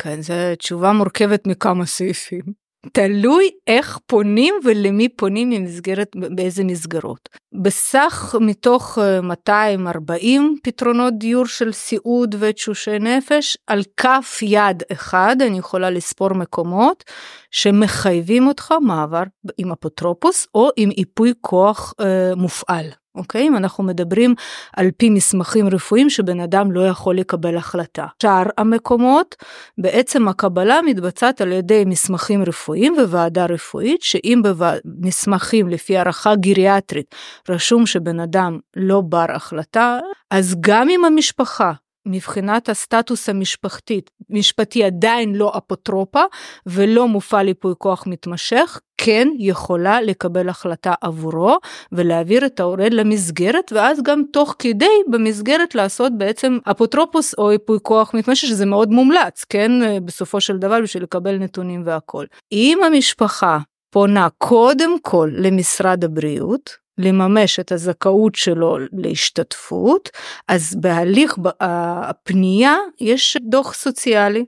כן, 0.00 0.22
זו 0.22 0.34
תשובה 0.58 0.92
מורכבת 0.92 1.46
מכמה 1.46 1.86
סעיפים. 1.86 2.63
תלוי 2.92 3.50
איך 3.66 3.98
פונים 4.06 4.54
ולמי 4.64 5.08
פונים 5.08 5.50
במסגרת, 5.50 6.10
באיזה 6.14 6.64
מסגרות. 6.64 7.28
בסך 7.62 8.34
מתוך 8.40 8.98
240 9.22 10.42
אה, 10.42 10.48
פתרונות 10.62 11.18
דיור 11.18 11.46
של 11.46 11.72
סיעוד 11.72 12.34
ותשושי 12.38 12.98
נפש, 12.98 13.56
על 13.66 13.82
כף 13.96 14.38
יד 14.42 14.82
אחד 14.92 15.36
אני 15.40 15.58
יכולה 15.58 15.90
לספור 15.90 16.32
מקומות 16.32 17.04
שמחייבים 17.50 18.46
אותך 18.46 18.74
מעבר 18.80 19.22
עם 19.58 19.72
אפוטרופוס 19.72 20.46
או 20.54 20.68
עם 20.76 20.90
ייפוי 20.96 21.32
כוח 21.40 21.94
אה, 22.00 22.34
מופעל. 22.36 22.86
אוקיי? 23.14 23.48
אם 23.48 23.56
אנחנו 23.56 23.84
מדברים 23.84 24.34
על 24.76 24.90
פי 24.96 25.10
מסמכים 25.10 25.68
רפואיים 25.68 26.10
שבן 26.10 26.40
אדם 26.40 26.72
לא 26.72 26.88
יכול 26.88 27.16
לקבל 27.18 27.56
החלטה. 27.56 28.06
שאר 28.22 28.42
המקומות, 28.58 29.34
בעצם 29.78 30.28
הקבלה 30.28 30.80
מתבצעת 30.86 31.40
על 31.40 31.52
ידי 31.52 31.84
מסמכים 31.86 32.42
רפואיים 32.42 32.94
וועדה 32.98 33.46
רפואית, 33.46 34.02
שאם 34.02 34.42
במסמכים 34.44 35.68
לפי 35.68 35.96
הערכה 35.96 36.34
גריאטרית 36.34 37.14
רשום 37.48 37.86
שבן 37.86 38.20
אדם 38.20 38.58
לא 38.76 39.00
בר 39.00 39.26
החלטה, 39.28 39.98
אז 40.30 40.56
גם 40.60 40.88
אם 40.88 41.04
המשפחה 41.04 41.72
מבחינת 42.06 42.68
הסטטוס 42.68 43.28
המשפחתי, 43.28 44.00
משפטי 44.30 44.84
עדיין 44.84 45.34
לא 45.34 45.52
אפוטרופה 45.58 46.22
ולא 46.66 47.08
מופעל 47.08 47.48
ייפוי 47.48 47.74
כוח 47.78 48.06
מתמשך, 48.06 48.80
כן 48.98 49.28
יכולה 49.38 50.00
לקבל 50.00 50.48
החלטה 50.48 50.94
עבורו 51.00 51.56
ולהעביר 51.92 52.46
את 52.46 52.60
ההורה 52.60 52.88
למסגרת 52.90 53.72
ואז 53.72 54.02
גם 54.02 54.22
תוך 54.32 54.54
כדי 54.58 55.02
במסגרת 55.10 55.74
לעשות 55.74 56.12
בעצם 56.18 56.58
אפוטרופוס 56.70 57.34
או 57.38 57.52
ייפוי 57.52 57.78
כוח 57.82 58.14
מתמשך 58.14 58.48
שזה 58.48 58.66
מאוד 58.66 58.90
מומלץ, 58.90 59.44
כן, 59.48 60.04
בסופו 60.04 60.40
של 60.40 60.58
דבר 60.58 60.80
בשביל 60.82 61.02
לקבל 61.02 61.38
נתונים 61.38 61.82
והכל. 61.84 62.24
אם 62.52 62.78
המשפחה 62.86 63.58
פונה 63.90 64.28
קודם 64.38 65.00
כל 65.00 65.30
למשרד 65.32 66.04
הבריאות, 66.04 66.83
לממש 66.98 67.60
את 67.60 67.72
הזכאות 67.72 68.34
שלו 68.34 68.78
להשתתפות, 68.92 70.08
אז 70.48 70.76
בהליך 70.80 71.36
הפנייה 71.60 72.76
יש 73.00 73.36
דוח 73.42 73.74
סוציאלי 73.74 74.44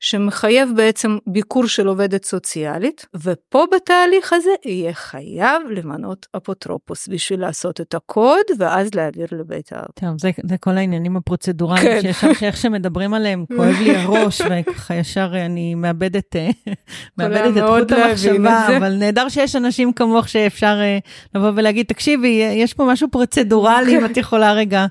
שמחייב 0.00 0.68
בעצם 0.76 1.18
ביקור 1.26 1.66
של 1.66 1.86
עובדת 1.86 2.24
סוציאלית, 2.24 3.06
ופה 3.24 3.64
בתהליך 3.74 4.32
הזה 4.32 4.50
יהיה 4.64 4.94
חייב 4.94 5.62
למנות 5.70 6.26
אפוטרופוס 6.36 7.08
בשביל 7.08 7.40
לעשות 7.40 7.80
את 7.80 7.94
הקוד, 7.94 8.44
ואז 8.58 8.94
להעביר 8.94 9.26
לבית 9.32 9.72
האב. 9.72 9.86
טוב, 9.94 10.18
זה, 10.18 10.30
זה 10.44 10.56
כל 10.58 10.76
העניינים 10.76 11.16
הפרוצדורליים, 11.16 11.86
כן. 11.86 12.12
שיש, 12.12 12.38
שאיך 12.38 12.56
שמדברים 12.56 13.14
עליהם, 13.14 13.44
כואב 13.56 13.74
לי 13.80 13.96
הראש, 13.96 14.40
וככה 14.50 14.94
ישר 14.94 15.32
אני 15.46 15.74
מאבדת, 15.74 16.36
אה, 16.36 16.50
מאבדת 17.18 17.56
את 17.56 17.62
חוט 17.68 17.92
המחשבה, 17.92 18.76
אבל 18.76 18.94
נהדר 18.94 19.28
שיש 19.28 19.56
אנשים 19.56 19.92
כמוך 19.92 20.28
שאפשר 20.28 20.78
אה, 20.80 20.98
לבוא 21.34 21.50
ולהגיד, 21.56 21.86
תקשיבי, 21.86 22.42
יש 22.54 22.74
פה 22.74 22.84
משהו 22.84 23.08
פרוצדורלי, 23.10 23.98
אם 23.98 24.04
את 24.04 24.16
יכולה 24.16 24.52
רגע 24.52 24.86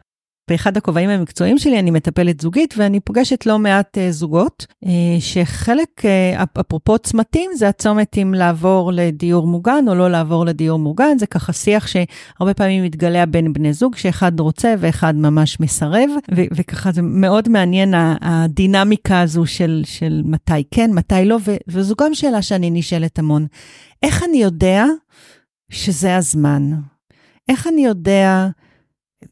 באחד 0.50 0.78
הכובעים 0.78 1.10
המקצועיים 1.10 1.58
שלי 1.58 1.80
אני 1.80 1.92
מטפלת 1.92 2.42
זוגית 2.42 2.74
ואני 2.78 3.00
פוגשת 3.00 3.46
לא 3.46 3.60
מעט 3.60 3.98
uh, 3.98 4.12
זוגות 4.12 4.66
uh, 4.86 4.88
שחלק, 5.20 6.02
uh, 6.02 6.60
אפרופו 6.60 6.98
צמתים, 6.98 7.52
זה 7.56 7.70
הצומת 7.70 8.18
אם 8.18 8.34
לעבור 8.34 8.92
לדיור 8.94 9.48
מוגן 9.48 9.86
או 9.88 9.96
לא 9.96 10.12
לעבור 10.12 10.46
לדיור 10.46 10.80
מוגן, 10.80 11.18
זה 11.18 11.26
ככה 11.28 11.54
שיח 11.54 11.88
שהרבה 11.88 12.54
פעמים 12.54 12.84
מתגלה 12.84 13.26
בין 13.26 13.54
בני 13.54 13.74
זוג, 13.74 13.96
שאחד 13.96 14.40
רוצה 14.40 14.76
ואחד 14.80 15.16
ממש 15.16 15.60
מסרב, 15.60 16.10
וככה 16.32 16.92
זה 16.92 17.02
מאוד 17.02 17.50
מעניין 17.50 17.94
הדינמיקה 18.22 19.22
הזו 19.22 19.46
של, 19.46 19.82
של 19.86 20.22
מתי 20.26 20.64
כן, 20.72 20.92
מתי 20.94 21.26
לא, 21.26 21.38
וזו 21.68 21.96
גם 22.02 22.14
שאלה 22.14 22.42
שאני 22.42 22.70
נשאלת 22.70 23.20
המון. 23.20 23.46
איך 24.04 24.24
אני 24.30 24.38
יודע 24.38 24.86
שזה 25.70 26.16
הזמן? 26.16 26.72
איך 27.50 27.68
אני 27.68 27.86
יודע... 27.86 28.48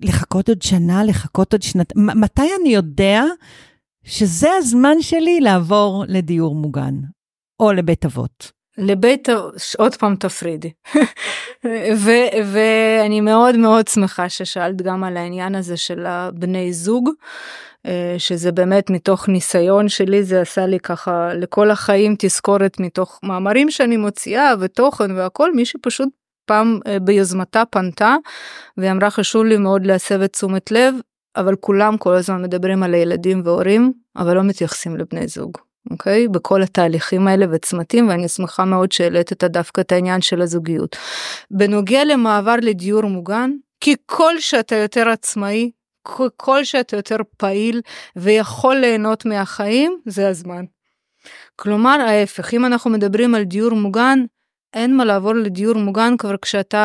לחכות 0.02 0.50
עוד 0.50 0.62
שנה, 0.62 1.04
לחכות 1.04 1.54
עוד 1.54 1.62
שנת... 1.62 1.94
מתי 1.96 2.50
אני 2.62 2.70
יודע 2.70 3.24
שזה 4.04 4.50
הזמן 4.58 5.02
שלי 5.02 5.40
לעבור 5.40 6.04
לדיור 6.08 6.56
מוגן, 6.56 6.94
או 7.60 7.72
לבית 7.72 8.06
אבות? 8.06 8.52
לבית, 8.78 9.30
עוד 9.78 9.96
פעם 9.96 10.16
תפרידי. 10.16 10.72
ואני 12.54 13.22
מאוד 13.22 13.58
מאוד 13.58 13.88
שמחה 13.88 14.30
ששאלת 14.30 14.82
גם 14.82 15.04
על 15.04 15.18
העניין 15.18 15.56
הזה 15.56 15.78
של 15.78 16.06
הבני 16.06 16.74
זוג, 16.74 17.10
אה, 17.86 18.16
שזה 18.18 18.52
באמת 18.52 18.90
מתוך 18.90 19.30
ניסיון 19.30 19.90
שלי, 19.90 20.24
זה 20.24 20.42
עשה 20.42 20.66
לי 20.66 20.80
ככה 20.80 21.34
לכל 21.34 21.72
החיים 21.72 22.16
תזכורת 22.20 22.80
מתוך 22.80 23.20
מאמרים 23.24 23.72
שאני 23.72 23.98
מוציאה 23.98 24.54
ותוכן 24.60 25.12
והכל, 25.12 25.56
מי 25.56 25.66
שפשוט 25.66 26.10
פעם 26.48 26.80
אה, 26.88 27.00
ביוזמתה 27.00 27.64
פנתה 27.70 28.16
והיא 28.78 28.92
אמרה 28.92 29.10
חשוב 29.10 29.44
לי 29.44 29.58
מאוד 29.58 29.86
להסב 29.86 30.22
את 30.22 30.34
תשומת 30.34 30.72
לב 30.72 30.96
אבל 31.36 31.56
כולם 31.56 31.98
כל 31.98 32.14
הזמן 32.14 32.42
מדברים 32.42 32.84
על 32.84 32.94
הילדים 32.94 33.42
והורים 33.46 33.94
אבל 34.16 34.36
לא 34.36 34.44
מתייחסים 34.44 34.98
לבני 34.98 35.28
זוג. 35.28 35.58
אוקיי? 35.92 36.28
בכל 36.28 36.64
התהליכים 36.64 37.28
האלה 37.28 37.46
וצמתים 37.52 38.10
ואני 38.10 38.28
שמחה 38.28 38.66
מאוד 38.66 38.92
שהעלית 38.92 39.32
את 39.32 39.44
דווקא 39.44 39.82
את 39.82 39.92
העניין 39.92 40.22
של 40.22 40.42
הזוגיות. 40.42 40.96
בנוגע 41.52 42.04
למעבר 42.06 42.56
לדיור 42.62 43.04
מוגן 43.04 43.52
כי 43.82 43.96
כל 44.06 44.40
שאתה 44.40 44.76
יותר 44.76 45.10
עצמאי, 45.10 45.72
כל 46.38 46.64
שאתה 46.64 46.96
יותר 46.96 47.18
פעיל 47.38 47.82
ויכול 48.16 48.76
ליהנות 48.76 49.26
מהחיים, 49.26 50.00
זה 50.06 50.28
הזמן. 50.28 50.66
כלומר 51.56 52.00
ההפך, 52.02 52.54
אם 52.54 52.66
אנחנו 52.66 52.92
מדברים 52.92 53.36
על 53.36 53.44
דיור 53.44 53.74
מוגן, 53.74 54.20
אין 54.74 54.96
מה 54.98 55.06
לעבור 55.06 55.34
לדיור 55.34 55.76
מוגן 55.76 56.18
כבר 56.18 56.36
כשאתה 56.42 56.84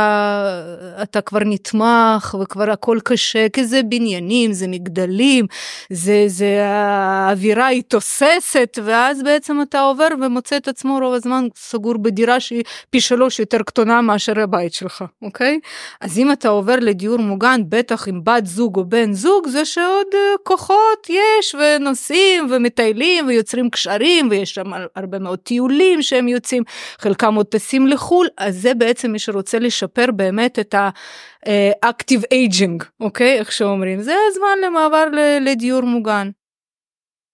אתה 1.02 1.20
כבר 1.20 1.38
נתמך 1.44 2.36
וכבר 2.42 2.70
הכל 2.70 2.98
קשה 3.04 3.48
כי 3.48 3.64
זה 3.64 3.80
בניינים 3.82 4.52
זה 4.52 4.68
מגדלים 4.68 5.46
זה 5.90 6.24
זה 6.26 6.66
האווירה 6.66 7.66
היא 7.66 7.82
תוססת 7.88 8.78
ואז 8.84 9.22
בעצם 9.22 9.62
אתה 9.62 9.80
עובר 9.80 10.08
ומוצא 10.22 10.56
את 10.56 10.68
עצמו 10.68 10.98
רוב 11.02 11.14
הזמן 11.14 11.46
סגור 11.56 11.96
בדירה 11.96 12.40
שהיא 12.40 12.62
פי 12.90 13.00
שלוש 13.00 13.40
יותר 13.40 13.62
קטנה 13.62 14.02
מאשר 14.02 14.40
הבית 14.40 14.74
שלך 14.74 15.04
אוקיי? 15.22 15.60
אז 16.00 16.18
אם 16.18 16.32
אתה 16.32 16.48
עובר 16.48 16.76
לדיור 16.80 17.18
מוגן 17.18 17.60
בטח 17.68 18.08
עם 18.08 18.20
בת 18.24 18.46
זוג 18.46 18.76
או 18.76 18.84
בן 18.84 19.12
זוג 19.12 19.48
זה 19.48 19.64
שעוד 19.64 20.06
אה, 20.14 20.20
כוחות 20.42 21.08
יש 21.08 21.54
ונוסעים 21.54 22.46
ומטיילים 22.50 23.26
ויוצרים 23.26 23.70
קשרים 23.70 24.28
ויש 24.30 24.54
שם 24.54 24.70
הרבה 24.96 25.18
מאוד 25.18 25.38
טיולים 25.38 26.02
שהם 26.02 26.28
יוצאים 26.28 26.62
חלקם 26.98 27.34
עוד 27.34 27.46
טסים 27.46 27.81
טסים 27.82 27.86
לחו"ל, 27.86 28.28
אז 28.38 28.62
זה 28.62 28.74
בעצם 28.74 29.12
מי 29.12 29.18
שרוצה 29.18 29.58
לשפר 29.58 30.10
באמת 30.16 30.58
את 30.58 30.74
ה-active 30.74 32.22
aging, 32.34 32.84
אוקיי? 33.00 33.38
איך 33.38 33.52
שאומרים. 33.52 34.02
זה 34.02 34.14
הזמן 34.30 34.58
למעבר 34.66 35.04
לדיור 35.40 35.82
מוגן. 35.82 36.30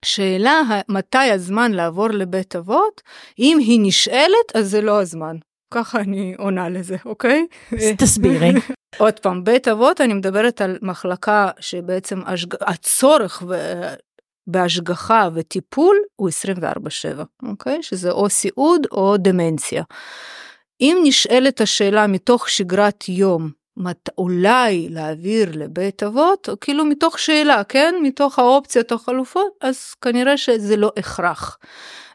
שאלה 0.04 0.62
מתי 0.88 1.18
הזמן 1.18 1.72
לעבור 1.72 2.08
לבית 2.08 2.56
אבות, 2.56 3.02
אם 3.38 3.58
היא 3.60 3.80
נשאלת 3.82 4.56
אז 4.56 4.70
זה 4.70 4.80
לא 4.80 5.00
הזמן. 5.00 5.36
ככה 5.74 6.00
אני 6.00 6.34
עונה 6.38 6.68
לזה, 6.68 6.96
אוקיי? 7.04 7.46
תסבירי. 7.98 8.52
עוד 8.98 9.18
פעם, 9.18 9.44
בית 9.44 9.68
אבות 9.68 10.00
אני 10.00 10.14
מדברת 10.14 10.60
על 10.60 10.78
מחלקה 10.82 11.50
שבעצם 11.60 12.20
השג... 12.26 12.54
הצורך 12.60 13.42
בהשגחה 14.48 15.28
וטיפול 15.34 15.96
הוא 16.16 16.28
24/7, 16.28 17.24
אוקיי? 17.42 17.82
שזה 17.82 18.10
או 18.10 18.30
סיעוד 18.30 18.86
או 18.92 19.16
דמנציה. 19.16 19.82
אם 20.80 20.98
נשאלת 21.02 21.60
השאלה 21.60 22.06
מתוך 22.06 22.48
שגרת 22.48 23.08
יום, 23.08 23.50
מת, 23.76 24.08
אולי 24.18 24.88
להעביר 24.90 25.50
לבית 25.54 26.02
אבות, 26.02 26.48
או 26.48 26.60
כאילו 26.60 26.84
מתוך 26.84 27.18
שאלה, 27.18 27.64
כן? 27.64 27.94
מתוך 28.02 28.38
האופציות 28.38 28.92
החלופות, 28.92 29.52
אז 29.60 29.94
כנראה 30.02 30.36
שזה 30.36 30.76
לא 30.76 30.92
הכרח. 30.96 31.58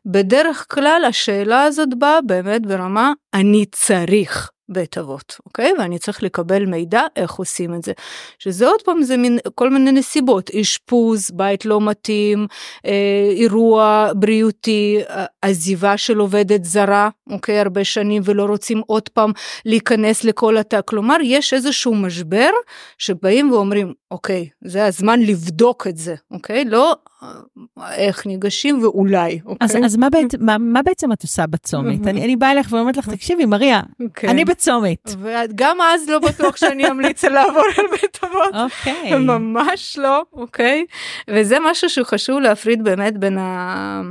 בדרך 0.06 0.66
כלל 0.70 1.06
השאלה 1.08 1.64
הזאת 1.64 1.90
באה 1.98 2.22
באמת 2.22 2.66
ברמה 2.66 3.14
אני 3.34 3.66
צריך. 3.72 4.53
בית 4.70 4.98
אבות, 4.98 5.38
אוקיי? 5.46 5.74
ואני 5.80 6.00
צריך 6.00 6.24
לקבל 6.24 6.66
מידע 6.66 7.02
איך 7.16 7.34
עושים 7.34 7.74
את 7.74 7.84
זה. 7.84 7.92
שזה 8.40 8.68
עוד 8.68 8.82
פעם 8.82 9.04
זה 9.04 9.18
מין 9.18 9.40
כל 9.56 9.70
מיני 9.70 9.92
נסיבות, 9.92 10.50
אשפוז, 10.50 11.32
בית 11.32 11.66
לא 11.66 11.82
מתאים, 11.82 12.48
אה, 12.86 13.30
אירוע 13.32 14.12
בריאותי, 14.16 15.02
עזיבה 15.42 15.98
של 15.98 16.18
עובדת 16.18 16.64
זרה, 16.64 17.10
אוקיי? 17.30 17.60
הרבה 17.60 17.84
שנים 17.84 18.22
ולא 18.26 18.46
רוצים 18.46 18.82
עוד 18.88 19.10
פעם 19.10 19.32
להיכנס 19.66 20.24
לכל 20.24 20.58
התא. 20.58 20.80
כלומר, 20.86 21.18
יש 21.24 21.54
איזשהו 21.54 21.96
משבר 21.96 22.50
שבאים 22.98 23.52
ואומרים, 23.52 23.94
אוקיי, 24.12 24.50
זה 24.62 24.86
הזמן 24.86 25.20
לבדוק 25.20 25.88
את 25.88 25.98
זה, 25.98 26.16
אוקיי? 26.32 26.66
לא 26.66 26.96
איך 27.96 28.26
ניגשים 28.26 28.84
ואולי, 28.84 29.40
אוקיי? 29.46 29.68
אז, 29.68 29.78
אז 29.86 29.96
מה, 29.96 30.10
בעצם, 30.10 30.38
מה, 30.42 30.58
מה 30.58 30.82
בעצם 30.82 31.12
את 31.12 31.22
עושה 31.22 31.48
בצומת? 31.48 32.08
אני, 32.08 32.24
אני 32.26 32.36
באה 32.36 32.52
אליך 32.52 32.72
ואומרת 32.72 32.98
לך, 32.98 33.10
תקשיבי, 33.10 33.46
מריה, 33.46 33.82
כן. 34.14 34.30
אני 34.30 34.46
בצומת. 34.54 35.10
וגם 35.20 35.82
אז 35.82 36.10
לא 36.10 36.20
בטוח 36.20 36.58
שאני 36.58 36.88
אמליץ 36.88 37.24
לעבור 37.34 37.64
על 37.78 37.86
בית 37.92 38.20
אבות. 38.24 38.54
אוקיי. 38.54 39.16
ממש 39.32 39.98
לא, 39.98 40.24
אוקיי? 40.34 40.86
וזה 41.30 41.58
משהו 41.62 41.90
שחשוב 41.90 42.40
להפריד 42.40 42.84
באמת 42.84 43.18
בין 43.18 43.38
ה... 43.38 44.02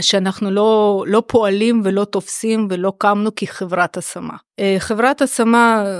שאנחנו 0.00 0.50
לא, 0.50 1.04
לא 1.06 1.22
פועלים 1.26 1.80
ולא 1.84 2.04
תופסים 2.04 2.68
ולא 2.70 2.92
קמנו 2.98 3.30
כחברת 3.36 3.96
השמה. 3.96 4.36
אה, 4.60 4.76
חברת 4.78 5.22
השמה, 5.22 5.84
אה, 5.86 5.92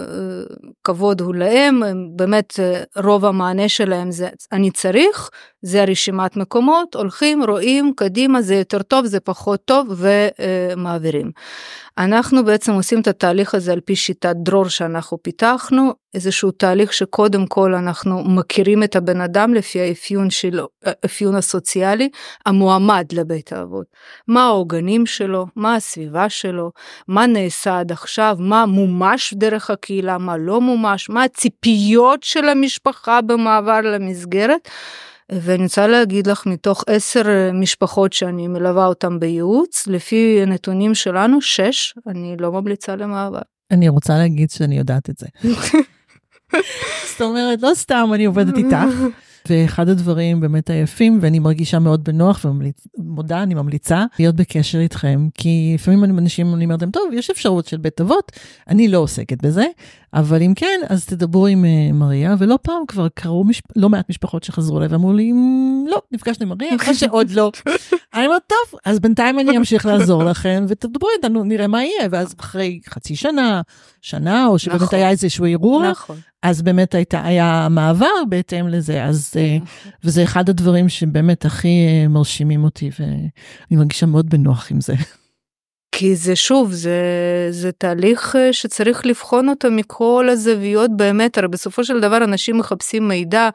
כבוד 0.85 1.21
הוא 1.21 1.35
להם, 1.35 1.83
באמת 2.17 2.61
אה, 2.61 2.83
רוב 3.03 3.25
המענה 3.25 3.69
שלהם 3.69 4.11
זה 4.11 4.29
אני 4.53 4.71
צריך, 4.71 5.31
זה 5.63 5.83
הרשימת 5.83 6.37
מקומות, 6.37 6.95
הולכים, 6.95 7.43
רואים, 7.43 7.93
קדימה, 7.97 8.43
זה 8.43 8.55
יותר 8.55 8.83
טוב, 8.83 9.07
זה 9.07 9.21
פחות 9.21 9.65
טוב 9.65 10.03
ומעבירים. 10.77 11.31
אנחנו 11.99 12.45
בעצם 12.45 12.73
עושים 12.73 13.01
את 13.01 13.07
התהליך 13.07 13.55
הזה 13.55 13.73
על 13.73 13.81
פי 13.81 13.97
שיטת 13.97 14.37
דרור 14.37 14.69
שאנחנו 14.69 15.23
פיתחנו, 15.23 15.93
איזשהו 16.15 16.51
תהליך 16.51 16.93
שקודם 16.93 17.47
כל 17.47 17.75
אנחנו 17.75 18.25
מכירים 18.25 18.83
את 18.83 18.97
הבן 18.97 19.21
אדם 19.21 19.55
לפי 19.55 19.81
האפיון 19.81 20.31
שלו, 20.31 20.69
האפיון 20.85 21.35
הסוציאלי 21.35 22.09
המועמד 22.47 23.07
לבית 23.13 23.53
האבות. 23.53 23.87
מה 24.29 24.45
העוגנים 24.45 25.07
שלו, 25.07 25.47
מה 25.57 25.75
הסביבה 25.75 26.29
שלו, 26.29 26.71
מה 27.09 27.27
נעשה 27.27 27.79
עד 27.79 27.93
עכשיו, 27.93 28.37
מה 28.49 28.67
מומש 28.67 29.35
דרך 29.35 29.71
הקהילה, 29.71 30.19
מה 30.19 30.37
לא 30.37 30.61
מומש, 30.61 31.11
מה 31.11 31.25
הציפיות 31.25 32.23
של 32.23 32.49
המשפחה 32.49 33.21
במעבר 33.21 33.81
למסגרת. 33.81 34.69
ואני 35.33 35.63
רוצה 35.63 35.87
להגיד 35.87 36.27
לך 36.27 36.47
מתוך 36.47 36.85
עשר 36.87 37.51
משפחות 37.53 38.13
שאני 38.13 38.49
מלווה 38.49 38.87
אותן 38.87 39.19
בייעוץ, 39.19 39.87
לפי 39.87 40.39
הנתונים 40.43 40.95
שלנו, 40.95 41.41
שש, 41.41 41.95
אני 42.07 42.37
לא 42.41 42.53
ממליצה 42.53 42.97
למעבר. 42.97 43.41
אני 43.71 43.89
רוצה 43.89 44.19
להגיד 44.19 44.51
שאני 44.51 44.79
יודעת 44.79 45.11
את 45.11 45.19
זה. 45.19 45.27
זאת 47.11 47.21
אומרת, 47.21 47.63
לא 47.63 47.71
סתם 47.75 48.11
אני 48.15 48.25
עובדת 48.25 48.57
איתך. 48.57 48.77
ואחד 49.49 49.89
הדברים 49.89 50.41
באמת 50.41 50.71
היפים, 50.71 51.19
ואני 51.23 51.39
מרגישה 51.39 51.79
מאוד 51.79 52.05
בנוח 52.05 52.47
ומודה, 52.99 53.43
אני 53.43 53.55
ממליצה 53.55 54.05
להיות 54.19 54.37
בקשר 54.37 54.79
איתכם, 54.79 55.29
כי 55.35 55.73
לפעמים 55.75 56.05
אנשים, 56.05 56.55
אני 56.55 56.65
אומרת 56.65 56.83
להם, 56.83 56.91
טוב, 56.91 57.03
יש 57.13 57.31
אפשרות 57.31 57.67
של 57.67 57.77
בית 57.77 58.01
אבות, 58.01 58.33
אני 58.69 58.89
לא 58.89 58.99
עוסקת 58.99 59.43
בזה, 59.43 59.65
אבל 60.17 60.43
אם 60.43 60.53
כן, 60.57 60.81
אז 60.89 61.07
תדברו 61.07 61.47
עם 61.47 61.65
uh, 61.65 61.93
מריה, 61.93 62.35
ולא 62.39 62.59
פעם 62.63 62.87
כבר 62.89 63.09
קרו 63.15 63.45
משפ... 63.45 63.65
לא 63.77 63.89
מעט 63.89 64.11
משפחות 64.11 64.45
שחזרו 64.45 64.79
אליי 64.79 64.89
ואמרו 64.89 65.13
לי, 65.13 65.33
לא, 65.91 66.03
נפגשנו 66.13 66.43
עם 66.47 66.49
מריה, 66.49 66.77
אחרי 66.77 66.95
שעוד 66.95 67.31
לא. 67.31 67.53
אני 68.15 68.27
אומרת, 68.27 68.43
טוב, 68.47 68.81
אז 68.85 69.01
בינתיים 69.01 69.39
אני 69.39 69.57
אמשיך 69.57 69.87
לעזור 69.87 70.25
לכם, 70.25 70.65
ותדברו 70.69 71.09
איתנו, 71.17 71.45
נראה 71.45 71.67
מה 71.67 71.85
יהיה, 71.85 72.09
ואז 72.11 72.35
אחרי 72.41 72.81
חצי 72.89 73.17
שנה, 73.17 73.63
שנה, 74.03 74.47
או 74.47 74.59
שבאמת 74.59 74.83
נכון. 74.83 74.99
היה 74.99 75.11
איזשהו 75.11 75.45
אירוע, 75.45 75.91
נכון. 75.91 76.17
אז 76.43 76.63
באמת 76.63 76.95
הייתה, 76.95 77.25
היה 77.25 77.69
מעבר 77.71 78.25
בהתאם 78.29 78.69
לזה, 78.69 79.05
אז, 79.05 79.33
אה, 79.37 79.57
נכון. 79.57 79.93
וזה 80.05 80.23
אחד 80.23 80.49
הדברים 80.49 80.89
שבאמת 80.89 81.45
הכי 81.45 81.87
אה, 81.89 82.09
מרשימים 82.09 82.65
אותי, 82.65 82.91
ואני 83.01 83.29
מרגישה 83.71 84.07
מאוד 84.07 84.31
בנוח 84.31 84.71
עם 84.71 84.81
זה. 84.81 84.95
כי 85.99 86.17
זה 86.17 86.37
שוב, 86.37 86.73
זה, 86.73 87.01
זה 87.51 87.73
תהליך 87.73 88.37
אה, 88.37 88.53
שצריך 88.53 89.07
לבחון 89.07 89.49
אותו 89.49 89.69
מכל 89.71 90.29
הזוויות 90.33 90.91
באמת, 90.97 91.39
הרי 91.39 91.49
בסופו 91.49 91.85
של 91.85 92.01
דבר 92.01 92.17
אנשים 92.17 92.59
מחפשים 92.59 93.09
מידע 93.09 93.49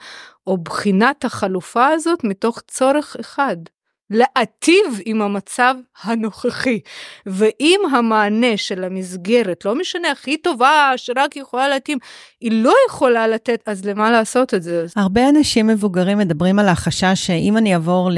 או 0.47 0.57
בחינת 0.57 1.25
החלופה 1.25 1.87
הזאת 1.87 2.23
מתוך 2.23 2.61
צורך 2.67 3.15
אחד, 3.19 3.57
להטיב 4.11 4.99
עם 5.05 5.21
המצב 5.21 5.75
הנוכחי. 6.03 6.79
ואם 7.25 7.79
המענה 7.91 8.57
של 8.57 8.83
המסגרת, 8.83 9.65
לא 9.65 9.75
משנה, 9.75 10.11
הכי 10.11 10.37
טובה, 10.37 10.91
שרק 10.95 11.35
יכולה 11.35 11.69
להתאים, 11.69 11.97
היא 12.41 12.51
לא 12.51 12.73
יכולה 12.89 13.27
לתת, 13.27 13.63
אז 13.65 13.85
למה 13.85 14.11
לעשות 14.11 14.53
את 14.53 14.63
זה? 14.63 14.85
הרבה 14.95 15.29
אנשים 15.29 15.67
מבוגרים 15.67 16.17
מדברים 16.17 16.59
על 16.59 16.67
החשש 16.67 17.27
שאם 17.27 17.57
אני 17.57 17.73
אעבור 17.73 18.09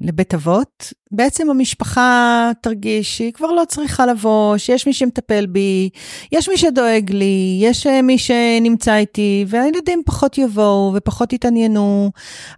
לבית 0.00 0.34
אבות, 0.34 0.92
בעצם 1.10 1.50
המשפחה 1.50 2.50
תרגיש 2.60 3.16
שהיא 3.16 3.32
כבר 3.32 3.52
לא 3.52 3.62
צריכה 3.68 4.06
לבוא, 4.06 4.56
שיש 4.56 4.86
מי 4.86 4.92
שמטפל 4.92 5.46
בי, 5.46 5.88
יש 6.32 6.48
מי 6.48 6.56
שדואג 6.56 7.10
לי, 7.10 7.58
יש 7.62 7.86
אה, 7.86 8.02
מי 8.02 8.18
שנמצא 8.18 8.96
איתי, 8.96 9.44
והילדים 9.48 10.02
פחות 10.06 10.38
יבואו 10.38 10.92
ופחות 10.94 11.32
יתעניינו. 11.32 12.10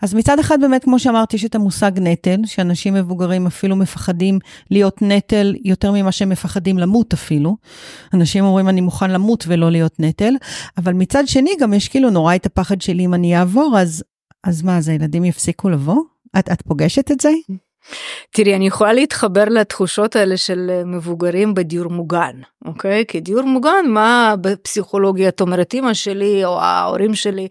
אז 0.02 0.14
מצד 0.14 0.38
אחד 0.38 0.60
באמת, 0.60 0.84
כמו 0.84 0.98
שאמרתי, 0.98 1.36
יש 1.36 1.44
את 1.44 1.54
המושג 1.54 1.90
נטל, 1.96 2.36
שאנשים 2.68 2.94
מבוגרים 2.94 3.46
אפילו 3.46 3.76
מפחדים 3.76 4.38
להיות 4.70 5.02
נטל 5.02 5.54
יותר 5.64 5.92
ממה 5.92 6.12
שהם 6.12 6.28
מפחדים 6.28 6.78
למות 6.78 7.12
אפילו. 7.12 7.56
אנשים 8.14 8.44
אומרים, 8.44 8.68
אני 8.68 8.80
מוכן 8.80 9.10
למות 9.10 9.44
ולא 9.48 9.70
להיות 9.70 10.00
נטל, 10.00 10.34
אבל 10.76 10.92
מצד 10.92 11.22
שני 11.26 11.50
גם 11.60 11.72
יש 11.74 11.88
כאילו 11.88 12.10
נורא 12.10 12.34
את 12.34 12.46
הפחד 12.46 12.80
שלי 12.80 13.04
אם 13.04 13.14
אני 13.14 13.38
אעבור, 13.38 13.78
אז, 13.78 14.04
אז 14.44 14.62
מה, 14.62 14.78
אז 14.78 14.88
הילדים 14.88 15.24
יפסיקו 15.24 15.68
לבוא? 15.68 16.02
את, 16.38 16.48
את 16.52 16.62
פוגשת 16.62 17.10
את 17.10 17.20
זה? 17.20 17.30
תראי, 18.30 18.54
אני 18.54 18.66
יכולה 18.66 18.92
להתחבר 18.92 19.44
לתחושות 19.44 20.16
האלה 20.16 20.36
של 20.36 20.70
אה, 20.70 20.84
מבוגרים 20.84 21.54
בדיור 21.54 21.90
מוגן, 21.90 22.40
אוקיי? 22.64 23.04
כי 23.08 23.20
דיור 23.20 23.42
מוגן, 23.42 23.84
מה 23.88 24.34
בפסיכולוגיה 24.40 25.28
את 25.28 25.40
אומרת, 25.40 25.74
אמא 25.74 25.94
שלי 25.94 26.44
או 26.44 26.60
ההורים 26.60 27.14
שלי, 27.14 27.48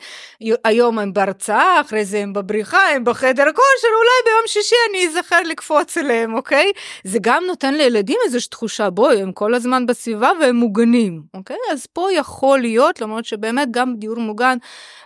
היום 0.64 1.00
הם 1.00 1.14
בהרצאה, 1.14 1.82
אחרי 1.82 2.06
זה 2.06 2.20
הם 2.20 2.34
בבריחה, 2.34 2.78
הם 2.96 3.04
בחדר 3.04 3.46
כושר, 3.46 3.88
אולי 3.98 4.26
ביום 4.26 4.44
שישי 4.48 4.76
אני 4.90 5.08
אזכר 5.08 5.42
לקפוץ 5.50 5.98
אליהם, 5.98 6.36
אוקיי? 6.36 6.72
זה 7.04 7.20
גם 7.22 7.44
נותן 7.48 7.74
לילדים 7.74 8.18
איזושהי 8.26 8.50
תחושה, 8.50 8.90
בואי, 8.90 9.22
הם 9.22 9.32
כל 9.32 9.54
הזמן 9.54 9.86
בסביבה 9.86 10.32
והם 10.42 10.56
מוגנים, 10.56 11.22
אוקיי? 11.34 11.58
אז 11.72 11.86
פה 11.86 12.08
יכול 12.14 12.60
להיות, 12.60 13.02
למרות 13.02 13.26
שבאמת 13.26 13.68
גם 13.72 13.96
דיור 13.98 14.20
מוגן 14.20 14.58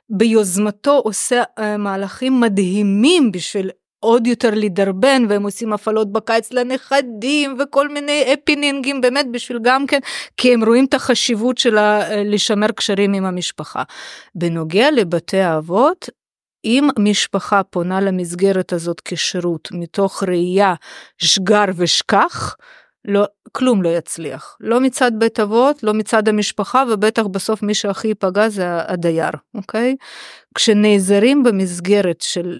ביוזמתו 0.10 1.02
עושה 1.04 1.44
uh, 1.44 1.62
מהלכים 1.78 2.40
מדהימים 2.40 3.32
בשביל 3.32 3.70
עוד 4.04 4.28
יותר 4.28 4.50
לדרבן 4.54 5.24
והם 5.30 5.44
עושים 5.44 5.74
הפעלות 5.74 6.12
בקיץ 6.12 6.52
לנכדים 6.54 7.58
וכל 7.60 7.90
מיני 7.90 8.34
אפינינגים 8.34 9.02
באמת 9.02 9.26
בשביל 9.32 9.60
גם 9.62 9.88
כן 9.88 10.00
כי 10.38 10.54
הם 10.54 10.64
רואים 10.64 10.86
את 10.86 10.94
החשיבות 10.94 11.58
של 11.58 11.78
אה, 11.78 12.24
לשמר 12.24 12.72
קשרים 12.72 13.14
עם 13.14 13.26
המשפחה. 13.26 13.84
בנוגע 14.36 14.92
לבתי 14.92 15.40
האבות 15.40 16.10
אם 16.66 16.90
משפחה 17.00 17.64
פונה 17.64 18.02
למסגרת 18.02 18.74
הזאת 18.74 19.02
כשירות 19.06 19.70
מתוך 19.72 20.24
ראייה 20.24 20.74
שגר 21.18 21.66
ושכח 21.76 22.56
לא, 23.06 23.26
כלום 23.52 23.82
לא 23.82 23.90
יצליח. 23.90 24.58
לא 24.60 24.80
מצד 24.80 25.12
בית 25.18 25.40
אבות, 25.40 25.84
לא 25.84 25.94
מצד 25.94 26.28
המשפחה, 26.28 26.84
ובטח 26.92 27.24
בסוף 27.24 27.64
מי 27.64 27.74
שהכי 27.74 28.08
ייפגע 28.08 28.50
זה 28.50 28.66
הדייר, 28.92 29.32
אוקיי? 29.56 29.96
כשנעזרים 30.56 31.44
במסגרת 31.44 32.22
של 32.22 32.60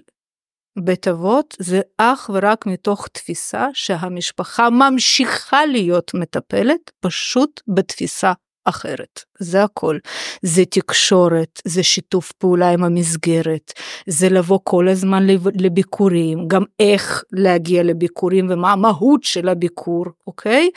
בית 0.78 1.08
אבות 1.08 1.56
זה 1.58 1.80
אך 1.98 2.30
ורק 2.34 2.66
מתוך 2.66 3.08
תפיסה 3.08 3.68
שהמשפחה 3.74 4.70
ממשיכה 4.70 5.66
להיות 5.66 6.14
מטפלת 6.14 6.90
פשוט 7.00 7.60
בתפיסה 7.68 8.32
אחרת. 8.64 9.20
זה 9.38 9.64
הכל. 9.64 9.98
זה 10.42 10.64
תקשורת, 10.64 11.60
זה 11.64 11.82
שיתוף 11.82 12.32
פעולה 12.32 12.70
עם 12.70 12.84
המסגרת, 12.84 13.72
זה 14.06 14.28
לבוא 14.28 14.58
כל 14.64 14.88
הזמן 14.88 15.26
לביקורים, 15.54 16.48
גם 16.48 16.62
איך 16.80 17.24
להגיע 17.32 17.82
לביקורים 17.82 18.46
ומה 18.50 18.72
המהות 18.72 19.24
של 19.24 19.48
הביקור, 19.48 20.04
אוקיי? 20.26 20.70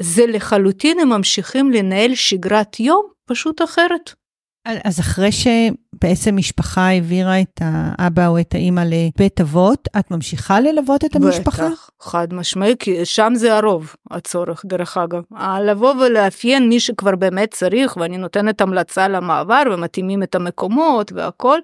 זה 0.00 0.26
לחלוטין 0.26 0.98
הם 0.98 1.08
ממשיכים 1.08 1.70
לנהל 1.70 2.14
שגרת 2.14 2.80
יום 2.80 3.06
פשוט 3.26 3.62
אחרת. 3.62 4.21
אז 4.64 5.00
אחרי 5.00 5.30
שבעצם 5.32 6.36
משפחה 6.36 6.80
העבירה 6.80 7.40
את 7.40 7.60
האבא 7.60 8.26
או 8.26 8.38
את 8.38 8.54
האימא 8.54 8.84
לבית 8.86 9.40
אבות, 9.40 9.88
את 9.98 10.10
ממשיכה 10.10 10.60
ללוות 10.60 11.04
את 11.04 11.16
המשפחה? 11.16 11.68
בטח, 11.68 11.90
חד 12.00 12.34
משמעי, 12.34 12.74
כי 12.78 13.04
שם 13.04 13.32
זה 13.36 13.56
הרוב, 13.56 13.94
הצורך, 14.10 14.62
דרך 14.66 14.96
אגב. 14.96 15.22
לבוא 15.64 15.94
ולאפיין 15.94 16.68
מי 16.68 16.80
שכבר 16.80 17.16
באמת 17.16 17.50
צריך, 17.50 17.96
ואני 17.96 18.18
נותנת 18.18 18.60
המלצה 18.60 19.08
למעבר 19.08 19.62
ומתאימים 19.72 20.22
את 20.22 20.34
המקומות 20.34 21.12
והכל. 21.12 21.58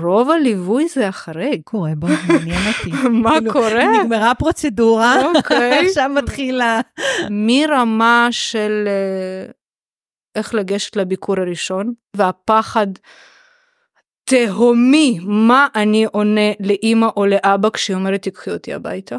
רוב 0.00 0.30
הליווי 0.30 0.88
זה 0.88 1.08
אחרי. 1.08 1.62
קורה, 1.64 1.90
בוא, 1.96 2.08
מעניין 2.28 2.60
אותי. 2.68 3.08
מה 3.08 3.30
כאילו, 3.38 3.52
קורה? 3.52 3.84
נגמרה 4.02 4.30
הפרוצדורה, 4.30 5.22
אוקיי. 5.36 5.78
עכשיו 5.86 6.10
מתחילה. 6.14 6.80
מרמה 7.30 8.28
של 8.30 8.84
אה, 8.86 9.50
איך 10.36 10.54
לגשת 10.54 10.96
לביקור 10.96 11.40
הראשון, 11.40 11.92
והפחד 12.16 12.86
תהומי 14.24 15.18
מה 15.22 15.66
אני 15.74 16.04
עונה 16.04 16.52
לאימא 16.60 17.06
או 17.16 17.26
לאבא 17.26 17.70
כשהיא 17.70 17.96
אומרת 17.96 18.22
תיקחי 18.22 18.50
אותי 18.50 18.74
הביתה. 18.74 19.16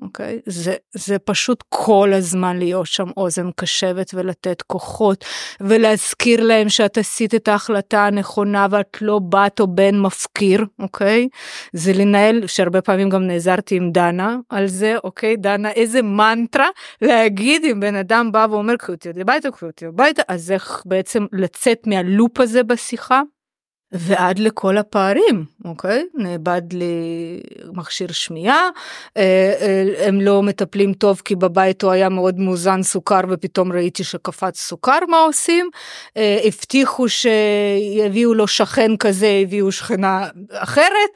אוקיי? 0.00 0.38
Okay? 0.38 0.50
זה, 0.50 0.74
זה 0.92 1.18
פשוט 1.18 1.64
כל 1.68 2.12
הזמן 2.12 2.58
להיות 2.58 2.86
שם 2.86 3.06
אוזן 3.16 3.50
קשבת 3.56 4.10
ולתת 4.14 4.62
כוחות 4.62 5.24
ולהזכיר 5.60 6.44
להם 6.44 6.68
שאת 6.68 6.98
עשית 6.98 7.34
את 7.34 7.48
ההחלטה 7.48 8.06
הנכונה 8.06 8.66
ואת 8.70 8.96
לא 9.00 9.18
בת 9.18 9.60
או 9.60 9.66
בן 9.66 9.98
מפקיר, 9.98 10.64
אוקיי? 10.78 11.28
Okay? 11.32 11.36
זה 11.72 11.92
לנהל, 11.92 12.46
שהרבה 12.46 12.80
פעמים 12.80 13.08
גם 13.08 13.26
נעזרתי 13.26 13.76
עם 13.76 13.90
דנה 13.90 14.36
על 14.48 14.66
זה, 14.66 14.96
אוקיי? 15.04 15.34
Okay? 15.34 15.40
דנה, 15.40 15.70
איזה 15.70 16.02
מנטרה 16.02 16.68
להגיד 17.02 17.64
אם 17.64 17.80
בן 17.80 17.96
אדם 17.96 18.32
בא 18.32 18.46
ואומר 18.50 18.76
קחי 18.76 18.92
אותי 18.92 19.08
הביתה, 19.20 19.50
קחי 19.50 19.66
אותי 19.66 19.86
הביתה, 19.86 20.22
אז 20.28 20.50
איך 20.50 20.82
בעצם 20.86 21.26
לצאת 21.32 21.86
מהלופ 21.86 22.40
הזה 22.40 22.62
בשיחה? 22.62 23.22
ועד 23.92 24.38
לכל 24.38 24.78
הפערים, 24.78 25.44
אוקיי? 25.64 26.06
נאבד 26.14 26.62
לי 26.72 27.40
מכשיר 27.72 28.12
שמיעה, 28.12 28.68
אה, 29.16 29.52
אה, 29.60 30.08
הם 30.08 30.20
לא 30.20 30.42
מטפלים 30.42 30.94
טוב 30.94 31.22
כי 31.24 31.36
בבית 31.36 31.82
הוא 31.82 31.90
היה 31.90 32.08
מאוד 32.08 32.38
מאוזן 32.38 32.82
סוכר 32.82 33.20
ופתאום 33.30 33.72
ראיתי 33.72 34.04
שקפץ 34.04 34.60
סוכר, 34.60 34.98
מה 35.08 35.16
עושים? 35.16 35.70
אה, 36.16 36.38
הבטיחו 36.44 37.06
שיביאו 37.08 38.34
לו 38.34 38.46
שכן 38.46 38.96
כזה, 38.96 39.40
הביאו 39.42 39.72
שכנה 39.72 40.28
אחרת, 40.50 41.10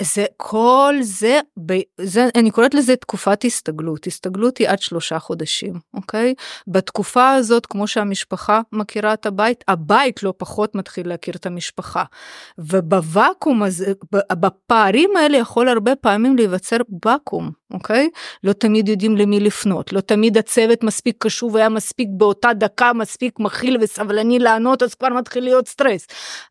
זה 0.00 0.24
כל 0.36 0.94
זה, 1.00 1.40
זה, 2.00 2.28
אני 2.34 2.50
קוראת 2.50 2.74
לזה 2.74 2.96
תקופת 2.96 3.44
הסתגלות, 3.44 4.06
הסתגלות 4.06 4.58
היא 4.58 4.68
עד 4.68 4.78
שלושה 4.78 5.18
חודשים, 5.18 5.74
אוקיי? 5.94 6.34
בתקופה 6.66 7.30
הזאת, 7.30 7.66
כמו 7.66 7.86
שהמשפחה 7.86 8.60
מכירה 8.72 9.12
את 9.12 9.26
הבית, 9.26 9.64
הבית 9.68 10.22
לא 10.22 10.34
פחות 10.36 10.74
מתחיל 10.74 11.08
להכיר 11.08 11.34
את 11.36 11.46
המשפחה. 11.46 12.04
ובוואקום 12.58 13.62
הזה, 13.62 13.92
בפערים 14.32 15.10
האלה 15.16 15.36
יכול 15.36 15.68
הרבה 15.68 15.96
פעמים 15.96 16.36
להיווצר 16.36 16.76
ואקום, 17.04 17.50
אוקיי? 17.74 18.08
לא 18.44 18.52
תמיד 18.52 18.88
יודעים 18.88 19.16
למי 19.16 19.40
לפנות, 19.40 19.92
לא 19.92 20.00
תמיד 20.00 20.38
הצוות 20.38 20.82
מספיק 20.82 21.16
קשוב 21.18 21.56
היה 21.56 21.68
מספיק 21.68 22.08
באותה 22.10 22.52
דקה 22.52 22.92
מספיק 22.92 23.40
מכיל 23.40 23.78
וסבלני 23.80 24.38
לענות, 24.38 24.82
אז 24.82 24.94
כבר 24.94 25.08
מתחיל 25.08 25.44
להיות 25.44 25.68
סטרס. 25.68 26.06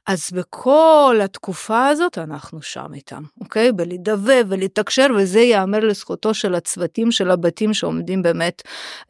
אז 0.07 0.29
בכל 0.33 1.19
התקופה 1.23 1.87
הזאת 1.87 2.17
אנחנו 2.17 2.61
שם 2.61 2.93
איתם. 2.93 3.23
אוקיי? 3.41 3.71
בלדבב 3.71 4.45
ולתקשר, 4.47 5.07
וזה 5.17 5.39
ייאמר 5.39 5.79
לזכותו 5.79 6.33
של 6.33 6.55
הצוותים 6.55 7.11
של 7.11 7.31
הבתים 7.31 7.73
שעומדים 7.73 8.21
באמת 8.21 8.61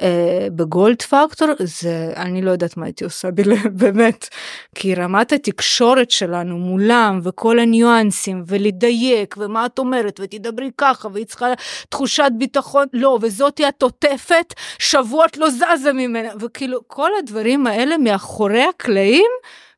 אה, 0.02 0.48
בגולד 0.56 1.02
פקטור, 1.02 1.48
זה, 1.60 2.14
אני 2.16 2.42
לא 2.42 2.52
יודעת 2.52 2.78
מה 2.78 2.86
הייתי 2.86 3.04
עושה 3.04 3.30
באמת, 3.80 4.28
כי 4.76 4.96
רמת 4.96 5.32
התקשורת 5.34 6.12
שלנו 6.12 6.47
מולם 6.56 7.20
וכל 7.24 7.60
הניואנסים 7.60 8.44
ולדייק 8.48 9.36
ומה 9.38 9.66
את 9.66 9.80
אומרת 9.80 10.20
ותדברי 10.24 10.72
ככה 10.78 11.08
והיא 11.14 11.26
צריכה 11.26 11.46
תחושת 11.90 12.32
ביטחון, 12.38 12.86
לא, 12.94 13.20
וזאתי 13.22 13.66
התותפת, 13.66 14.54
שבועות 14.80 15.38
לא 15.38 15.48
זזה 15.50 15.94
ממנה, 15.94 16.30
וכאילו 16.40 16.80
כל 16.88 17.12
הדברים 17.20 17.68
האלה 17.68 17.98
מאחורי 17.98 18.64
הקלעים 18.64 19.32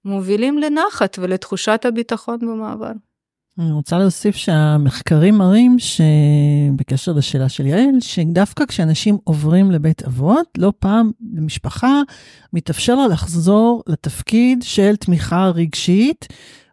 מובילים 0.05 0.57
לנחת 0.57 1.19
ולתחושת 1.19 1.85
הביטחון 1.85 2.39
במעבר. 2.39 2.91
אני 3.59 3.71
רוצה 3.71 3.97
להוסיף 3.97 4.35
שהמחקרים 4.35 5.37
מראים 5.37 5.77
שבקשר 5.79 7.11
לשאלה 7.11 7.49
של 7.49 7.65
יעל, 7.65 7.99
שדווקא 7.99 8.65
כשאנשים 8.65 9.17
עוברים 9.23 9.71
לבית 9.71 10.03
אבות, 10.03 10.47
לא 10.57 10.73
פעם 10.79 11.11
למשפחה 11.33 12.01
מתאפשר 12.53 12.95
לה 12.95 13.07
לחזור 13.07 13.83
לתפקיד 13.87 14.63
של 14.63 14.95
תמיכה 14.95 15.51
רגשית 15.55 16.27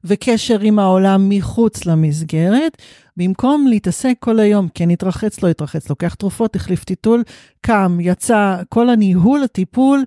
וקשר 0.07 0.61
עם 0.61 0.79
העולם 0.79 1.29
מחוץ 1.29 1.87
למסגרת, 1.87 2.83
במקום 3.17 3.67
להתעסק 3.67 4.15
כל 4.19 4.41
היום, 4.41 4.69
כן 4.75 4.91
התרחץ, 4.91 5.43
לא 5.43 5.49
התרחץ, 5.49 5.91
לוקח 5.91 6.15
תרופות, 6.15 6.57
החליף 6.57 6.85
טיטול, 6.85 7.23
קם, 7.61 7.99
יצא, 8.01 8.57
כל 8.69 8.91
הניהול, 8.91 9.43
הטיפול, 9.43 10.05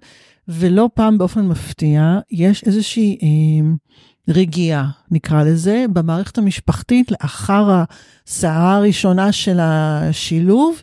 ולא 0.47 0.89
פעם 0.93 1.17
באופן 1.17 1.47
מפתיע, 1.47 2.19
יש 2.31 2.63
איזושהי... 2.63 3.17
אה, 3.23 3.69
רגיעה, 4.29 4.87
נקרא 5.11 5.43
לזה, 5.43 5.85
במערכת 5.93 6.37
המשפחתית 6.37 7.11
לאחר 7.11 7.83
הסערה 8.27 8.75
הראשונה 8.75 9.31
של 9.31 9.59
השילוב 9.61 10.81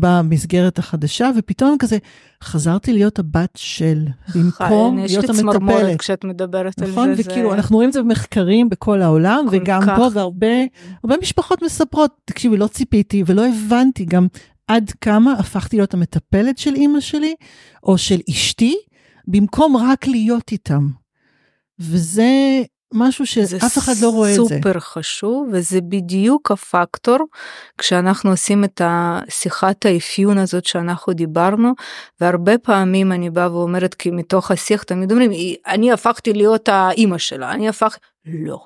במסגרת 0.00 0.78
החדשה, 0.78 1.30
ופתאום 1.38 1.76
כזה 1.78 1.98
חזרתי 2.42 2.92
להיות 2.92 3.18
הבת 3.18 3.50
של, 3.56 4.06
במקום 4.34 4.96
להיות 4.96 5.24
המטפלת. 5.24 5.30
יש 5.30 5.30
לי 5.30 5.36
צמרמורת 5.36 5.98
כשאת 5.98 6.24
מדברת 6.24 6.78
נכון? 6.78 7.08
על 7.08 7.14
זה. 7.14 7.22
נכון, 7.22 7.32
וכאילו 7.32 7.50
זה... 7.50 7.56
אנחנו 7.56 7.76
רואים 7.76 7.88
את 7.88 7.92
זה 7.92 8.02
במחקרים 8.02 8.68
בכל 8.68 9.02
העולם, 9.02 9.46
וגם 9.50 9.82
כך. 9.82 9.96
פה, 9.96 10.08
והרבה 10.12 11.16
משפחות 11.20 11.62
מספרות, 11.62 12.10
תקשיבי, 12.24 12.56
לא 12.56 12.66
ציפיתי 12.66 13.22
ולא 13.26 13.46
הבנתי 13.46 14.04
גם 14.04 14.26
עד 14.66 14.90
כמה 15.00 15.32
הפכתי 15.32 15.76
להיות 15.76 15.94
המטפלת 15.94 16.58
של 16.58 16.74
אימא 16.74 17.00
שלי, 17.00 17.34
או 17.82 17.98
של 17.98 18.20
אשתי, 18.30 18.76
במקום 19.28 19.76
רק 19.76 20.06
להיות 20.06 20.52
איתם. 20.52 20.88
וזה 21.78 22.62
משהו 22.92 23.26
שאף 23.26 23.78
אחד 23.78 23.92
לא 24.02 24.08
רואה 24.08 24.30
את 24.30 24.34
זה. 24.34 24.42
זה 24.42 24.54
סופר 24.54 24.80
חשוב 24.80 25.48
וזה 25.52 25.80
בדיוק 25.80 26.50
הפקטור 26.50 27.18
כשאנחנו 27.78 28.30
עושים 28.30 28.64
את 28.64 28.80
השיחת 28.84 29.86
האפיון 29.86 30.38
הזאת 30.38 30.64
שאנחנו 30.64 31.12
דיברנו 31.12 31.72
והרבה 32.20 32.58
פעמים 32.58 33.12
אני 33.12 33.30
באה 33.30 33.56
ואומרת 33.56 33.94
כי 33.94 34.10
מתוך 34.10 34.50
השיח 34.50 34.82
תמיד 34.82 35.12
אומרים 35.12 35.30
אני 35.66 35.92
הפכתי 35.92 36.32
להיות 36.32 36.68
האימא 36.68 37.18
שלה 37.18 37.52
אני 37.52 37.68
הפך 37.68 37.96
לא. 38.24 38.64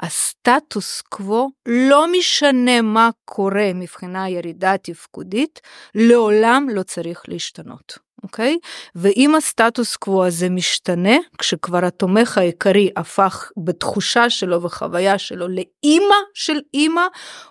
הסטטוס 0.00 1.00
קוו, 1.00 1.50
לא 1.66 2.06
משנה 2.18 2.82
מה 2.82 3.10
קורה 3.24 3.70
מבחינה 3.74 4.28
ירידה 4.28 4.76
תפקודית, 4.82 5.60
לעולם 5.94 6.66
לא 6.72 6.82
צריך 6.82 7.22
להשתנות. 7.28 8.07
אוקיי? 8.22 8.58
ואם 8.94 9.34
הסטטוס 9.34 9.96
קוו 9.96 10.24
הזה 10.24 10.48
משתנה, 10.48 11.16
כשכבר 11.38 11.84
התומך 11.84 12.38
העיקרי 12.38 12.90
הפך 12.96 13.50
בתחושה 13.56 14.30
שלו 14.30 14.62
וחוויה 14.62 15.18
שלו 15.18 15.48
לאימא 15.48 16.14
של 16.34 16.58
אימא, 16.74 17.06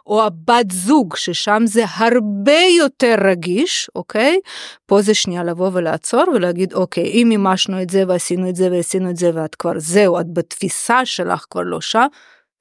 או 0.07 0.23
הבת 0.23 0.71
זוג, 0.71 1.15
ששם 1.15 1.63
זה 1.65 1.83
הרבה 1.95 2.61
יותר 2.77 3.15
רגיש, 3.25 3.89
אוקיי? 3.95 4.39
פה 4.85 5.01
זה 5.01 5.13
שנייה 5.13 5.43
לבוא 5.43 5.69
ולעצור 5.73 6.23
ולהגיד, 6.33 6.73
אוקיי, 6.73 7.03
אם 7.03 7.25
מימשנו 7.29 7.81
את 7.81 7.89
זה 7.89 8.03
ועשינו 8.07 8.49
את 8.49 8.55
זה 8.55 8.71
ועשינו 8.71 9.09
את 9.09 9.17
זה 9.17 9.31
ואת 9.33 9.55
כבר 9.55 9.73
זהו, 9.77 10.19
את 10.19 10.33
בתפיסה 10.33 11.05
שלך 11.05 11.45
כבר 11.49 11.61
לא 11.61 11.81
שם, 11.81 12.05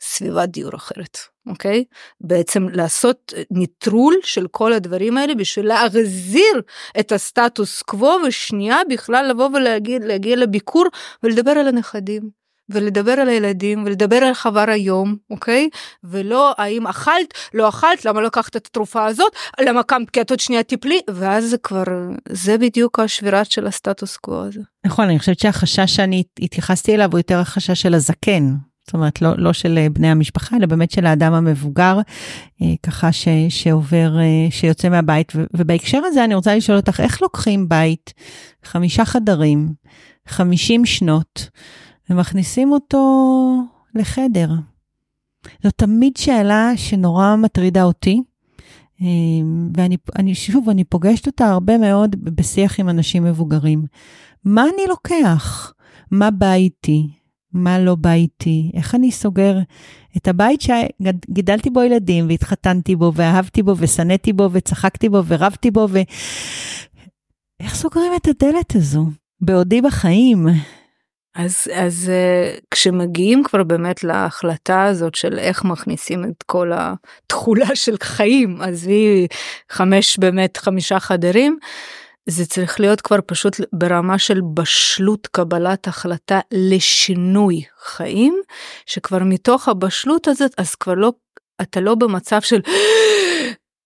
סביבת 0.00 0.48
דיור 0.48 0.76
אחרת. 0.76 1.35
אוקיי? 1.46 1.84
בעצם 2.20 2.68
לעשות 2.72 3.32
ניטרול 3.50 4.14
של 4.22 4.46
כל 4.50 4.72
הדברים 4.72 5.18
האלה 5.18 5.34
בשביל 5.34 5.66
להחזיר 5.66 6.62
את 7.00 7.12
הסטטוס 7.12 7.82
קוו 7.82 8.16
ושנייה 8.26 8.78
בכלל 8.90 9.26
לבוא 9.30 9.48
ולהגיד 9.54 10.04
להגיע 10.04 10.36
לביקור 10.36 10.84
ולדבר 11.22 11.50
על 11.50 11.68
הנכדים. 11.68 12.46
ולדבר 12.68 13.12
על 13.12 13.28
הילדים 13.28 13.84
ולדבר 13.86 14.16
על 14.16 14.34
חבר 14.34 14.70
היום 14.70 15.16
אוקיי 15.30 15.68
ולא 16.04 16.54
האם 16.58 16.86
אכלת 16.86 17.34
לא 17.54 17.68
אכלת 17.68 18.04
למה 18.04 18.20
לקחת 18.20 18.56
את 18.56 18.66
התרופה 18.66 19.06
הזאת 19.06 19.32
למה 19.60 19.82
קמת 19.82 20.10
כי 20.10 20.20
עוד 20.30 20.40
שנייה 20.40 20.62
טיפלי 20.62 21.00
ואז 21.10 21.44
זה 21.44 21.58
כבר 21.58 21.84
זה 22.28 22.58
בדיוק 22.58 22.98
השבירת 22.98 23.50
של 23.50 23.66
הסטטוס 23.66 24.16
קוו 24.16 24.42
הזה. 24.42 24.60
נכון 24.86 25.04
אני 25.04 25.18
חושבת 25.18 25.38
שהחשש 25.38 25.96
שאני 25.96 26.22
התייחסתי 26.40 26.94
אליו 26.94 27.10
הוא 27.12 27.18
יותר 27.18 27.38
החשש 27.38 27.82
של 27.82 27.94
הזקן 27.94 28.54
זאת 28.86 28.94
אומרת, 28.94 29.22
לא, 29.22 29.30
לא 29.36 29.52
של 29.52 29.78
אה, 29.78 29.90
בני 29.90 30.08
המשפחה, 30.08 30.56
אלא 30.56 30.66
באמת 30.66 30.90
של 30.90 31.06
האדם 31.06 31.32
המבוגר, 31.32 31.98
אה, 32.62 32.74
ככה 32.82 33.12
ש, 33.12 33.28
שעובר, 33.48 34.18
אה, 34.18 34.50
שיוצא 34.50 34.88
מהבית. 34.88 35.32
ובהקשר 35.56 36.00
הזה 36.04 36.24
אני 36.24 36.34
רוצה 36.34 36.56
לשאול 36.56 36.76
אותך, 36.76 37.00
איך 37.00 37.22
לוקחים 37.22 37.68
בית, 37.68 38.14
חמישה 38.64 39.04
חדרים, 39.04 39.72
חמישים 40.28 40.86
שנות, 40.86 41.50
ומכניסים 42.10 42.72
אותו 42.72 43.02
לחדר? 43.94 44.50
זו 45.62 45.70
תמיד 45.70 46.16
שאלה 46.16 46.72
שנורא 46.76 47.36
מטרידה 47.36 47.82
אותי. 47.82 48.22
ואני 49.76 49.96
אני, 50.18 50.34
שוב, 50.34 50.68
אני 50.68 50.84
פוגשת 50.84 51.26
אותה 51.26 51.46
הרבה 51.46 51.78
מאוד 51.78 52.16
בשיח 52.24 52.80
עם 52.80 52.88
אנשים 52.88 53.24
מבוגרים. 53.24 53.84
מה 54.44 54.62
אני 54.62 54.86
לוקח? 54.88 55.72
מה 56.10 56.30
בא 56.30 56.52
איתי? 56.52 57.15
מה 57.56 57.78
לא 57.78 57.94
בא 57.94 58.12
איתי, 58.12 58.70
איך 58.74 58.94
אני 58.94 59.12
סוגר 59.12 59.58
את 60.16 60.28
הבית 60.28 60.60
שגידלתי 60.60 61.70
בו 61.70 61.82
ילדים 61.82 62.28
והתחתנתי 62.28 62.96
בו 62.96 63.12
ואהבתי 63.14 63.62
בו 63.62 63.74
ושנאתי 63.78 64.32
בו 64.32 64.48
וצחקתי 64.52 65.08
בו 65.08 65.24
ורבתי 65.26 65.70
בו 65.70 65.86
ו... 65.90 65.98
איך 67.60 67.74
סוגרים 67.74 68.12
את 68.16 68.26
הדלת 68.28 68.74
הזו 68.74 69.06
בעודי 69.40 69.80
בחיים? 69.80 70.46
אז 71.34 71.56
אז 71.74 72.10
uh, 72.10 72.60
כשמגיעים 72.70 73.44
כבר 73.44 73.62
באמת 73.62 74.04
להחלטה 74.04 74.84
הזאת 74.84 75.14
של 75.14 75.38
איך 75.38 75.64
מכניסים 75.64 76.24
את 76.24 76.42
כל 76.42 76.72
התכולה 76.74 77.66
של 77.74 77.96
חיים 78.02 78.60
עזבי 78.60 79.26
חמש 79.70 80.18
באמת 80.18 80.56
חמישה 80.56 81.00
חדרים 81.00 81.58
זה 82.26 82.46
צריך 82.46 82.80
להיות 82.80 83.00
כבר 83.00 83.18
פשוט 83.26 83.56
ברמה 83.72 84.18
של 84.18 84.40
בשלות 84.54 85.26
קבלת 85.26 85.88
החלטה 85.88 86.40
לשינוי 86.52 87.62
חיים, 87.78 88.40
שכבר 88.86 89.18
מתוך 89.24 89.68
הבשלות 89.68 90.28
הזאת, 90.28 90.52
אז 90.58 90.74
כבר 90.74 90.94
לא, 90.94 91.12
אתה 91.62 91.80
לא 91.80 91.94
במצב 91.94 92.40
של, 92.40 92.60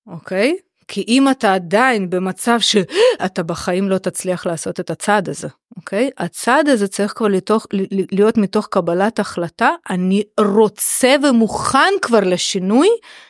אוקיי? 0.07 0.57
כי 0.89 1.05
אם 1.09 1.29
אתה 1.31 1.55
עדיין 1.55 2.11
במצב 2.11 2.59
שאתה 2.61 3.43
בחיים 3.43 3.89
לא 3.89 3.99
תצליח 3.99 4.47
לעשות 4.47 4.81
את 4.81 4.91
הצעד 4.91 5.29
הזה, 5.29 5.49
אוקיי? 5.77 6.11
הצעד 6.19 6.69
הזה 6.69 6.89
צריך 6.89 7.13
כבר 7.17 7.29
לתוך, 7.29 7.67
להיות 8.13 8.39
מתוך 8.39 8.67
קבלת 8.71 9.19
החלטה, 9.19 9.71
אני 9.91 10.23
רוצה 10.41 11.15
ומוכן 11.23 11.93
כבר 12.03 12.21
לשינוי 12.21 12.89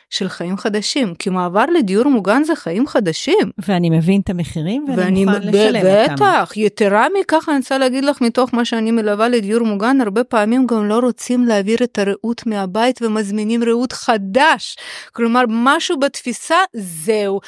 של 0.09 0.29
חיים 0.29 0.57
חדשים, 0.57 1.15
כי 1.15 1.29
מעבר 1.29 1.65
לדיור 1.65 2.09
מוגן 2.09 2.43
זה 2.43 2.55
חיים 2.55 2.87
חדשים. 2.87 3.51
ואני 3.67 3.89
מבין 3.89 4.21
את 4.21 4.29
המחירים 4.29 4.85
ואני, 4.87 5.01
ואני 5.01 5.25
מוכן 5.25 5.41
לשלם 5.41 5.85
אותם. 5.85 6.15
בטח, 6.15 6.51
יתרה 6.55 7.07
מכך 7.19 7.49
אני 7.49 7.57
רוצה 7.57 7.77
להגיד 7.77 8.03
לך 8.03 8.21
מתוך 8.21 8.53
מה 8.53 8.65
שאני 8.65 8.91
מלווה 8.91 9.29
לדיור 9.29 9.65
מוגן, 9.65 10.01
הרבה 10.01 10.23
פעמים 10.23 10.67
גם 10.67 10.87
לא 10.87 10.99
רוצים 10.99 11.45
להעביר 11.45 11.77
את 11.83 11.99
הרעות 11.99 12.45
מהבית 12.45 13.01
ומזמינים 13.01 13.63
רעות 13.63 13.93
חדש. 13.93 14.75
כלומר, 15.13 15.43
משהו 15.49 15.99
בתפיסה, 15.99 16.57
זהו. 16.73 17.39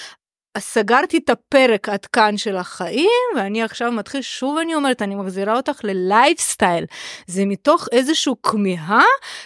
סגרתי 0.59 1.17
את 1.17 1.29
הפרק 1.29 1.89
עד 1.89 2.05
כאן 2.05 2.37
של 2.37 2.55
החיים 2.55 3.21
ואני 3.35 3.63
עכשיו 3.63 3.91
מתחיל 3.91 4.21
שוב 4.21 4.57
אני 4.57 4.75
אומרת 4.75 5.01
אני 5.01 5.15
מחזירה 5.15 5.55
אותך 5.55 5.79
ללייפסטייל 5.83 6.85
זה 7.27 7.45
מתוך 7.45 7.87
איזשהו 7.91 8.41
כמיהה 8.41 9.03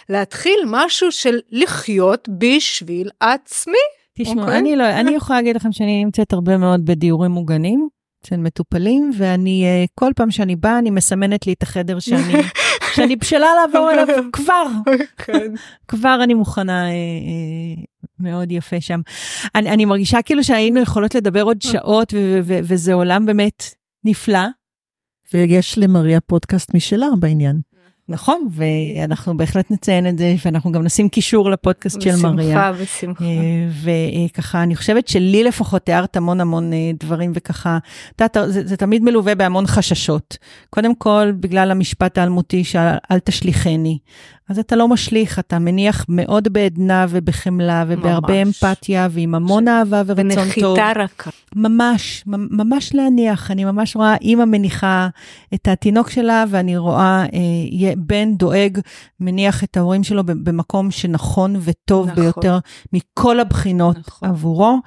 להתחיל 0.08 0.60
משהו 0.66 1.12
של 1.12 1.38
לחיות 1.50 2.28
בשביל 2.38 3.10
עצמי. 3.20 3.74
תשמעו 4.18 4.38
okay. 4.38 4.40
אוקיי? 4.42 4.58
אני 4.58 4.76
לא 4.76 4.84
אני 4.90 5.10
יכולה 5.10 5.38
להגיד 5.38 5.56
לכם 5.56 5.72
שאני 5.72 6.04
נמצאת 6.04 6.32
הרבה 6.32 6.56
מאוד 6.56 6.84
בדיורים 6.84 7.30
מוגנים 7.30 7.88
של 8.26 8.36
מטופלים 8.36 9.10
ואני 9.16 9.64
אה, 9.64 9.84
כל 9.94 10.12
פעם 10.16 10.30
שאני 10.30 10.56
באה 10.56 10.78
אני 10.78 10.90
מסמנת 10.90 11.46
לי 11.46 11.52
את 11.52 11.62
החדר 11.62 11.98
שאני 11.98 12.42
שאני 12.94 13.16
בשלה 13.16 13.46
לעבור 13.60 13.90
אליו 13.90 14.06
כבר 14.32 14.66
כן. 15.16 15.52
כבר 15.88 16.18
אני 16.22 16.34
מוכנה 16.34 16.84
אה, 16.84 16.90
אה, 16.90 17.82
מאוד 18.20 18.52
יפה 18.52 18.80
שם. 18.80 19.00
אני, 19.54 19.70
אני 19.70 19.84
מרגישה 19.84 20.22
כאילו 20.22 20.44
שהיינו 20.44 20.80
יכולות 20.80 21.14
לדבר 21.14 21.42
עוד 21.42 21.62
שעות 21.62 22.14
וזה 22.42 22.94
עולם 22.94 23.26
באמת 23.26 23.74
נפלא. 24.04 24.46
ויש 25.32 25.78
למריה 25.78 26.20
פודקאסט 26.20 26.74
משלה 26.74 27.06
בעניין. 27.18 27.60
נכון, 28.08 28.48
ואנחנו 28.50 29.36
בהחלט 29.36 29.70
נציין 29.70 30.06
את 30.06 30.18
זה, 30.18 30.34
ואנחנו 30.44 30.72
גם 30.72 30.82
נשים 30.82 31.08
קישור 31.08 31.50
לפודקאסט 31.50 32.00
של 32.00 32.16
מריה. 32.16 32.72
בשמחה, 32.72 32.72
בשמחה. 32.72 33.24
וככה, 34.30 34.62
אני 34.62 34.76
חושבת 34.76 35.08
שלי 35.08 35.44
לפחות 35.44 35.82
תיארת 35.82 36.16
המון 36.16 36.40
המון 36.40 36.72
אה, 36.72 36.90
דברים, 37.00 37.32
וככה, 37.34 37.78
את 38.16 38.20
יודעת, 38.20 38.36
זה, 38.52 38.66
זה 38.66 38.76
תמיד 38.76 39.02
מלווה 39.02 39.34
בהמון 39.34 39.66
חששות. 39.66 40.36
קודם 40.70 40.94
כל, 40.94 41.32
בגלל 41.40 41.70
המשפט 41.70 42.18
האלמותי 42.18 42.64
שאל 42.64 43.18
תשליכני. 43.24 43.98
אז 44.48 44.58
אתה 44.58 44.76
לא 44.76 44.88
משליך, 44.88 45.38
אתה 45.38 45.58
מניח 45.58 46.04
מאוד 46.08 46.48
בעדנה 46.48 47.06
ובחמלה 47.08 47.84
ובהרבה 47.88 48.44
ממש. 48.44 48.64
אמפתיה 48.64 49.08
ועם 49.10 49.34
המון 49.34 49.64
ש... 49.64 49.68
אהבה 49.68 50.02
ורצון 50.06 50.30
טוב. 50.60 50.76
בנחיתה 50.76 50.92
רכה. 51.02 51.30
ממש, 51.56 52.24
ממש 52.26 52.94
להניח. 52.94 53.50
אני 53.50 53.64
ממש 53.64 53.96
רואה 53.96 54.16
אימא 54.20 54.44
מניחה 54.44 55.08
את 55.54 55.68
התינוק 55.68 56.10
שלה, 56.10 56.44
ואני 56.50 56.76
רואה 56.76 57.24
אה, 57.32 57.92
בן 58.06 58.36
דואג, 58.36 58.78
מניח 59.20 59.64
את 59.64 59.76
ההורים 59.76 60.04
שלו 60.04 60.24
במקום 60.24 60.90
שנכון 60.90 61.56
וטוב 61.60 62.08
נכון. 62.08 62.22
ביותר 62.22 62.58
מכל 62.92 63.40
הבחינות 63.40 63.96
נכון. 63.96 64.28
עבורו. 64.28 64.78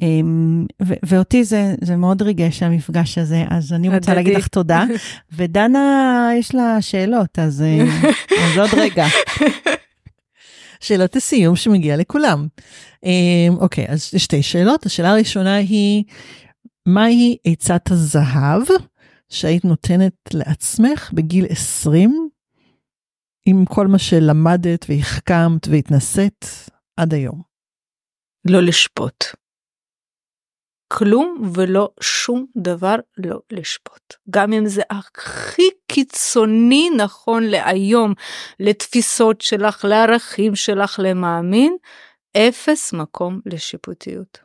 אמ, 0.00 0.66
ואותי 0.80 1.44
זה, 1.44 1.74
זה 1.80 1.96
מאוד 1.96 2.22
ריגש 2.22 2.62
המפגש 2.62 3.18
הזה, 3.18 3.44
אז 3.50 3.72
אני 3.72 3.96
רוצה 3.96 4.14
להגיד 4.14 4.36
לך 4.36 4.46
תודה. 4.46 4.84
ודנה, 5.36 6.28
יש 6.38 6.54
לה 6.54 6.76
שאלות, 6.80 7.38
אז, 7.38 7.62
אה, 7.62 7.84
אז 8.44 8.58
עוד 8.58 8.70
רגע. 8.76 9.06
שאלות 10.80 11.16
הסיום 11.16 11.56
שמגיע 11.56 11.96
לכולם. 11.96 12.46
אמ, 13.04 13.56
אוקיי, 13.60 13.86
אז 13.88 14.10
יש 14.14 14.24
שתי 14.24 14.42
שאלות. 14.42 14.86
השאלה 14.86 15.10
הראשונה 15.10 15.54
היא, 15.54 16.04
מהי 16.86 17.36
עצת 17.44 17.90
הזהב 17.90 18.62
שהיית 19.28 19.64
נותנת 19.64 20.12
לעצמך 20.34 21.10
בגיל 21.12 21.46
20, 21.48 22.28
עם 23.46 23.64
כל 23.64 23.86
מה 23.86 23.98
שלמדת 23.98 24.86
והחכמת 24.88 25.68
והתנסית 25.68 26.70
עד 26.96 27.14
היום? 27.14 27.42
לא 28.44 28.62
לשפוט. 28.62 29.24
כלום 30.88 31.50
ולא 31.54 31.90
שום 32.00 32.46
דבר 32.56 32.96
לא 33.16 33.40
לשפוט. 33.50 34.14
גם 34.30 34.52
אם 34.52 34.66
זה 34.66 34.82
הכי 34.90 35.68
קיצוני 35.86 36.90
נכון 36.96 37.42
להיום, 37.42 38.14
לתפיסות 38.60 39.40
שלך, 39.40 39.84
לערכים 39.84 40.54
שלך, 40.54 41.00
למאמין, 41.02 41.76
אפס 42.36 42.92
מקום 42.92 43.40
לשיפוטיות. 43.46 44.38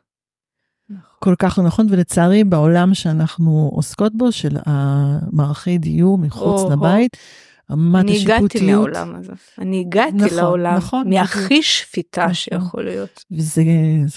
כל 1.18 1.34
כך 1.38 1.58
לא 1.58 1.64
נכון 1.64 1.86
ולצערי 1.90 2.44
בעולם 2.44 2.94
שאנחנו 2.94 3.70
עוסקות 3.72 4.12
בו 4.14 4.32
של 4.32 4.56
המערכי 4.66 5.78
דיור 5.78 6.18
מחוץ 6.18 6.60
או, 6.60 6.70
לבית. 6.70 7.16
או. 7.16 7.47
רמת 7.70 8.04
השיפוטיות. 8.04 8.30
אני 8.32 8.34
הגעתי 8.34 8.66
מהעולם 8.66 9.14
הזה, 9.14 9.32
אני 9.58 9.80
הגעתי 9.80 10.16
נכון, 10.16 10.36
לעולם 10.36 10.74
נכון, 10.76 11.10
מהכי 11.10 11.62
שפיטה 11.62 12.22
נכון. 12.22 12.34
שיכול 12.34 12.84
להיות. 12.84 13.24
וזה 13.30 13.62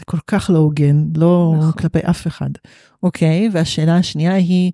כל 0.06 0.18
כך 0.28 0.50
לא 0.54 0.58
הוגן, 0.58 1.04
לא 1.16 1.54
נכון. 1.58 1.72
כלפי 1.72 2.00
אף 2.00 2.28
אחד. 2.28 2.50
אוקיי, 3.04 3.50
והשאלה 3.52 3.98
השנייה 3.98 4.34
היא, 4.34 4.72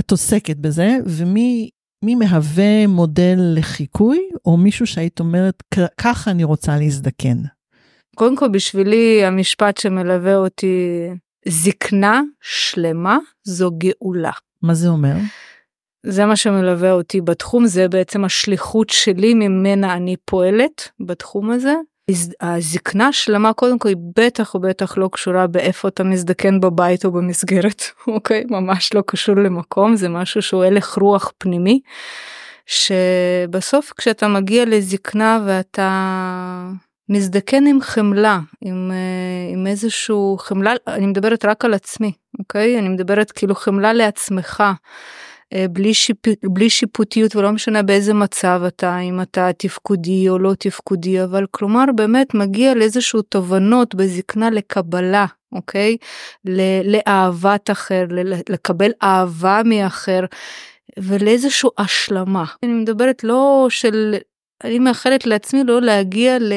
את 0.00 0.10
עוסקת 0.10 0.56
בזה, 0.56 0.96
ומי 1.06 1.70
מי 2.04 2.14
מהווה 2.14 2.86
מודל 2.86 3.38
לחיקוי, 3.54 4.18
או 4.44 4.56
מישהו 4.56 4.86
שהיית 4.86 5.20
אומרת, 5.20 5.62
ככה 5.98 6.30
אני 6.30 6.44
רוצה 6.44 6.76
להזדקן? 6.76 7.38
קודם 8.14 8.36
כל, 8.36 8.48
בשבילי 8.48 9.24
המשפט 9.24 9.78
שמלווה 9.78 10.36
אותי, 10.36 11.08
זקנה 11.48 12.22
שלמה 12.40 13.18
זו 13.44 13.70
גאולה. 13.78 14.32
מה 14.62 14.74
זה 14.74 14.88
אומר? 14.88 15.14
זה 16.08 16.26
מה 16.26 16.36
שמלווה 16.36 16.92
אותי 16.92 17.20
בתחום, 17.20 17.66
זה 17.66 17.88
בעצם 17.88 18.24
השליחות 18.24 18.90
שלי 18.90 19.34
ממנה 19.34 19.94
אני 19.94 20.16
פועלת 20.24 20.88
בתחום 21.00 21.50
הזה. 21.50 21.74
הזקנה 22.40 23.12
שלמה 23.12 23.52
קודם 23.52 23.78
כל 23.78 23.88
היא 23.88 23.96
בטח 24.16 24.54
ובטח 24.54 24.98
לא 24.98 25.08
קשורה 25.12 25.46
באיפה 25.46 25.88
אתה 25.88 26.04
מזדקן 26.04 26.60
בבית 26.60 27.04
או 27.04 27.12
במסגרת, 27.12 27.82
אוקיי? 28.08 28.44
ממש 28.48 28.94
לא 28.94 29.02
קשור 29.06 29.36
למקום, 29.36 29.96
זה 29.96 30.08
משהו 30.08 30.42
שהוא 30.42 30.64
הלך 30.64 30.98
רוח 30.98 31.32
פנימי, 31.38 31.80
שבסוף 32.66 33.92
כשאתה 33.96 34.28
מגיע 34.28 34.64
לזקנה 34.64 35.40
ואתה 35.46 36.70
מזדקן 37.08 37.66
עם 37.66 37.80
חמלה, 37.80 38.40
עם, 38.60 38.90
אה, 38.92 39.54
עם 39.54 39.66
איזשהו 39.66 40.36
חמלה, 40.38 40.72
אני 40.86 41.06
מדברת 41.06 41.44
רק 41.44 41.64
על 41.64 41.74
עצמי, 41.74 42.12
אוקיי? 42.38 42.78
אני 42.78 42.88
מדברת 42.88 43.30
כאילו 43.32 43.54
חמלה 43.54 43.92
לעצמך. 43.92 44.62
אה, 45.52 45.66
בלי, 45.70 45.94
שיפ... 45.94 46.26
בלי 46.44 46.70
שיפוטיות 46.70 47.36
ולא 47.36 47.52
משנה 47.52 47.82
באיזה 47.82 48.14
מצב 48.14 48.62
אתה, 48.66 48.98
אם 48.98 49.20
אתה 49.20 49.50
תפקודי 49.58 50.28
או 50.28 50.38
לא 50.38 50.54
תפקודי, 50.58 51.22
אבל 51.22 51.46
כלומר 51.50 51.84
באמת 51.94 52.34
מגיע 52.34 52.74
לאיזשהו 52.74 53.22
תובנות 53.22 53.94
בזקנה 53.94 54.50
לקבלה, 54.50 55.26
אוקיי? 55.52 55.96
לאהבת 56.84 57.70
אחר, 57.70 58.04
לקבל 58.48 58.90
אהבה 59.02 59.62
מאחר 59.64 60.20
ולאיזשהו 60.98 61.70
השלמה. 61.78 62.44
אני 62.62 62.72
מדברת 62.72 63.24
לא 63.24 63.66
של, 63.70 64.14
אני 64.64 64.78
מאחלת 64.78 65.26
לעצמי 65.26 65.64
לא 65.64 65.82
להגיע 65.82 66.38
ל... 66.38 66.52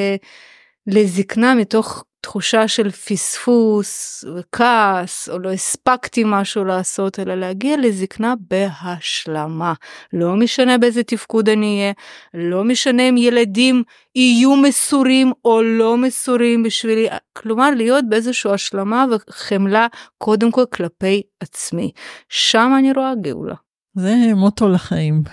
לזקנה 0.88 1.56
מתוך 1.56 2.04
תחושה 2.22 2.68
של 2.68 2.92
פספוס 2.92 4.24
וכעס 4.38 5.30
או 5.30 5.40
לא 5.40 5.52
הספקתי 5.52 6.24
משהו 6.26 6.66
לעשות 6.66 7.20
אלא 7.20 7.36
להגיע 7.36 7.78
לזקנה 7.78 8.34
בהשלמה. 8.50 9.74
לא 10.14 10.36
משנה 10.36 10.78
באיזה 10.78 11.04
תפקוד 11.04 11.50
אני 11.50 11.80
אהיה 11.80 11.94
לא 12.34 12.64
משנה 12.64 13.10
אם 13.10 13.18
ילדים 13.18 13.84
יהיו 14.16 14.56
מסורים 14.56 15.32
או 15.46 15.62
לא 15.62 15.98
מסורים 15.98 16.64
בשבילי. 16.64 17.08
כלומר 17.34 17.70
להיות 17.72 18.06
באיזושהי 18.10 18.52
השלמה 18.54 19.06
וחמלה 19.12 19.88
קודם 20.18 20.52
כל 20.52 20.66
כלפי 20.74 21.22
עצמי. 21.40 21.92
שם 22.30 22.72
אני 22.80 22.92
רואה 22.92 23.14
גאולה. 23.22 23.56
זה 23.96 24.16
מוטו 24.36 24.70
לחיים. 24.70 25.24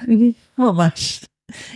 ממש. 0.59 1.25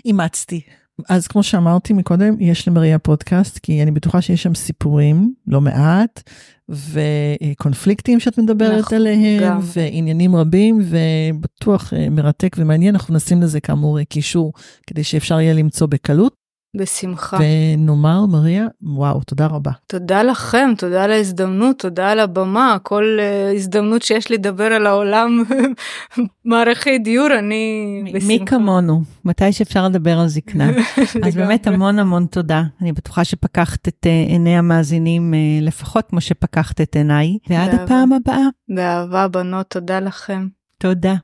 אימצתי. 0.05 0.61
אז 1.09 1.27
כמו 1.27 1.43
שאמרתי 1.43 1.93
מקודם, 1.93 2.35
יש 2.41 2.69
למריה 2.69 2.99
פודקאסט, 2.99 3.59
כי 3.59 3.83
אני 3.83 3.91
בטוחה 3.91 4.21
שיש 4.21 4.43
שם 4.43 4.55
סיפורים, 4.55 5.35
לא 5.47 5.61
מעט, 5.61 6.23
וקונפליקטים 6.69 8.21
שאת 8.21 8.39
מדברת 8.39 8.79
נכון, 8.79 8.97
עליהם, 8.97 9.43
גם. 9.43 9.61
ועניינים 9.63 10.37
רבים, 10.37 10.81
ובטוח 10.83 11.93
אה, 11.93 12.11
מרתק 12.11 12.57
ומעניין, 12.59 12.95
אנחנו 12.95 13.15
נשים 13.15 13.43
לזה 13.43 13.61
כאמור 13.61 14.03
קישור, 14.03 14.53
כדי 14.87 15.05
שאפשר 15.05 15.41
יהיה 15.41 15.55
למצוא 15.55 15.87
בקלות. 15.87 16.40
בשמחה. 16.77 17.39
ונאמר, 17.77 18.27
מריה, 18.27 18.67
וואו, 18.83 19.21
תודה 19.21 19.47
רבה. 19.47 19.71
תודה 19.87 20.23
לכם, 20.23 20.71
תודה 20.79 21.05
על 21.05 21.13
ההזדמנות, 21.13 21.79
תודה 21.79 22.11
על 22.11 22.21
הבמה. 22.21 22.77
כל 22.83 23.19
uh, 23.19 23.57
הזדמנות 23.57 24.03
שיש 24.03 24.31
לי 24.31 24.37
לדבר 24.37 24.65
על 24.65 24.87
העולם, 24.87 25.43
מערכי 26.45 26.99
דיור, 26.99 27.29
אני 27.39 28.03
בשמחה. 28.15 28.27
מי 28.27 28.47
כמונו, 28.47 29.03
מתי 29.25 29.53
שאפשר 29.53 29.89
לדבר 29.89 30.19
על 30.19 30.29
זקנה. 30.29 30.71
אז 31.27 31.35
באמת 31.37 31.67
המון 31.67 31.99
המון 31.99 32.27
תודה. 32.27 32.63
אני 32.83 32.93
בטוחה 32.93 33.25
שפקחת 33.25 33.89
את 33.89 34.07
uh, 34.07 34.31
עיני 34.31 34.59
המאזינים, 34.59 35.35
uh, 35.35 35.65
לפחות 35.65 36.07
כמו 36.09 36.21
שפקחת 36.21 36.81
את 36.81 36.97
עיניי. 36.97 37.39
ועד 37.49 37.75
הפעם 37.75 38.13
הבאה. 38.13 38.47
באהבה, 38.69 39.29
בנות, 39.29 39.67
תודה 39.71 40.01
לכם. 40.01 40.49
תודה. 40.79 41.15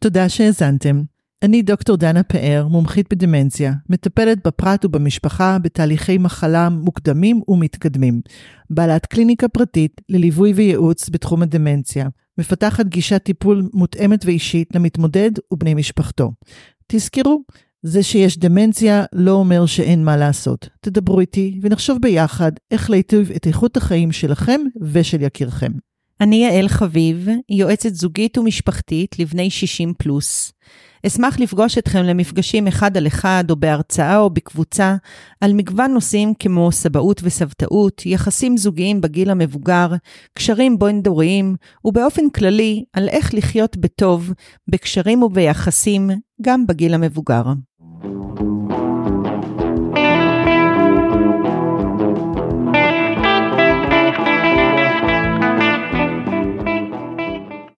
תודה 0.00 0.28
שהאזנתם. 0.28 1.02
אני 1.42 1.62
דוקטור 1.62 1.96
דנה 1.96 2.22
פאר, 2.22 2.66
מומחית 2.70 3.06
בדמנציה, 3.10 3.72
מטפלת 3.88 4.46
בפרט 4.46 4.84
ובמשפחה 4.84 5.58
בתהליכי 5.62 6.18
מחלה 6.18 6.68
מוקדמים 6.68 7.40
ומתקדמים, 7.48 8.20
בעלת 8.70 9.06
קליניקה 9.06 9.48
פרטית 9.48 10.00
לליווי 10.08 10.52
וייעוץ 10.52 11.08
בתחום 11.08 11.42
הדמנציה, 11.42 12.08
מפתחת 12.38 12.86
גישת 12.86 13.22
טיפול 13.22 13.68
מותאמת 13.74 14.24
ואישית 14.24 14.74
למתמודד 14.74 15.30
ובני 15.52 15.74
משפחתו. 15.74 16.32
תזכרו, 16.86 17.42
זה 17.82 18.02
שיש 18.02 18.38
דמנציה 18.38 19.04
לא 19.12 19.30
אומר 19.30 19.66
שאין 19.66 20.04
מה 20.04 20.16
לעשות. 20.16 20.68
תדברו 20.80 21.20
איתי 21.20 21.58
ונחשוב 21.62 21.98
ביחד 22.02 22.52
איך 22.70 22.90
להיטיב 22.90 23.30
את 23.36 23.46
איכות 23.46 23.76
החיים 23.76 24.12
שלכם 24.12 24.60
ושל 24.80 25.22
יקירכם. 25.22 25.72
אני 26.20 26.36
יעל 26.36 26.68
חביב, 26.68 27.28
יועצת 27.48 27.94
זוגית 27.94 28.38
ומשפחתית 28.38 29.18
לבני 29.18 29.50
60 29.50 29.94
פלוס. 29.98 30.52
אשמח 31.06 31.38
לפגוש 31.40 31.78
אתכם 31.78 32.02
למפגשים 32.02 32.66
אחד 32.66 32.96
על 32.96 33.06
אחד 33.06 33.44
או 33.50 33.56
בהרצאה 33.56 34.18
או 34.18 34.30
בקבוצה 34.30 34.96
על 35.40 35.52
מגוון 35.52 35.90
נושאים 35.90 36.34
כמו 36.38 36.72
סבאות 36.72 37.20
וסבתאות, 37.24 38.06
יחסים 38.06 38.56
זוגיים 38.56 39.00
בגיל 39.00 39.30
המבוגר, 39.30 39.88
קשרים 40.34 40.78
בין-דוריים, 40.78 41.56
ובאופן 41.84 42.30
כללי 42.30 42.84
על 42.92 43.08
איך 43.08 43.34
לחיות 43.34 43.76
בטוב, 43.76 44.32
בקשרים 44.68 45.22
וביחסים, 45.22 46.10
גם 46.42 46.66
בגיל 46.66 46.94
המבוגר. 46.94 47.42